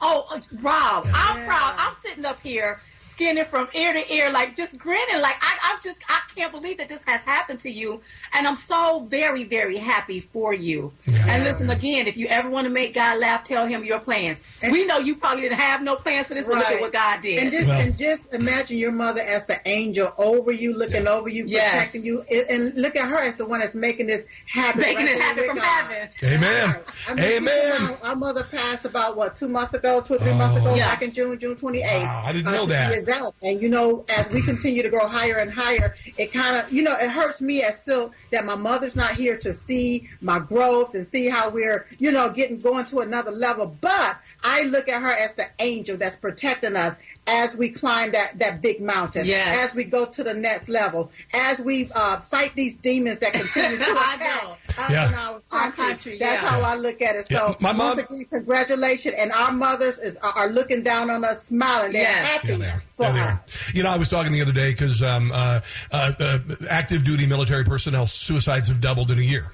Oh, 0.00 0.26
uh, 0.30 0.40
Rob, 0.60 1.06
I'm 1.12 1.44
proud. 1.46 1.74
I'm 1.78 1.94
sitting 1.94 2.24
up 2.24 2.40
here 2.40 2.80
skinning 3.20 3.44
from 3.44 3.68
ear 3.74 3.92
to 3.92 4.12
ear, 4.14 4.32
like 4.32 4.56
just 4.56 4.78
grinning. 4.78 5.20
Like 5.20 5.36
I, 5.42 5.58
I'm 5.64 5.78
just, 5.82 5.98
I 6.08 6.20
can't 6.34 6.50
believe 6.52 6.78
that 6.78 6.88
this 6.88 7.00
has 7.06 7.20
happened 7.22 7.60
to 7.60 7.70
you, 7.70 8.00
and 8.32 8.46
I'm 8.46 8.56
so 8.56 9.00
very, 9.00 9.44
very 9.44 9.76
happy 9.76 10.20
for 10.20 10.54
you. 10.54 10.92
And 11.06 11.44
listen 11.44 11.68
again, 11.68 12.06
if 12.06 12.16
you 12.16 12.26
ever 12.28 12.48
want 12.48 12.64
to 12.64 12.70
make 12.70 12.94
God 12.94 13.18
laugh, 13.18 13.44
tell 13.44 13.66
him 13.66 13.84
your 13.84 14.00
plans. 14.00 14.40
we 14.62 14.86
know 14.86 14.98
you 14.98 15.16
probably 15.16 15.42
didn't 15.42 15.60
have 15.60 15.82
no 15.82 15.96
plans 15.96 16.28
for 16.28 16.34
this, 16.34 16.46
but 16.46 16.56
look 16.56 16.66
at 16.66 16.80
what 16.80 16.92
God 16.92 17.20
did. 17.20 17.40
And 17.40 17.50
just 17.50 17.68
and 17.68 17.98
just 17.98 18.32
imagine 18.34 18.78
your 18.78 18.92
mother 18.92 19.20
as 19.20 19.44
the 19.44 19.60
angel 19.68 20.12
over 20.16 20.50
you, 20.52 20.72
looking 20.76 21.06
over 21.06 21.28
you, 21.28 21.44
Yes. 21.46 21.72
protecting 21.72 22.04
you, 22.04 22.24
and, 22.30 22.50
and 22.50 22.78
look 22.78 22.96
at 22.96 23.06
her 23.08 23.18
as 23.18 23.34
the 23.34 23.46
one 23.46 23.60
that's 23.60 23.74
making 23.74 24.06
this 24.06 24.24
happen. 24.46 24.80
Making 24.80 25.06
right 25.06 25.16
it 25.16 25.20
happen 25.20 25.44
from 25.46 25.56
God. 25.56 25.64
heaven. 25.90 26.08
Amen. 26.22 26.76
I 27.08 27.14
mean, 27.14 27.24
Amen. 27.24 27.82
Our, 28.02 28.08
our 28.10 28.16
mother 28.16 28.44
passed 28.44 28.84
about 28.86 29.16
what 29.16 29.36
two 29.36 29.48
months 29.48 29.74
ago, 29.74 30.00
two 30.00 30.14
or 30.14 30.18
three 30.18 30.32
months 30.32 30.56
Oh. 30.58 30.62
ago, 30.62 30.74
Yeah. 30.74 30.88
back 30.88 31.02
in 31.02 31.12
June, 31.12 31.38
June 31.38 31.56
twenty 31.56 31.80
eighth. 31.82 32.02
Wow, 32.02 32.22
I 32.24 32.32
didn't 32.32 32.48
uh, 32.48 32.52
know 32.52 32.66
that. 32.66 33.04
And 33.42 33.60
you 33.60 33.68
know, 33.68 34.04
as 34.16 34.30
we 34.30 34.42
continue 34.42 34.82
to 34.82 34.88
grow 34.88 35.06
higher 35.06 35.38
and 35.38 35.52
higher, 35.52 35.94
it 36.16 36.32
kind 36.32 36.56
of, 36.56 36.72
you 36.72 36.82
know, 36.82 36.96
it 36.96 37.10
hurts 37.10 37.40
me 37.40 37.62
as 37.62 37.80
still 37.80 38.12
that 38.30 38.44
my 38.44 38.54
mother's 38.54 38.96
not 38.96 39.14
here 39.14 39.36
to 39.38 39.52
see 39.52 40.08
my 40.20 40.38
growth 40.38 40.94
and 40.94 41.06
see 41.06 41.28
how 41.28 41.50
we're, 41.50 41.86
you 41.98 42.12
know, 42.12 42.30
getting 42.30 42.58
going 42.58 42.86
to 42.86 43.00
another 43.00 43.30
level. 43.30 43.66
But 43.66 44.18
I 44.42 44.62
look 44.64 44.88
at 44.88 45.00
her 45.02 45.10
as 45.10 45.32
the 45.34 45.46
angel 45.58 45.96
that's 45.96 46.16
protecting 46.16 46.76
us 46.76 46.98
as 47.26 47.54
we 47.56 47.68
climb 47.68 48.12
that 48.12 48.38
that 48.38 48.60
big 48.62 48.80
mountain, 48.80 49.26
Yes. 49.26 49.68
as 49.70 49.74
we 49.74 49.84
go 49.84 50.06
to 50.06 50.24
the 50.24 50.34
next 50.34 50.68
level, 50.68 51.10
as 51.34 51.60
we 51.60 51.90
uh, 51.94 52.20
fight 52.20 52.54
these 52.56 52.76
demons 52.76 53.18
that 53.18 53.32
continue 53.34 53.76
to 53.78 53.84
I 53.88 54.14
attack 54.14 54.42
know. 54.44 54.50
us 54.84 54.90
Yeah. 54.90 55.06
and 55.06 55.14
our 55.14 55.40
country. 55.50 55.58
Our 55.58 55.72
country, 55.90 56.18
That's 56.18 56.42
yeah. 56.42 56.48
how 56.48 56.60
I 56.62 56.74
look 56.76 57.02
at 57.02 57.16
it. 57.16 57.26
So 57.26 57.34
Yeah, 57.50 57.54
my 57.60 57.72
mom- 57.72 57.88
once 57.96 58.00
again, 58.00 58.24
congratulations, 58.30 59.14
and 59.18 59.30
our 59.32 59.52
mothers 59.52 59.98
is, 59.98 60.16
are 60.18 60.32
are 60.32 60.48
looking 60.48 60.82
down 60.82 61.10
on 61.10 61.24
us, 61.24 61.44
smiling. 61.44 61.92
They're 61.92 62.02
Yes. 62.02 62.26
happy 62.26 62.48
Yeah, 62.48 62.56
they 62.56 62.66
are. 62.66 62.82
for 62.90 63.02
Yeah, 63.04 63.38
us. 63.44 63.68
are. 63.68 63.76
You 63.76 63.82
know, 63.82 63.90
I 63.90 63.96
was 63.96 64.08
talking 64.08 64.32
the 64.32 64.42
other 64.42 64.52
day 64.52 64.70
because 64.70 65.02
um, 65.02 65.30
uh, 65.32 65.60
uh, 65.92 66.12
uh, 66.18 66.38
active 66.68 67.04
duty 67.04 67.26
military 67.26 67.64
personnel 67.64 68.06
suicides 68.06 68.68
have 68.68 68.80
doubled 68.80 69.10
in 69.10 69.18
a 69.18 69.22
year. 69.22 69.52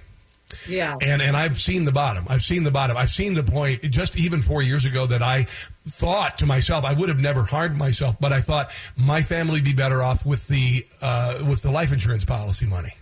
Yeah. 0.68 0.96
And 1.00 1.22
and 1.22 1.36
I've 1.36 1.60
seen 1.60 1.84
the 1.84 1.92
bottom. 1.92 2.26
I've 2.28 2.42
seen 2.42 2.62
the 2.62 2.70
bottom. 2.70 2.96
I've 2.96 3.10
seen 3.10 3.34
the 3.34 3.42
point 3.42 3.82
just 3.82 4.16
even 4.16 4.42
four 4.42 4.62
years 4.62 4.84
ago 4.84 5.06
that 5.06 5.22
I 5.22 5.46
thought 5.88 6.38
to 6.38 6.46
myself 6.46 6.84
I 6.84 6.92
would 6.92 7.08
have 7.08 7.20
never 7.20 7.42
harmed 7.42 7.76
myself, 7.76 8.16
but 8.20 8.32
I 8.32 8.40
thought 8.40 8.70
my 8.96 9.22
family 9.22 9.54
would 9.54 9.64
be 9.64 9.72
better 9.74 10.02
off 10.02 10.26
with 10.26 10.46
the 10.48 10.86
uh, 11.00 11.44
with 11.48 11.62
the 11.62 11.70
life 11.70 11.92
insurance 11.92 12.24
policy 12.24 12.66
money. 12.66 12.94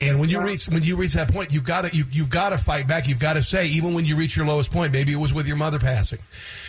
And 0.00 0.20
when 0.20 0.28
you 0.28 0.40
reach 0.40 0.68
when 0.68 0.82
you 0.82 0.96
reach 0.96 1.14
that 1.14 1.32
point, 1.32 1.52
you've 1.52 1.64
got 1.64 1.82
to 1.82 1.96
you 1.96 2.04
you've 2.10 2.30
got 2.30 2.50
to 2.50 2.58
fight 2.58 2.86
back. 2.86 3.08
You've 3.08 3.18
got 3.18 3.34
to 3.34 3.42
say 3.42 3.66
even 3.66 3.94
when 3.94 4.04
you 4.04 4.16
reach 4.16 4.36
your 4.36 4.46
lowest 4.46 4.70
point, 4.70 4.92
maybe 4.92 5.12
it 5.12 5.16
was 5.16 5.34
with 5.34 5.46
your 5.46 5.56
mother 5.56 5.78
passing, 5.78 6.20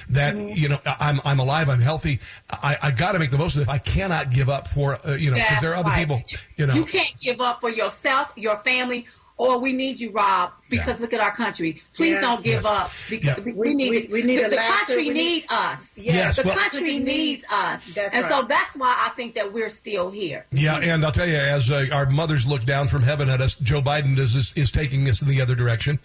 that 0.10 0.36
you 0.36 0.70
know 0.70 0.80
I'm 0.86 1.22
I'm 1.24 1.40
alive, 1.40 1.70
I'm 1.70 1.80
healthy. 1.80 2.20
I, 2.50 2.78
I 2.82 2.92
got 2.92 3.14
to 3.14 3.20
make 3.20 3.32
the 3.32 3.38
most 3.38 3.56
of 3.56 3.62
it. 3.62 3.70
I 3.70 3.78
cannot 3.78 4.32
give 4.32 4.50
up 4.50 4.68
for 4.68 4.98
uh, 5.08 5.14
you 5.14 5.32
know 5.32 5.38
because 5.38 5.62
there 5.62 5.72
are 5.72 5.76
other 5.76 5.90
right. 5.90 6.00
people. 6.00 6.24
You 6.58 6.68
know, 6.68 6.74
You 6.74 6.86
can't 6.86 7.20
give 7.22 7.40
up 7.40 7.62
for 7.62 7.70
yourself, 7.70 8.34
your 8.36 8.58
family, 8.58 9.06
or 9.40 9.58
we 9.58 9.72
need 9.72 10.00
you, 10.00 10.12
Rob, 10.12 10.52
because 10.70 11.00
look 11.00 11.14
at 11.14 11.20
our 11.22 11.34
country. 11.36 11.82
Please 11.96 12.12
Yes. 12.12 12.22
don't 12.22 12.44
give 12.44 12.64
Yes. 12.64 12.66
up 12.66 12.92
because 13.10 13.38
Yeah. 13.38 13.44
we, 13.44 13.52
We- 13.54 13.74
need 13.76 13.90
we- 13.90 13.98
it. 13.98 14.12
we 14.12 14.22
need 14.24 14.38
the, 14.38 14.46
a 14.46 14.50
the 14.50 14.56
country 14.58 14.96
we 14.98 15.10
need- 15.10 15.14
need 15.14 15.46
us. 15.50 15.80
Yes, 15.96 16.36
the 16.38 16.44
well- 16.44 16.56
country 16.58 17.00
needs 17.00 17.44
us, 17.52 17.86
That's 17.96 18.14
and 18.14 18.26
so 18.26 18.46
that's 18.48 18.76
why 18.76 18.96
I 19.06 19.10
think 19.10 19.36
that 19.36 19.52
we're 19.54 19.70
still 19.70 20.10
here. 20.12 20.46
Yeah, 20.52 20.78
and 20.78 21.04
I'll 21.06 21.12
tell 21.12 21.28
you, 21.28 21.36
as 21.36 21.70
uh, 21.72 21.88
our 21.92 22.10
mothers 22.10 22.46
look 22.46 22.66
down 22.66 22.88
from 22.88 23.04
heaven 23.04 23.30
at 23.30 23.42
us, 23.42 23.56
Joe 23.56 23.82
Biden 23.82 24.18
is 24.18 24.36
is, 24.36 24.54
is 24.56 24.72
taking 24.72 25.08
us 25.10 25.22
in 25.22 25.28
the 25.28 25.42
other 25.42 25.56
direction. 25.56 26.00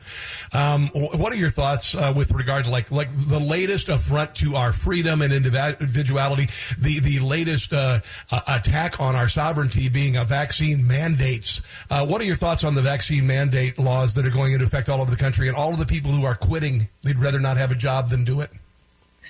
Um, 0.53 0.88
what 0.88 1.33
are 1.33 1.37
your 1.37 1.50
thoughts 1.50 1.94
uh, 1.94 2.12
with 2.14 2.33
regard 2.33 2.64
to 2.64 2.70
like 2.70 2.90
like 2.90 3.09
the 3.29 3.38
latest 3.40 3.88
affront 3.88 4.35
to 4.37 4.57
our 4.57 4.72
freedom 4.72 5.22
and 5.22 5.33
individuality, 5.33 6.48
the 6.79 7.00
the 7.00 7.18
latest 7.20 7.72
uh, 7.72 8.00
uh, 8.31 8.40
attack 8.48 9.00
on 9.00 9.14
our 9.14 9.29
sovereignty 9.29 9.88
being 9.88 10.16
a 10.16 10.24
vaccine 10.24 10.87
mandates? 10.87 11.61
Uh, 11.90 12.05
what 12.07 12.20
are 12.20 12.24
your 12.24 12.37
thoughts 12.37 12.64
on 12.64 12.74
the 12.74 12.83
vaccine 12.83 13.27
mandate 13.27 13.79
laws 13.79 14.14
that 14.14 14.24
are 14.27 14.31
going 14.31 14.54
into 14.55 14.67
effect 14.67 14.88
all 14.88 15.01
over 15.01 15.11
the 15.11 15.17
country, 15.17 15.49
and 15.49 15.57
all 15.57 15.73
of 15.73 15.79
the 15.79 15.87
people 15.87 16.11
who 16.11 16.25
are 16.25 16.35
quitting? 16.35 16.88
They'd 17.03 17.19
rather 17.19 17.40
not 17.40 17.57
have 17.57 17.71
a 17.71 17.75
job 17.75 18.09
than 18.11 18.25
do 18.25 18.40
it. 18.40 18.51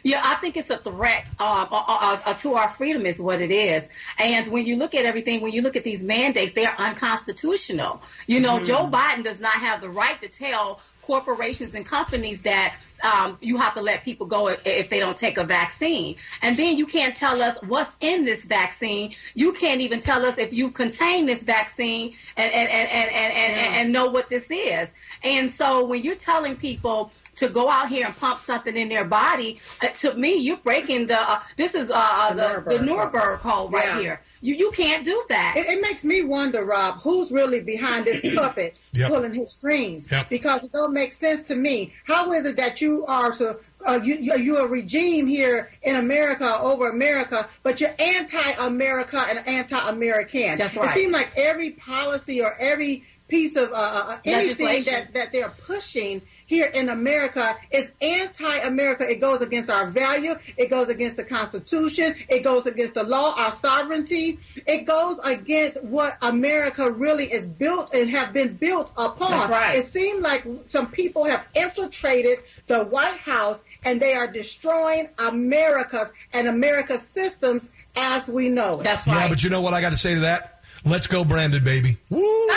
Yeah, 0.03 0.21
I 0.23 0.35
think 0.35 0.59
it's 0.59 0.69
a 0.69 0.77
threat 0.77 1.31
um, 1.41 1.69
uh, 1.73 1.83
uh, 1.89 2.19
uh, 2.27 2.35
to 2.35 2.55
our 2.55 2.69
freedom, 2.69 3.07
is 3.07 3.19
what 3.19 3.41
it 3.41 3.51
is. 3.51 3.89
And 4.19 4.47
when 4.49 4.67
you 4.67 4.77
look 4.77 4.95
at 4.95 5.07
everything, 5.07 5.41
when 5.41 5.53
you 5.53 5.63
look 5.63 5.77
at 5.77 5.85
these 5.85 6.05
mandates, 6.05 6.53
they 6.53 6.67
are 6.67 6.77
unconstitutional. 6.77 8.03
You 8.27 8.41
know, 8.41 8.57
Mm-hmm. 8.57 8.65
Joe 8.67 8.87
Biden 8.87 9.25
does 9.25 9.41
not 9.41 9.55
have 9.55 9.81
the 9.81 9.89
right 9.89 10.21
to 10.21 10.29
tell 10.29 10.81
corporations 11.05 11.75
and 11.75 11.85
companies 11.85 12.43
that 12.43 12.77
um, 13.03 13.37
you 13.40 13.59
have 13.59 13.75
to 13.75 13.83
let 13.83 14.03
people 14.03 14.27
go 14.27 14.49
if, 14.49 14.61
if 14.64 14.88
they 14.88 14.99
don't 14.99 15.17
take 15.17 15.37
a 15.37 15.45
vaccine. 15.45 16.17
And 16.43 16.57
then 16.57 16.77
you 16.77 16.87
can't 16.87 17.14
tell 17.14 17.43
us 17.43 17.59
what's 17.62 17.95
in 18.01 18.25
this 18.25 18.45
vaccine. 18.45 19.14
You 19.35 19.53
can't 19.53 19.81
even 19.81 20.01
tell 20.01 20.25
us 20.25 20.38
if 20.38 20.53
you 20.53 20.71
contain 20.71 21.27
this 21.27 21.43
vaccine 21.43 22.14
and 22.37 22.53
and 22.53 22.69
and 22.69 22.88
and 22.88 23.11
and, 23.11 23.33
and, 23.35 23.75
and 23.77 23.93
know 23.93 24.07
what 24.07 24.31
this 24.31 24.51
is. 24.51 24.90
And 25.23 25.51
so 25.51 25.85
when 25.85 26.03
you're 26.03 26.14
telling 26.14 26.57
people 26.57 27.11
to 27.37 27.49
go 27.49 27.68
out 27.68 27.89
here 27.89 28.07
and 28.07 28.16
pump 28.16 28.39
something 28.41 28.76
in 28.76 28.89
their 28.89 29.05
body, 29.05 29.61
uh, 29.82 29.89
to 29.89 30.14
me, 30.14 30.37
you're 30.37 30.57
breaking 30.59 31.07
the. 31.09 31.18
Uh, 31.20 31.41
this 31.57 31.74
is 31.74 31.91
uh, 31.91 31.95
uh, 31.97 32.35
The 32.35 32.62
the, 32.70 32.78
the 32.78 32.85
Nuremberg 32.85 33.12
Nuremberg 33.14 33.41
code 33.41 33.72
right 33.72 33.85
Yeah. 33.87 34.01
here. 34.01 34.20
You 34.41 34.55
you 34.57 34.70
can't 34.72 35.05
do 35.05 35.24
that. 35.30 35.55
It, 35.57 35.66
it 35.66 35.80
makes 35.80 36.05
me 36.05 36.22
wonder, 36.22 36.64
Rob, 36.64 37.01
who's 37.03 37.30
really 37.32 37.61
behind 37.61 38.05
this 38.05 38.20
puppet 38.37 38.76
Yep. 38.93 39.09
pulling 39.09 39.35
his 39.35 39.53
strings? 39.53 40.09
Yep. 40.11 40.28
Because 40.30 40.62
it 40.64 40.72
don't 40.72 40.93
make 40.93 41.11
sense 41.12 41.43
to 41.45 41.57
me. 41.57 41.93
How 42.07 42.30
is 42.32 42.45
it 42.47 42.57
that 42.59 42.80
you 42.80 43.05
are 43.07 43.32
so 43.32 43.59
uh, 43.87 43.99
you 44.03 44.16
you- 44.16 44.37
you're 44.39 44.66
a 44.66 44.68
regime 44.68 45.26
here 45.26 45.70
in 45.82 45.97
America 45.97 46.59
over 46.61 46.89
America, 46.91 47.49
but 47.62 47.80
you're 47.80 47.95
anti-America 47.99 49.24
and 49.28 49.47
anti-American? 49.49 50.59
That's 50.59 50.76
right. 50.76 50.91
It 50.91 50.95
seems 51.01 51.12
like 51.12 51.32
every 51.37 51.70
policy 51.70 52.43
or 52.43 52.55
every 52.59 53.05
piece 53.28 53.57
of 53.57 53.70
uh, 53.72 53.74
uh, 53.74 54.18
anything 54.24 54.82
that, 54.85 55.14
that 55.14 55.32
they're 55.32 55.49
pushing 55.66 56.22
here 56.47 56.66
in 56.66 56.88
America 56.88 57.57
is 57.70 57.90
anti-America. 58.01 59.09
It 59.09 59.20
goes 59.20 59.40
against 59.40 59.70
our 59.70 59.86
value. 59.86 60.34
It 60.57 60.70
goes 60.70 60.88
against 60.88 61.16
the 61.16 61.24
Constitution. 61.24 62.14
It 62.28 62.42
goes 62.45 62.66
against 62.66 62.95
the 62.95 63.05
law, 63.05 63.34
our 63.36 63.53
sovereignty. 63.53 64.38
It 64.66 64.86
goes 64.86 65.18
against 65.18 65.82
what 65.82 66.16
America 66.22 66.90
really 66.90 67.24
is 67.24 67.47
built 67.47 67.95
and 67.95 68.11
have 68.11 68.32
been 68.32 68.55
built 68.57 68.90
upon. 68.97 69.30
That's 69.30 69.51
right. 69.51 69.76
It 69.76 69.86
seems 69.86 70.22
like 70.22 70.47
some 70.66 70.90
people 70.90 71.24
have 71.24 71.47
infiltrated 71.55 72.38
the 72.66 72.84
White 72.84 73.18
House 73.18 73.62
and 73.84 74.01
they 74.01 74.14
are 74.14 74.26
destroying 74.26 75.09
America's 75.18 76.12
and 76.32 76.49
America's 76.49 77.03
systems 77.03 77.70
as 77.97 78.28
we 78.28 78.49
know 78.49 78.80
it. 78.80 78.84
That's 78.84 79.07
Yeah, 79.07 79.28
but 79.28 79.42
you 79.42 79.51
know 79.51 79.61
what 79.61 79.74
I 79.74 79.80
got 79.80 79.90
to 79.90 79.97
say 79.97 80.14
to 80.14 80.20
that? 80.20 80.53
Let's 80.85 81.07
go, 81.07 81.24
Brandon, 81.24 81.62
baby. 81.64 81.97
Woo! 82.11 82.20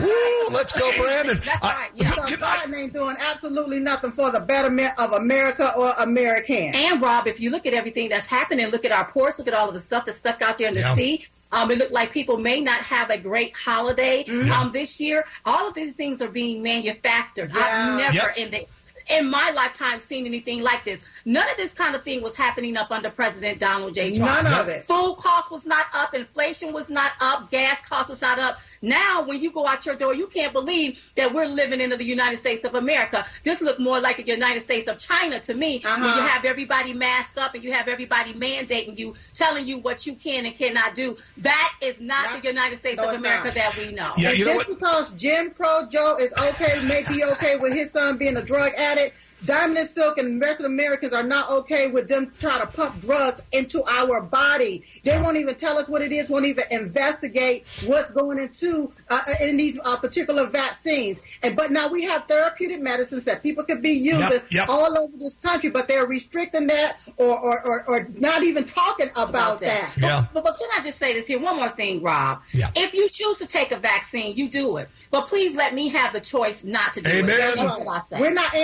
Woo! 0.00 0.48
Let's 0.50 0.72
go, 0.72 0.90
Brandon. 0.96 1.40
That's 1.44 1.62
I- 1.64 1.78
right. 1.78 1.90
Yeah. 1.94 2.06
So 2.26 2.36
Biden 2.36 2.76
ain't 2.76 2.92
doing 2.92 3.16
absolutely 3.18 3.80
nothing 3.80 4.12
for 4.12 4.30
the 4.30 4.40
betterment 4.40 4.92
of 4.98 5.12
America 5.12 5.72
or 5.76 5.92
Americans. 5.98 6.76
And 6.78 7.02
Rob, 7.02 7.26
if 7.26 7.40
you 7.40 7.50
look 7.50 7.66
at 7.66 7.74
everything 7.74 8.08
that's 8.08 8.26
happening, 8.26 8.68
look 8.68 8.84
at 8.84 8.92
our 8.92 9.04
ports, 9.10 9.38
look 9.38 9.48
at 9.48 9.54
all 9.54 9.68
of 9.68 9.74
the 9.74 9.80
stuff 9.80 10.06
that's 10.06 10.18
stuck 10.18 10.42
out 10.42 10.58
there 10.58 10.68
in 10.68 10.74
the 10.74 10.80
Yeah. 10.80 10.94
sea. 10.94 11.26
Um, 11.52 11.70
it 11.72 11.78
looked 11.78 11.92
like 11.92 12.12
people 12.12 12.36
may 12.38 12.60
not 12.60 12.80
have 12.80 13.10
a 13.10 13.18
great 13.18 13.56
holiday 13.56 14.24
Mhm. 14.24 14.50
um, 14.50 14.72
this 14.72 15.00
year. 15.00 15.26
All 15.44 15.66
of 15.68 15.74
these 15.74 15.92
things 15.92 16.22
are 16.22 16.28
being 16.28 16.62
manufactured. 16.62 17.50
Yeah. 17.52 17.60
I've 17.60 17.98
never 17.98 18.14
Yep. 18.16 18.36
in 18.36 18.50
the 18.52 18.66
in 19.08 19.28
my 19.28 19.50
lifetime 19.50 20.00
seen 20.00 20.24
anything 20.24 20.62
like 20.62 20.84
this. 20.84 21.02
None 21.24 21.48
of 21.50 21.56
this 21.56 21.72
kind 21.74 21.94
of 21.94 22.02
thing 22.02 22.22
was 22.22 22.34
happening 22.36 22.76
up 22.76 22.90
under 22.90 23.10
President 23.10 23.58
Donald 23.58 23.94
J. 23.94 24.12
Trump. 24.12 24.44
None 24.44 24.60
of 24.60 24.68
it. 24.68 24.84
Food 24.84 25.16
cost 25.18 25.50
was 25.50 25.66
not 25.66 25.86
up, 25.94 26.14
inflation 26.14 26.72
was 26.72 26.88
not 26.88 27.12
up, 27.20 27.50
gas 27.50 27.80
cost 27.86 28.08
was 28.08 28.20
not 28.20 28.38
up. 28.38 28.58
Now, 28.82 29.22
when 29.22 29.40
you 29.40 29.50
go 29.52 29.66
out 29.66 29.84
your 29.84 29.94
door, 29.96 30.14
you 30.14 30.26
can't 30.26 30.52
believe 30.52 30.98
that 31.16 31.32
we're 31.34 31.46
living 31.46 31.80
in 31.80 31.90
the 31.90 32.02
United 32.04 32.38
States 32.38 32.64
of 32.64 32.74
America. 32.74 33.26
This 33.44 33.60
looked 33.60 33.80
more 33.80 34.00
like 34.00 34.16
the 34.16 34.26
United 34.26 34.62
States 34.62 34.88
of 34.88 34.98
China 34.98 35.38
to 35.40 35.54
me, 35.54 35.80
when 35.84 35.98
you 35.98 36.04
Uh-huh. 36.06 36.28
have 36.28 36.44
everybody 36.44 36.92
masked 36.94 37.36
up 37.38 37.54
and 37.54 37.62
you 37.62 37.72
have 37.72 37.88
everybody 37.88 38.32
mandating 38.32 38.98
you, 38.98 39.14
telling 39.34 39.66
you 39.66 39.78
what 39.78 40.06
you 40.06 40.14
can 40.14 40.46
and 40.46 40.54
cannot 40.56 40.94
do. 40.94 41.16
That 41.38 41.72
is 41.82 42.00
not 42.00 42.40
the 42.40 42.48
United 42.48 42.78
States 42.78 42.96
No, 42.96 43.08
of 43.08 43.14
America 43.16 43.46
not. 43.48 43.54
that 43.54 43.76
we 43.76 43.92
know. 43.92 44.12
and 44.16 44.38
just 44.38 44.68
because 44.68 45.10
Jim 45.20 45.50
Crow 45.50 45.86
Joe 45.90 46.16
is 46.18 46.32
okay, 46.32 46.80
may 46.86 47.02
be 47.08 47.22
okay 47.24 47.56
with 47.56 47.74
his 47.74 47.90
son 47.90 48.16
being 48.16 48.36
a 48.36 48.42
drug 48.42 48.72
addict, 48.78 49.14
Diamond 49.44 49.78
and 49.78 49.88
Silk 49.88 50.18
and 50.18 50.40
the 50.40 50.46
rest 50.46 50.60
of 50.60 50.66
Americans 50.66 51.12
are 51.12 51.22
not 51.22 51.50
okay 51.50 51.90
with 51.90 52.08
them 52.08 52.32
trying 52.40 52.60
to 52.60 52.66
pump 52.66 53.00
drugs 53.00 53.40
into 53.52 53.82
our 53.84 54.20
body. 54.20 54.84
They 55.02 55.20
won't 55.20 55.36
even 55.36 55.54
tell 55.54 55.78
us 55.78 55.88
what 55.88 56.02
it 56.02 56.12
is, 56.12 56.28
won't 56.28 56.46
even 56.46 56.64
investigate 56.70 57.66
what's 57.86 58.10
going 58.10 58.38
into 58.38 58.92
uh, 59.08 59.20
in 59.40 59.56
these 59.56 59.78
uh, 59.84 59.96
particular 59.96 60.46
vaccines. 60.46 61.20
And 61.42 61.56
but 61.56 61.70
now 61.70 61.88
we 61.88 62.04
have 62.04 62.26
therapeutic 62.26 62.80
medicines 62.80 63.24
that 63.24 63.42
people 63.42 63.64
could 63.64 63.82
be 63.82 63.90
using 63.90 64.20
Yep, 64.20 64.46
yep. 64.50 64.68
all 64.68 64.98
over 64.98 65.16
this 65.16 65.34
country, 65.36 65.70
but 65.70 65.88
they're 65.88 66.06
restricting 66.06 66.66
that 66.68 66.98
or 67.16 67.38
or, 67.38 67.66
or, 67.66 67.84
or 67.88 68.08
not 68.16 68.42
even 68.44 68.64
talking 68.64 69.10
about, 69.16 69.60
that. 69.60 69.92
But, 70.00 70.34
but, 70.34 70.44
but 70.44 70.58
can 70.58 70.68
I 70.76 70.82
just 70.82 70.98
say 70.98 71.12
this 71.12 71.26
here? 71.26 71.40
One 71.40 71.56
more 71.56 71.70
thing, 71.70 72.02
Rob. 72.02 72.42
Yeah. 72.52 72.70
If 72.76 72.94
you 72.94 73.08
choose 73.08 73.38
to 73.38 73.46
take 73.46 73.72
a 73.72 73.78
vaccine, 73.78 74.36
you 74.36 74.48
do 74.48 74.76
it. 74.76 74.88
But 75.10 75.26
please 75.26 75.56
let 75.56 75.74
me 75.74 75.88
have 75.88 76.12
the 76.12 76.20
choice 76.20 76.62
not 76.62 76.94
to 76.94 77.00
do 77.00 77.10
it. 77.10 77.26
That's 77.26 77.56
what 77.56 77.88
I 77.88 78.00
say. 78.08 78.20
We're 78.20 78.32
not 78.32 78.54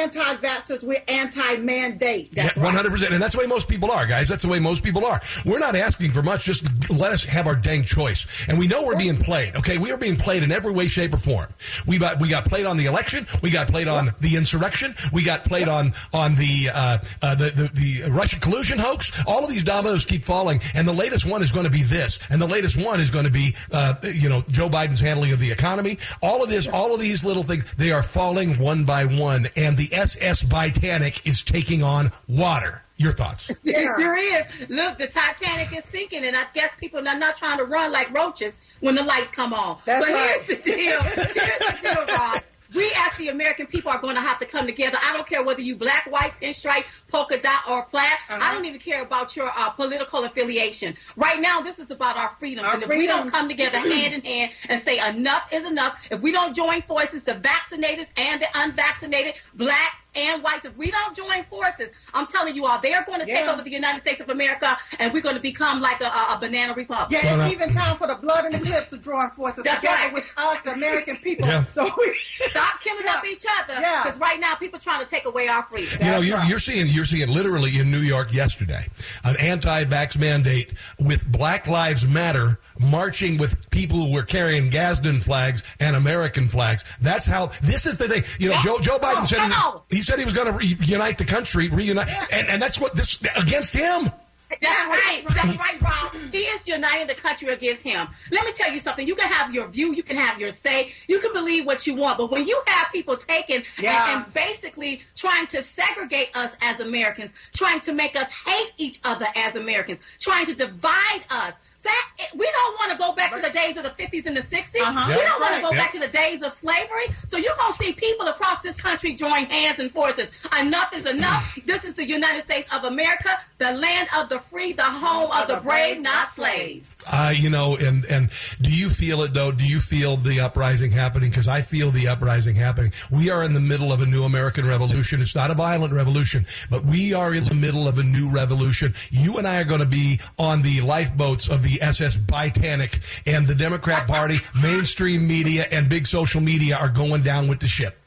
We're 0.83 1.03
anti-mandate. 1.09 2.33
That's 2.33 2.57
One 2.57 2.75
hundred 2.75 2.91
percent, 2.91 3.13
and 3.13 3.23
that's 3.23 3.35
the 3.35 3.41
way 3.41 3.47
most 3.47 3.69
people 3.69 3.91
are, 3.91 4.07
guys. 4.07 4.29
That's 4.29 4.43
the 4.43 4.49
way 4.49 4.59
most 4.59 4.83
people 4.83 5.05
are. 5.05 5.21
We're 5.45 5.59
not 5.59 5.77
asking 5.77 6.13
for 6.13 6.23
much; 6.23 6.45
just 6.45 6.91
let 6.91 7.13
us 7.13 7.25
have 7.25 7.47
our 7.47 7.57
dang 7.57 7.85
choice. 7.85 8.27
And 8.49 8.59
we 8.59 8.67
know 8.67 8.83
we're 8.85 8.97
being 8.97 9.17
played. 9.17 9.57
Okay, 9.57 9.79
we 9.79 9.93
are 9.93 9.97
being 9.97 10.17
played 10.17 10.43
in 10.43 10.53
every 10.53 10.73
way, 10.73 10.87
shape, 10.87 11.15
or 11.15 11.19
form. 11.19 11.49
We 11.87 11.99
got 11.99 12.21
we 12.21 12.29
got 12.29 12.45
played 12.47 12.67
on 12.67 12.77
the 12.77 12.87
election. 12.87 13.27
We 13.43 13.51
got 13.51 13.69
played 13.69 13.89
on 13.89 14.15
the 14.21 14.37
insurrection. 14.37 14.95
We 15.13 15.23
got 15.23 15.45
played 15.45 15.69
on 15.69 15.95
on 16.13 16.35
the, 16.35 16.71
uh, 16.73 16.99
uh, 17.23 17.35
the 17.35 17.51
the 17.51 18.03
the 18.03 18.11
Russian 18.11 18.41
collusion 18.41 18.79
hoax. 18.79 19.11
All 19.27 19.45
of 19.45 19.51
these 19.51 19.65
dominoes 19.65 20.05
keep 20.05 20.25
falling, 20.25 20.61
and 20.75 20.87
the 20.87 20.93
latest 20.93 21.25
one 21.25 21.43
is 21.43 21.53
going 21.53 21.67
to 21.67 21.71
be 21.73 21.83
this, 21.83 22.19
and 22.31 22.41
the 22.41 22.47
latest 22.47 22.77
one 22.77 23.01
is 23.01 23.11
going 23.11 23.25
to 23.25 23.31
be 23.31 23.55
uh, 23.73 23.95
you 24.03 24.29
know 24.29 24.43
Joe 24.49 24.69
Biden's 24.69 25.01
handling 25.01 25.33
of 25.33 25.39
the 25.39 25.51
economy. 25.53 25.99
All 26.23 26.43
of 26.43 26.49
this, 26.49 26.67
all 26.67 26.95
of 26.95 27.01
these 27.01 27.25
little 27.25 27.43
things, 27.43 27.65
they 27.77 27.93
are 27.93 28.03
falling 28.03 28.59
one 28.59 28.85
by 28.85 29.05
one, 29.05 29.49
and 29.57 29.77
the 29.77 29.93
SS 29.95 30.43
Titanic 30.57 31.27
is 31.27 31.43
taking 31.43 31.83
on 31.83 32.11
water. 32.27 32.81
Your 32.97 33.13
thoughts? 33.13 33.51
It 33.63 33.89
sure 33.99 34.17
is. 34.17 34.71
Look, 34.71 34.97
the 34.97 35.07
Titanic 35.07 35.77
is 35.77 35.85
sinking, 35.85 36.25
and 36.25 36.35
I 36.35 36.45
guess 36.55 36.75
people 36.77 37.07
are 37.07 37.19
not 37.19 37.37
trying 37.37 37.59
to 37.59 37.65
run 37.65 37.93
like 37.93 38.11
roaches 38.17 38.59
when 38.81 38.95
the 38.95 39.03
lights 39.03 39.29
come 39.33 39.53
on. 39.53 39.77
That's 39.85 40.07
but 40.07 40.15
right. 40.15 40.41
here's 40.41 40.47
the 40.47 40.63
deal. 40.63 41.03
Here's 41.03 41.27
the 41.27 41.79
deal, 41.83 42.07
Rob. 42.17 42.43
We 42.75 42.91
as 42.97 43.19
the 43.19 43.29
American 43.29 43.67
people 43.67 43.93
are 43.93 44.01
going 44.01 44.17
to 44.17 44.23
have 44.23 44.39
to 44.39 44.47
come 44.47 44.65
together. 44.65 44.97
I 45.05 45.13
don't 45.13 45.27
care 45.27 45.45
whether 45.45 45.61
you 45.61 45.77
black, 45.77 46.11
white, 46.11 46.33
pinstripe, 46.41 46.85
polka 47.09 47.39
dot, 47.41 47.61
or 47.69 47.83
plaid. 47.85 48.05
Uh-huh. 48.29 48.39
I 48.43 48.53
don't 48.55 48.65
even 48.65 48.81
care 48.81 49.03
about 49.03 49.37
your 49.37 49.51
uh, 49.57 49.71
political 49.71 50.25
affiliation. 50.25 50.97
Right 51.17 51.41
now, 51.41 51.61
this 51.61 51.79
is 51.79 51.91
about 51.91 52.17
our 52.17 52.31
freedom. 52.39 52.65
Our 52.65 52.75
and 52.75 52.83
if 52.83 52.89
we 52.89 53.07
don't 53.07 53.31
come 53.31 53.49
together 53.49 53.79
hand 53.93 54.15
in 54.15 54.21
hand 54.23 54.53
and 54.69 54.81
say 54.81 54.99
enough 55.09 55.49
is 55.53 55.69
enough, 55.69 55.99
if 56.11 56.21
we 56.21 56.33
don't 56.33 56.55
join 56.55 56.83
forces, 56.83 57.23
the 57.23 57.35
vaccinated 57.35 58.07
and 58.17 58.41
the 58.41 58.49
unvaccinated, 58.55 59.35
blacks 59.55 60.01
and 60.15 60.43
whites, 60.43 60.65
if 60.65 60.75
we 60.77 60.91
don't 60.91 61.15
join 61.15 61.45
forces, 61.45 61.93
I'm 62.15 62.27
telling 62.27 62.55
you 62.57 62.67
all, 62.67 62.81
they 62.81 62.95
are 62.95 63.05
going 63.05 63.21
to 63.21 63.27
take 63.27 63.47
over 63.47 63.63
the 63.63 63.71
United 63.71 64.01
States 64.01 64.21
of 64.21 64.31
America, 64.31 64.77
and 64.99 65.13
we're 65.13 65.21
going 65.23 65.35
to 65.37 65.43
become 65.43 65.81
like 65.81 66.01
a, 66.01 66.07
a, 66.07 66.37
a 66.37 66.39
banana 66.41 66.73
republic. 66.73 67.23
Yeah, 67.23 67.45
it's 67.45 67.53
even 67.53 67.73
time 67.73 67.97
for 67.97 68.07
the 68.07 68.15
blood 68.15 68.47
and 68.47 68.55
the 68.55 68.67
Crips 68.67 68.91
to 68.91 68.99
join 68.99 69.29
forces 69.31 69.63
That's 69.65 69.81
together 69.81 69.97
right. 70.05 70.15
with 70.15 70.25
us, 70.37 70.59
the 70.65 70.73
American 70.73 71.17
people. 71.17 71.47
Yeah. 71.47 71.65
So 71.75 71.85
we 71.99 72.17
Stop 72.49 72.81
killing 72.81 73.07
up 73.09 73.25
each 73.27 73.45
other, 73.61 73.81
Yeah. 73.81 74.03
because 74.05 74.19
right 74.19 74.39
now 74.41 74.55
people 74.55 74.79
trying 74.79 75.01
to 75.01 75.07
take 75.07 75.25
away 75.25 75.49
our 75.49 75.63
freedom. 75.65 75.99
You 76.01 76.11
know, 76.11 76.21
you're, 76.21 76.43
you're 76.45 76.59
seeing 76.59 76.87
you're 76.97 77.05
seeing 77.05 77.29
literally 77.29 77.79
in 77.79 77.91
New 77.91 78.01
York 78.01 78.33
yesterday 78.33 78.87
an 79.23 79.37
anti-vax 79.37 80.19
mandate 80.19 80.73
with 80.99 81.31
Black 81.31 81.69
Lives 81.69 82.07
Matter 82.07 82.59
marching 82.79 83.39
with 83.39 83.71
people 83.71 83.99
who 83.99 84.13
were 84.13 84.23
carrying 84.23 84.71
Gadsden 84.71 85.21
flags 85.21 85.63
and 85.79 85.95
American 85.95 86.49
flags. 86.49 86.85
That's 87.01 87.27
how. 87.27 87.53
This 87.63 87.87
is 87.87 87.97
the 87.99 88.09
thing. 88.09 88.25
You 88.39 88.51
know, 88.51 88.61
Joe 88.63 88.79
Joe 88.81 88.99
Biden 88.99 89.23
oh, 89.23 89.25
said 89.25 89.53
he, 89.91 89.97
he 89.97 90.03
said 90.03 90.19
he 90.19 90.25
was 90.25 90.35
going 90.35 90.47
to 90.47 90.53
reunite 90.53 91.19
the 91.19 91.25
country, 91.25 91.69
reunite, 91.69 92.09
and, 92.33 92.49
and 92.49 92.63
that's 92.63 92.81
what 92.81 92.97
this 92.97 93.23
against 93.37 93.75
him. 93.75 94.11
That's 94.49 94.87
right. 94.87 95.23
That's 95.35 95.59
right, 95.59 95.81
Rob. 95.83 96.15
He 96.33 96.39
is 96.39 96.67
uniting 96.69 97.07
the 97.07 97.15
country 97.15 97.49
against 97.49 97.83
him. 97.83 98.07
Let 98.31 98.45
me 98.45 98.53
tell 98.53 98.73
you 98.73 98.79
something. 98.79 99.07
You 99.07 99.15
can 99.15 99.29
have 99.29 99.53
your 99.53 99.69
view, 99.69 99.93
you 99.95 100.03
can 100.03 100.17
have 100.17 100.39
your 100.41 100.51
say, 100.51 100.93
you 101.09 101.19
can 101.21 101.33
believe 101.33 101.67
what 101.67 101.87
you 101.87 101.95
want, 101.95 102.19
but 102.19 102.31
when 102.31 102.47
you 102.47 102.61
have 102.67 102.89
people 102.93 103.17
taking 103.17 103.63
Yeah. 103.79 104.15
and, 104.17 104.25
and 104.25 104.35
basically 104.35 105.03
trying 105.15 105.47
to 105.49 105.63
segregate 105.63 106.31
us 106.37 106.57
as 106.63 106.81
Americans, 106.81 107.33
trying 107.53 107.81
to 107.81 107.93
make 107.93 108.17
us 108.17 108.31
hate 108.31 108.73
each 108.79 109.01
other 109.05 109.27
as 109.37 109.57
Americans, 109.57 110.01
trying 110.21 110.47
to 110.47 110.55
divide 110.55 111.25
us. 111.31 111.55
That 111.87 112.09
we 112.35 112.47
don't 112.51 112.75
want 112.81 112.93
to 112.93 112.99
go 112.99 113.13
back 113.15 113.31
to 113.33 113.41
the 113.41 113.51
days 113.51 113.77
of 113.77 113.85
the 113.85 113.91
50s 113.91 114.27
and 114.27 114.37
the 114.37 114.41
60s. 114.43 114.81
Uh-huh. 114.81 115.07
We 115.09 115.23
don't 115.23 115.41
want 115.41 115.53
right. 115.53 115.57
to 115.57 115.63
go 115.63 115.71
Yeah. 115.73 115.77
back 115.79 115.93
to 115.93 116.01
the 116.01 116.09
days 116.09 116.43
of 116.43 116.53
slavery. 116.53 117.07
So 117.29 117.37
you're 117.37 117.55
gonna 117.57 117.75
see 117.75 117.93
people 117.93 118.27
across 118.29 118.59
this 118.61 118.75
country 118.77 119.15
join 119.15 119.47
hands 119.47 119.79
and 119.79 119.91
forces. 119.91 120.31
Enough 120.59 120.95
is 120.95 121.07
enough. 121.07 121.59
this 121.65 121.85
is 121.85 121.95
the 121.95 122.07
United 122.07 122.45
States 122.45 122.73
of 122.75 122.85
America, 122.85 123.31
the 123.59 123.73
land 123.73 124.09
of 124.17 124.29
the 124.29 124.41
free, 124.51 124.73
the 124.73 124.83
home 124.83 125.31
of 125.31 125.47
the 125.49 125.61
brave, 125.61 126.01
not 126.01 126.33
slaves. 126.33 127.03
Uh, 127.11 127.33
you 127.37 127.51
know, 127.51 127.77
and 127.77 128.05
and 128.07 128.31
do 128.61 128.71
you 128.71 128.91
feel 128.91 129.23
it 129.23 129.33
though? 129.35 129.53
Do 129.53 129.65
you 129.65 129.81
feel 129.81 130.17
the 130.17 130.41
uprising 130.41 130.91
happening? 130.91 131.31
Because 131.31 131.49
I 131.49 131.61
feel 131.61 131.91
the 131.91 132.09
uprising 132.09 132.55
happening. 132.57 132.93
We 133.11 133.31
are 133.31 133.43
in 133.45 133.53
the 133.55 133.61
middle 133.61 133.93
of 133.93 134.01
a 134.01 134.07
new 134.07 134.25
American 134.25 134.67
revolution. 134.67 135.21
It's 135.23 135.35
not 135.35 135.51
a 135.51 135.55
violent 135.55 135.93
revolution, 135.93 136.47
but 136.71 136.85
we 136.85 137.15
are 137.15 137.33
in 137.35 137.45
the 137.45 137.55
middle 137.55 137.87
of 137.87 137.99
a 137.99 138.03
new 138.03 138.29
revolution. 138.29 138.95
You 139.11 139.39
and 139.39 139.47
I 139.47 139.61
are 139.61 139.65
going 139.65 139.81
to 139.81 139.87
be 139.87 140.21
on 140.39 140.63
the 140.63 140.81
lifeboats 140.81 141.49
of 141.49 141.63
the 141.63 141.76
SS 141.83 142.19
Titanic, 142.29 143.01
and 143.27 143.47
the 143.47 143.55
Democrat 143.55 144.07
Party, 144.07 144.39
mainstream 144.63 145.27
media, 145.27 145.67
and 145.71 145.89
big 145.89 146.07
social 146.07 146.41
media 146.41 146.77
are 146.77 146.89
going 146.89 147.23
down 147.23 147.49
with 147.49 147.61
the 147.61 147.69
ship. 147.69 147.99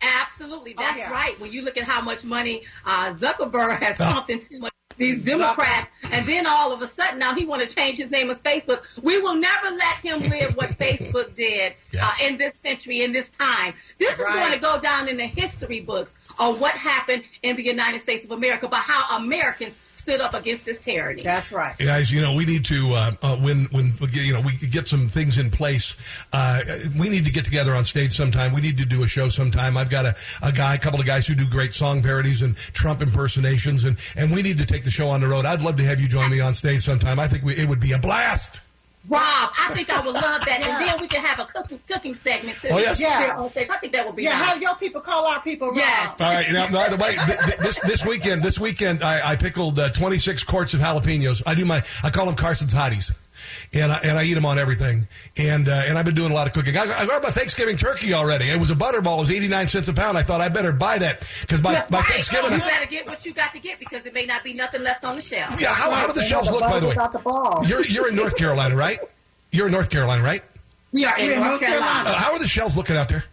Absolutely, 0.00 0.74
that's 0.76 0.98
yeah. 0.98 1.10
right. 1.12 1.38
When 1.40 1.52
you 1.52 1.62
look 1.64 1.76
at 1.76 1.84
how 1.84 2.00
much 2.00 2.24
money 2.24 2.64
uh, 2.84 3.14
Zuckerberg 3.14 3.82
has 3.82 4.00
Ah. 4.00 4.14
pumped 4.14 4.30
into 4.30 4.58
my- 4.58 4.68
these 4.98 5.24
Democrats, 5.24 5.88
and 6.10 6.26
then 6.28 6.46
all 6.46 6.70
of 6.72 6.82
a 6.82 6.86
sudden 6.88 7.18
now 7.18 7.34
he 7.34 7.46
want 7.46 7.62
to 7.62 7.72
change 7.74 7.96
his 7.96 8.10
name 8.10 8.28
as 8.30 8.42
Facebook. 8.42 8.82
We 9.00 9.18
will 9.22 9.36
never 9.36 9.70
let 9.70 9.96
him 9.96 10.20
live 10.28 10.54
what 10.56 10.70
Facebook 10.78 11.34
did 11.34 11.72
uh, 12.00 12.12
in 12.22 12.36
this 12.36 12.54
century, 12.56 13.02
in 13.02 13.12
this 13.12 13.28
time. 13.30 13.72
This 13.98 14.18
is 14.18 14.26
going 14.26 14.52
to 14.52 14.58
go 14.58 14.78
down 14.80 15.08
in 15.08 15.16
the 15.16 15.26
history 15.26 15.80
books 15.80 16.10
of 16.38 16.60
what 16.60 16.72
happened 16.72 17.22
in 17.42 17.56
the 17.56 17.64
United 17.64 18.00
States 18.02 18.24
of 18.24 18.32
America, 18.32 18.66
about 18.66 18.82
how 18.82 19.16
Americans 19.16 19.78
stood 20.02 20.20
up 20.20 20.34
against 20.34 20.64
this 20.64 20.80
tyranny. 20.80 21.22
That's 21.22 21.52
right. 21.52 21.78
Guys, 21.78 22.10
you 22.10 22.20
know 22.20 22.34
we 22.34 22.44
need 22.44 22.64
to 22.66 22.92
uh, 22.94 23.12
uh, 23.22 23.36
when 23.36 23.66
when 23.66 23.94
you 24.10 24.32
know 24.32 24.40
we 24.40 24.56
get 24.56 24.88
some 24.88 25.08
things 25.08 25.38
in 25.38 25.48
place. 25.48 25.94
Uh, 26.32 26.60
we 26.98 27.08
need 27.08 27.24
to 27.24 27.30
get 27.30 27.44
together 27.44 27.72
on 27.74 27.84
stage 27.84 28.12
sometime. 28.12 28.52
We 28.52 28.60
need 28.60 28.76
to 28.78 28.84
do 28.84 29.04
a 29.04 29.08
show 29.08 29.28
sometime. 29.28 29.76
I've 29.76 29.90
got 29.90 30.04
a, 30.04 30.16
a 30.42 30.50
guy, 30.50 30.74
a 30.74 30.78
couple 30.78 31.00
of 31.00 31.06
guys 31.06 31.26
who 31.26 31.34
do 31.34 31.46
great 31.46 31.72
song 31.72 32.02
parodies 32.02 32.42
and 32.42 32.56
Trump 32.56 33.00
impersonations, 33.00 33.84
and 33.84 33.96
and 34.16 34.32
we 34.32 34.42
need 34.42 34.58
to 34.58 34.66
take 34.66 34.82
the 34.82 34.90
show 34.90 35.08
on 35.08 35.20
the 35.20 35.28
road. 35.28 35.44
I'd 35.44 35.62
love 35.62 35.76
to 35.76 35.84
have 35.84 36.00
you 36.00 36.08
join 36.08 36.30
me 36.30 36.40
on 36.40 36.52
stage 36.52 36.82
sometime. 36.82 37.20
I 37.20 37.28
think 37.28 37.44
we, 37.44 37.56
it 37.56 37.68
would 37.68 37.80
be 37.80 37.92
a 37.92 37.98
blast. 37.98 38.60
Rob, 39.08 39.50
I 39.58 39.70
think 39.74 39.90
I 39.90 40.00
would 40.04 40.14
love 40.14 40.44
that, 40.44 40.60
and 40.62 40.86
then 40.88 41.00
we 41.00 41.08
can 41.08 41.24
have 41.24 41.40
a 41.40 41.44
cooking, 41.44 41.80
cooking 41.88 42.14
segment 42.14 42.56
too. 42.58 42.68
Oh, 42.70 42.78
yes. 42.78 43.00
Yeah. 43.00 43.34
on 43.36 43.50
stage. 43.50 43.68
I 43.68 43.76
think 43.78 43.92
that 43.94 44.06
would 44.06 44.14
be 44.14 44.22
Yeah, 44.22 44.38
nice. 44.38 44.48
have 44.50 44.62
your 44.62 44.76
people 44.76 45.00
call 45.00 45.26
our 45.26 45.40
people. 45.42 45.68
Rob. 45.68 45.76
Yes. 45.76 46.20
All 46.20 46.30
right. 46.32 46.46
Now, 46.52 46.70
by 46.70 46.88
the 46.88 46.96
way, 46.96 47.16
th- 47.16 47.38
th- 47.40 47.56
this 47.58 47.80
this 47.80 48.04
weekend, 48.06 48.42
this 48.44 48.60
weekend, 48.60 49.02
I, 49.02 49.32
I 49.32 49.36
pickled 49.36 49.78
uh, 49.80 49.90
26 49.90 50.44
quarts 50.44 50.72
of 50.74 50.80
jalapenos. 50.80 51.42
I 51.44 51.54
do 51.56 51.64
my, 51.64 51.82
I 52.04 52.10
call 52.10 52.26
them 52.26 52.36
Carson's 52.36 52.72
hotties, 52.72 53.12
and 53.72 53.92
I, 53.92 53.96
and 53.98 54.18
I 54.18 54.24
eat 54.24 54.34
them 54.34 54.46
on 54.46 54.58
everything. 54.58 55.06
And 55.36 55.68
uh, 55.68 55.82
and 55.86 55.98
I've 55.98 56.04
been 56.04 56.14
doing 56.14 56.30
a 56.30 56.34
lot 56.34 56.46
of 56.46 56.52
cooking. 56.52 56.76
I, 56.76 56.82
I 56.82 57.06
got 57.06 57.22
my 57.22 57.30
Thanksgiving 57.30 57.76
turkey 57.76 58.14
already. 58.14 58.48
It 58.50 58.58
was 58.60 58.70
a 58.70 58.74
butterball. 58.74 59.18
It 59.18 59.20
was 59.20 59.30
89 59.30 59.66
cents 59.66 59.88
a 59.88 59.92
pound. 59.92 60.16
I 60.18 60.22
thought 60.22 60.40
I 60.40 60.48
better 60.48 60.72
buy 60.72 60.98
that 60.98 61.26
because 61.40 61.60
by, 61.60 61.72
That's 61.74 61.90
by 61.90 61.98
right. 61.98 62.06
Thanksgiving. 62.08 62.52
you 62.52 62.58
gotta 62.58 62.86
get 62.86 63.06
what 63.06 63.24
you 63.26 63.32
got 63.32 63.52
to 63.52 63.58
get 63.58 63.78
because 63.78 64.06
it 64.06 64.14
may 64.14 64.26
not 64.26 64.42
be 64.44 64.54
nothing 64.54 64.82
left 64.82 65.04
on 65.04 65.16
the 65.16 65.22
shelf. 65.22 65.60
Yeah. 65.60 65.72
How, 65.74 65.90
how 65.90 66.06
do 66.06 66.12
the 66.12 66.22
shelves 66.22 66.50
look? 66.50 66.60
By 66.60 66.80
the 66.80 66.88
way, 66.88 66.94
The 66.94 67.64
you're 67.68 67.84
you're 67.84 68.08
in 68.08 68.16
North 68.16 68.36
Carolina, 68.36 68.76
right? 68.76 68.98
You're 69.50 69.66
in 69.66 69.72
North 69.72 69.90
Carolina, 69.90 70.22
right? 70.22 70.42
We 70.92 71.04
are 71.04 71.16
in 71.18 71.26
We're 71.26 71.32
in 71.34 71.38
North 71.40 71.48
North 71.50 71.60
Carolina. 71.60 71.86
Carolina. 71.92 72.10
Uh, 72.10 72.14
how 72.14 72.32
are 72.32 72.38
the 72.38 72.48
shelves 72.48 72.76
looking 72.76 72.96
out 72.96 73.08
there? 73.08 73.24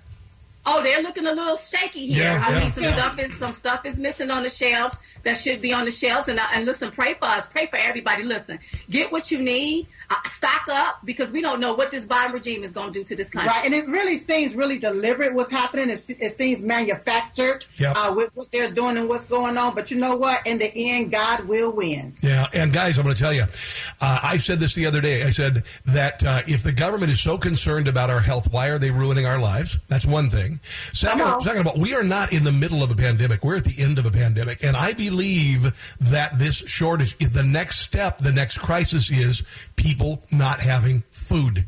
Oh, 0.66 0.84
they're 0.84 1.02
looking 1.02 1.26
a 1.26 1.32
little 1.32 1.56
shaky 1.56 2.08
here. 2.08 2.24
Yeah, 2.24 2.44
I 2.46 2.52
yeah, 2.52 2.60
mean, 2.60 2.72
some 2.72 2.84
yeah. 2.84 2.96
stuff 2.96 3.20
is 3.20 3.34
some 3.38 3.54
stuff 3.54 3.86
is 3.86 3.98
missing 3.98 4.30
on 4.30 4.44
the 4.44 4.50
shelves 4.50 4.98
that 5.24 5.38
should 5.38 5.62
be 5.62 5.74
on 5.74 5.86
the 5.86 5.92
shelves. 5.92 6.28
And 6.28 6.40
I, 6.40 6.52
and 6.54 6.66
listen, 6.66 6.92
pray 6.92 7.14
for 7.14 7.26
us, 7.26 7.48
pray 7.48 7.68
for 7.68 7.78
everybody. 7.78 8.24
Listen, 8.24 8.60
get 8.90 9.12
what 9.12 9.32
you 9.32 9.40
need, 9.40 9.88
uh, 10.10 10.16
stock 10.30 10.68
up 10.70 11.00
because 11.06 11.32
we 11.32 11.42
don't 11.42 11.60
know 11.60 11.74
what 11.74 11.92
this 11.92 12.06
Biden 12.06 12.34
regime 12.34 12.64
is 12.64 12.72
going 12.72 12.92
to 12.92 13.00
do 13.00 13.04
to 13.06 13.16
this 13.16 13.30
country. 13.30 13.50
Right, 13.50 13.66
and 13.66 13.74
it 13.74 13.88
really 13.88 14.18
seems 14.18 14.54
really 14.56 14.78
deliberate 14.78 15.34
what's 15.34 15.50
happening. 15.52 15.90
It, 15.90 16.04
it 16.10 16.32
seems 16.34 16.62
manufactured 16.62 17.66
Yep. 17.78 17.96
uh, 17.98 18.14
with 18.16 18.30
what 18.34 18.48
they're 18.52 18.72
doing 18.72 18.98
and 18.98 19.08
what's 19.08 19.26
going 19.26 19.58
on. 19.58 19.76
But 19.76 19.92
you 19.92 19.98
know 19.98 20.18
what? 20.18 20.46
In 20.46 20.58
the 20.60 20.72
end, 20.76 21.12
God 21.12 21.46
will 21.48 21.72
win. 21.74 22.16
Yeah, 22.22 22.48
and 22.54 22.74
guys, 22.74 22.98
I'm 22.98 23.06
going 23.06 23.16
to 23.16 23.22
tell 23.22 23.34
you, 23.34 23.44
uh, 24.02 24.20
I 24.24 24.38
said 24.38 24.60
this 24.60 24.76
the 24.76 24.86
other 24.86 25.00
day. 25.02 25.24
I 25.24 25.30
said 25.30 25.64
that 25.86 26.24
uh, 26.26 26.42
if 26.48 26.64
the 26.64 26.72
government 26.74 27.12
is 27.12 27.22
so 27.22 27.38
concerned 27.38 27.88
about 27.88 28.10
our 28.10 28.20
health, 28.20 28.52
why 28.52 28.68
are 28.68 28.78
they 28.78 28.92
ruining 28.92 29.26
our 29.26 29.40
lives? 29.40 29.78
That's 29.88 30.06
one 30.06 30.30
thing. 30.30 30.49
Second, 30.94 31.20
Come 31.20 31.28
on. 31.28 31.34
Uh-huh. 31.34 31.40
second 31.42 31.62
of 31.62 31.68
all, 31.68 31.80
we 31.80 31.94
are 31.94 32.04
not 32.04 32.34
in 32.34 32.44
the 32.44 32.52
middle 32.52 32.82
of 32.84 32.92
a 32.92 32.96
pandemic. 32.96 33.44
We're 33.44 33.58
at 33.58 33.66
the 33.66 33.82
end 33.82 33.98
of 34.00 34.06
a 34.06 34.12
pandemic, 34.12 34.64
and 34.64 34.76
I 34.76 34.94
believe 34.94 35.74
that 36.00 36.40
this 36.40 36.56
shortage, 36.56 37.18
the 37.18 37.44
next 37.44 37.82
step, 37.82 38.20
the 38.20 38.32
next 38.32 38.58
crisis 38.60 39.12
is 39.12 39.44
people 39.76 40.24
not 40.32 40.60
having 40.60 41.04
food. 41.12 41.66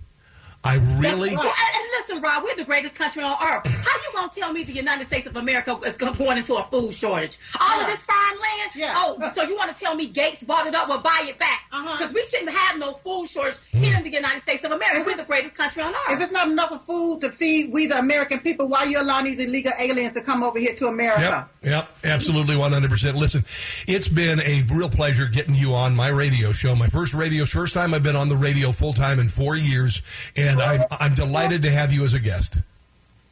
I 0.63 0.75
really. 0.99 1.35
Well, 1.35 1.43
and, 1.45 1.75
and 1.75 1.85
listen, 1.99 2.21
Rob, 2.21 2.43
we're 2.43 2.55
the 2.55 2.63
greatest 2.63 2.93
country 2.95 3.23
on 3.23 3.31
earth. 3.41 3.65
How 3.65 3.97
you 3.97 4.09
gonna 4.13 4.29
tell 4.31 4.53
me 4.53 4.63
the 4.63 4.73
United 4.73 5.07
States 5.07 5.25
of 5.25 5.35
America 5.35 5.75
is 5.85 5.97
go- 5.97 6.13
going 6.13 6.37
into 6.37 6.55
a 6.55 6.63
food 6.65 6.93
shortage? 6.93 7.37
All 7.59 7.79
of 7.81 7.87
Yeah. 7.87 7.93
this 7.93 8.03
farmland? 8.03 8.71
Yeah. 8.75 8.93
Oh, 8.95 9.31
so 9.33 9.43
you 9.43 9.55
want 9.57 9.75
to 9.75 9.83
tell 9.83 9.95
me 9.95 10.05
Gates 10.07 10.43
bought 10.43 10.67
it 10.67 10.75
up? 10.75 10.87
Well, 10.87 10.99
buy 10.99 11.25
it 11.27 11.39
back 11.39 11.61
Uh-huh. 11.71 11.97
because 11.97 12.13
we 12.13 12.23
shouldn't 12.25 12.51
have 12.51 12.77
no 12.77 12.93
food 12.93 13.27
shortage 13.27 13.57
here 13.71 13.95
in 13.97 14.03
the 14.03 14.11
United 14.11 14.41
States 14.43 14.63
of 14.63 14.71
America. 14.71 15.03
We're 15.05 15.17
the 15.17 15.23
greatest 15.23 15.55
country 15.55 15.81
on 15.81 15.89
earth. 15.93 15.97
If 16.11 16.21
it's 16.21 16.31
not 16.31 16.47
enough 16.47 16.71
of 16.71 16.83
food 16.83 17.21
to 17.21 17.31
feed 17.31 17.71
we 17.73 17.87
the 17.87 17.97
American 17.97 18.39
people, 18.41 18.67
why 18.67 18.83
you 18.83 19.01
allowing 19.01 19.25
these 19.25 19.39
illegal 19.39 19.71
aliens 19.79 20.13
to 20.13 20.21
come 20.21 20.43
over 20.43 20.59
here 20.59 20.75
to 20.75 20.87
America? 20.87 21.49
Yep, 21.63 21.71
yep, 21.71 21.89
absolutely 22.03 22.55
100%. 22.55 23.15
Listen, 23.15 23.45
it's 23.87 24.07
been 24.07 24.39
a 24.41 24.61
real 24.71 24.89
pleasure 24.89 25.25
getting 25.25 25.55
you 25.55 25.73
on 25.73 25.95
my 25.95 26.09
radio 26.09 26.51
show. 26.51 26.75
My 26.75 26.87
first 26.87 27.13
radio, 27.15 27.45
first 27.45 27.73
time 27.73 27.93
I've 27.95 28.03
been 28.03 28.15
on 28.15 28.29
the 28.29 28.37
radio 28.37 28.71
full 28.71 28.93
time 28.93 29.19
in 29.19 29.27
four 29.27 29.55
years, 29.55 30.01
and 30.35 30.50
I'm, 30.59 30.83
I'm 30.91 31.13
delighted 31.13 31.61
to 31.63 31.71
have 31.71 31.93
you 31.93 32.03
as 32.03 32.13
a 32.13 32.19
guest. 32.19 32.57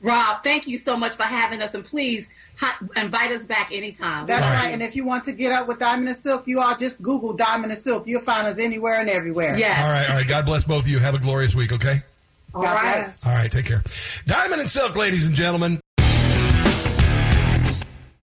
Rob, 0.01 0.43
thank 0.43 0.65
you 0.65 0.78
so 0.78 0.95
much 0.95 1.15
for 1.17 1.24
having 1.24 1.61
us, 1.61 1.74
and 1.74 1.84
please 1.84 2.30
hi- 2.57 2.76
invite 2.95 3.32
us 3.32 3.45
back 3.45 3.72
anytime. 3.74 4.26
That's 4.26 4.45
All 4.45 4.49
right. 4.49 4.65
right. 4.65 4.74
And 4.74 4.82
if 4.82 4.95
you 4.95 5.03
want 5.03 5.26
to 5.26 5.34
get 5.34 5.51
up 5.51 5.67
with 5.67 5.80
Diamond 5.80 6.07
and 6.07 6.15
Silk, 6.15 6.47
you 6.47 6.61
all 6.61 6.78
just 6.78 7.01
Google 7.01 7.34
Diamond 7.34 7.74
and 7.74 7.82
Silk. 7.82 8.07
You'll 8.07 8.22
find 8.22 8.47
us 8.47 8.59
anywhere 8.59 9.01
and 9.01 9.09
everywhere. 9.09 9.57
Yes. 9.57 9.78
All 9.84 9.91
right, 9.91 10.09
all 10.09 10.15
right. 10.15 10.28
God 10.28 10.45
bless 10.45 10.63
both 10.63 10.84
of 10.84 10.88
you. 10.88 10.99
Have 10.99 11.15
a 11.15 11.20
glorious 11.20 11.53
week, 11.53 11.74
okay? 11.74 12.01
All 12.55 12.63
right. 12.63 13.13
All 13.26 13.34
right, 13.34 13.51
take 13.51 13.65
care. 13.65 13.84
Diamond 14.26 14.61
and 14.61 14.70
Silk, 14.70 14.95
ladies 14.95 15.26
and 15.26 15.36
gentlemen. 15.36 15.82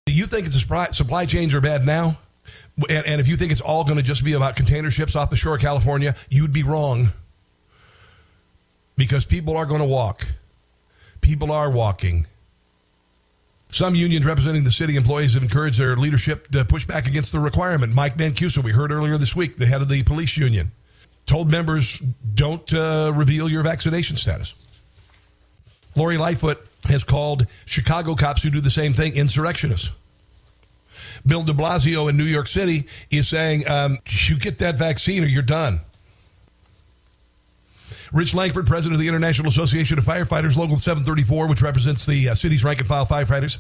Do 0.07 0.13
you 0.13 0.27
think 0.27 0.47
it's 0.47 0.57
a 0.57 0.61
supply, 0.61 0.89
supply 0.91 1.27
chains 1.27 1.55
are 1.55 1.61
bad 1.61 1.85
now? 1.85 2.17
And, 2.89 3.07
and 3.07 3.21
if 3.21 3.29
you 3.29 3.37
think 3.37 3.53
it's 3.53 3.61
all 3.61 3.85
going 3.85 3.97
to 3.97 4.03
just 4.03 4.25
be 4.25 4.33
about 4.33 4.57
container 4.57 4.91
ships 4.91 5.15
off 5.15 5.29
the 5.31 5.37
shore 5.37 5.57
of 5.57 5.61
California, 5.61 6.15
you'd 6.31 6.53
be 6.53 6.63
wrong. 6.63 7.13
Because 8.97 9.27
people 9.27 9.57
are 9.57 9.67
going 9.67 9.81
to 9.81 9.87
walk. 9.87 10.27
People 11.21 11.53
are 11.53 11.71
walking. 11.71 12.27
Some 13.69 13.95
unions 13.95 14.25
representing 14.25 14.65
the 14.65 14.71
city 14.71 14.97
employees 14.97 15.35
have 15.35 15.43
encouraged 15.43 15.79
their 15.79 15.97
leadership 15.97 16.51
to 16.53 16.65
push 16.65 16.87
back 16.87 17.07
against 17.07 17.33
the 17.33 17.41
requirement. 17.41 17.95
Mike 17.95 18.17
Mancuso, 18.17 18.63
we 18.63 18.73
heard 18.73 18.93
earlier 18.93 19.19
this 19.19 19.35
week, 19.35 19.57
the 19.57 19.67
head 19.67 19.83
of 19.83 19.89
the 19.89 20.03
police 20.05 20.37
union, 20.37 20.71
told 21.27 21.51
members 21.51 21.99
don't 22.35 22.73
uh, 22.73 23.13
reveal 23.15 23.51
your 23.51 23.63
vaccination 23.63 24.17
status. 24.17 24.55
Lori 25.97 26.17
Lightfoot 26.17 26.65
has 26.89 27.03
called 27.03 27.47
Chicago 27.65 28.15
cops 28.15 28.43
who 28.43 28.51
do 28.51 28.61
the 28.61 28.71
same 28.71 28.93
thing 28.93 29.15
insurrectionists. 29.15 29.91
Bill 31.27 31.43
de 31.43 31.53
Blasio 31.53 32.09
in 32.09 32.17
New 32.17 32.25
York 32.25 32.47
City 32.47 32.87
is 33.11 33.27
saying, 33.27 33.67
um, 33.69 33.99
you 34.07 34.39
get 34.39 34.59
that 34.59 34.79
vaccine 34.79 35.25
or 35.25 35.27
you're 35.27 35.43
done. 35.43 35.81
Rich 38.13 38.35
Langford, 38.35 38.67
president 38.67 38.95
of 38.95 39.01
the 39.01 39.09
International 39.09 39.49
Association 39.49 39.99
of 39.99 40.05
Firefighters, 40.05 40.57
Local 40.57 40.79
734, 40.79 41.49
which 41.49 41.63
represents 41.63 42.07
the 42.07 42.31
uh, 42.31 42.35
city's 42.35 42.63
rank 42.63 42.79
and 42.79 42.89
file 42.89 43.07
firefighters, 43.07 43.59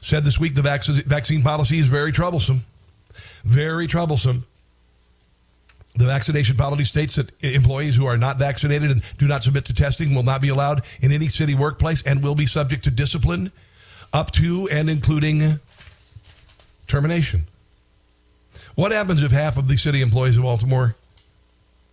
said 0.00 0.24
this 0.24 0.38
week 0.38 0.54
the 0.54 0.62
vac- 0.62 0.84
vaccine 0.84 1.42
policy 1.42 1.78
is 1.78 1.86
very 1.86 2.12
troublesome. 2.12 2.64
Very 3.44 3.86
troublesome. 3.86 4.44
The 5.94 6.06
vaccination 6.06 6.56
policy 6.56 6.84
states 6.84 7.16
that 7.16 7.30
employees 7.42 7.96
who 7.96 8.06
are 8.06 8.16
not 8.16 8.38
vaccinated 8.38 8.90
and 8.90 9.02
do 9.18 9.26
not 9.26 9.42
submit 9.42 9.66
to 9.66 9.74
testing 9.74 10.14
will 10.14 10.22
not 10.22 10.40
be 10.40 10.48
allowed 10.48 10.82
in 11.00 11.12
any 11.12 11.28
city 11.28 11.54
workplace 11.54 12.02
and 12.02 12.22
will 12.22 12.34
be 12.34 12.46
subject 12.46 12.84
to 12.84 12.90
discipline 12.90 13.52
up 14.12 14.30
to 14.32 14.68
and 14.70 14.88
including 14.88 15.60
termination. 16.86 17.44
What 18.74 18.92
happens 18.92 19.22
if 19.22 19.32
half 19.32 19.58
of 19.58 19.68
the 19.68 19.76
city 19.76 20.00
employees 20.00 20.38
of 20.38 20.44
Baltimore 20.44 20.94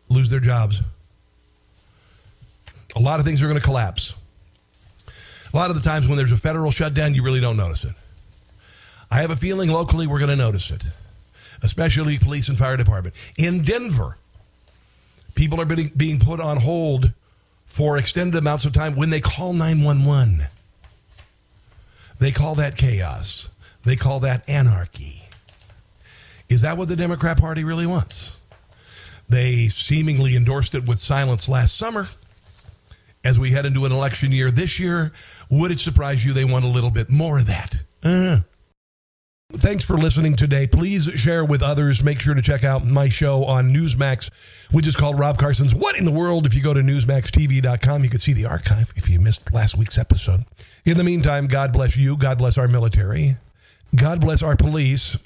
lose 0.08 0.30
their 0.30 0.40
jobs? 0.40 0.82
A 2.96 3.00
lot 3.00 3.20
of 3.20 3.26
things 3.26 3.42
are 3.42 3.48
going 3.48 3.60
to 3.60 3.66
collapse. 3.66 4.14
A 5.54 5.58
lot 5.58 5.70
of 5.70 5.76
the 5.76 5.82
times 5.82 6.08
when 6.08 6.18
there's 6.18 6.32
a 6.32 6.38
federal 6.38 6.72
shutdown, 6.72 7.16
you 7.16 7.24
really 7.24 7.42
don't 7.42 7.58
notice 7.58 7.84
it. 7.84 7.94
I 9.12 9.22
have 9.22 9.32
a 9.32 9.36
feeling 9.36 9.70
locally 9.70 10.06
we're 10.06 10.20
going 10.20 10.30
to 10.30 10.36
notice 10.36 10.70
it, 10.70 10.84
especially 11.64 12.20
police 12.20 12.50
and 12.50 12.58
fire 12.58 12.78
department. 12.78 13.16
In 13.38 13.64
Denver, 13.64 14.18
people 15.34 15.60
are 15.60 15.66
being, 15.66 15.92
being 15.98 16.20
put 16.20 16.40
on 16.40 16.58
hold 16.58 17.12
for 17.66 17.98
extended 17.98 18.38
amounts 18.38 18.66
of 18.66 18.74
time 18.74 18.96
when 18.96 19.10
they 19.10 19.22
call 19.22 19.54
911. 19.54 20.46
They 22.20 22.32
call 22.32 22.56
that 22.56 22.78
chaos. 22.78 23.50
They 23.86 23.96
call 23.96 24.20
that 24.22 24.48
anarchy. 24.48 25.24
Is 26.50 26.62
that 26.62 26.78
what 26.78 26.88
the 26.90 26.96
Democrat 26.96 27.40
Party 27.40 27.64
really 27.64 27.86
wants? 27.86 28.36
They 29.30 29.70
seemingly 29.70 30.36
endorsed 30.36 30.76
it 30.76 30.88
with 30.88 31.00
silence 31.00 31.48
last 31.48 31.78
summer. 31.78 32.10
As 33.24 33.38
we 33.38 33.52
head 33.52 33.66
into 33.66 33.86
an 33.86 33.92
election 33.92 34.32
year 34.32 34.50
this 34.50 34.80
year, 34.80 35.12
would 35.50 35.72
it 35.72 35.80
surprise 35.80 36.24
you 36.24 36.32
they 36.34 36.46
want 36.46 36.66
a 36.66 36.70
little 36.70 36.92
bit 36.92 37.10
more 37.10 37.38
of 37.38 37.48
that? 37.48 37.80
Uh. 38.04 38.40
Thanks 39.52 39.84
for 39.84 39.98
listening 39.98 40.36
today. 40.36 40.68
Please 40.68 41.06
share 41.16 41.44
with 41.44 41.64
others. 41.64 42.04
Make 42.04 42.20
sure 42.20 42.36
to 42.36 42.42
check 42.42 42.64
out 42.64 42.86
my 42.86 43.10
show 43.10 43.44
on 43.46 43.74
Newsmax, 43.74 44.30
which 44.70 44.86
is 44.86 44.96
called 44.96 45.18
Rob 45.18 45.40
Carson's 45.40 45.74
What 45.74 45.98
in 45.98 46.06
the 46.06 46.12
World. 46.12 46.46
If 46.46 46.54
you 46.54 46.62
go 46.62 46.72
to 46.72 46.82
NewsmaxTV.com, 46.82 48.04
you 48.04 48.10
can 48.12 48.20
see 48.20 48.34
the 48.34 48.46
archive 48.46 48.94
if 48.96 49.10
you 49.10 49.20
missed 49.20 49.52
last 49.52 49.76
week's 49.76 49.98
episode. 49.98 50.46
In 50.86 50.98
the 50.98 51.04
meantime, 51.04 51.48
God 51.48 51.74
bless 51.74 51.98
you. 51.98 52.16
God 52.16 52.38
bless 52.38 52.60
our 52.60 52.68
military. 52.68 53.38
God 53.96 54.22
bless 54.22 54.44
our 54.44 54.56
police. 54.56 55.18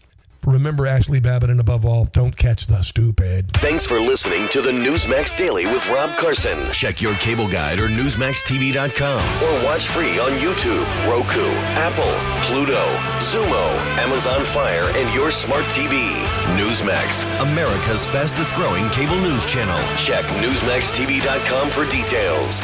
Remember 0.46 0.84
Ashli 0.84 1.22
Babbitt, 1.22 1.50
and 1.50 1.60
above 1.60 1.86
all, 1.86 2.06
don't 2.06 2.36
catch 2.36 2.68
the 2.68 2.82
stupid. 2.82 3.52
Thanks 3.54 3.86
for 3.86 4.00
listening 4.00 4.48
to 4.50 4.62
the 4.62 4.72
Newsmax 4.72 5.36
Daily 5.38 5.66
with 5.66 5.90
Rob 5.90 6.16
Carson. 6.18 6.70
Check 6.72 7.02
your 7.02 7.16
cable 7.16 7.48
guide 7.48 7.80
or 7.80 7.88
NewsmaxTV.com 7.88 9.44
or 9.44 9.66
watch 9.66 9.88
free 9.88 10.20
on 10.20 10.32
YouTube, 10.34 10.86
Roku, 11.10 11.48
Apple, 11.80 12.14
Pluto, 12.44 12.84
Xumo, 13.20 13.78
Amazon 13.98 14.44
Fire, 14.44 14.90
and 14.96 15.14
your 15.16 15.32
smart 15.32 15.64
TV. 15.66 16.12
Newsmax, 16.58 17.24
America's 17.42 18.06
fastest 18.06 18.54
growing 18.56 18.90
cable 18.90 19.20
news 19.20 19.46
channel. 19.46 19.80
Check 19.98 20.26
NewsmaxTV.com 20.42 21.70
for 21.70 21.86
details. 21.86 22.62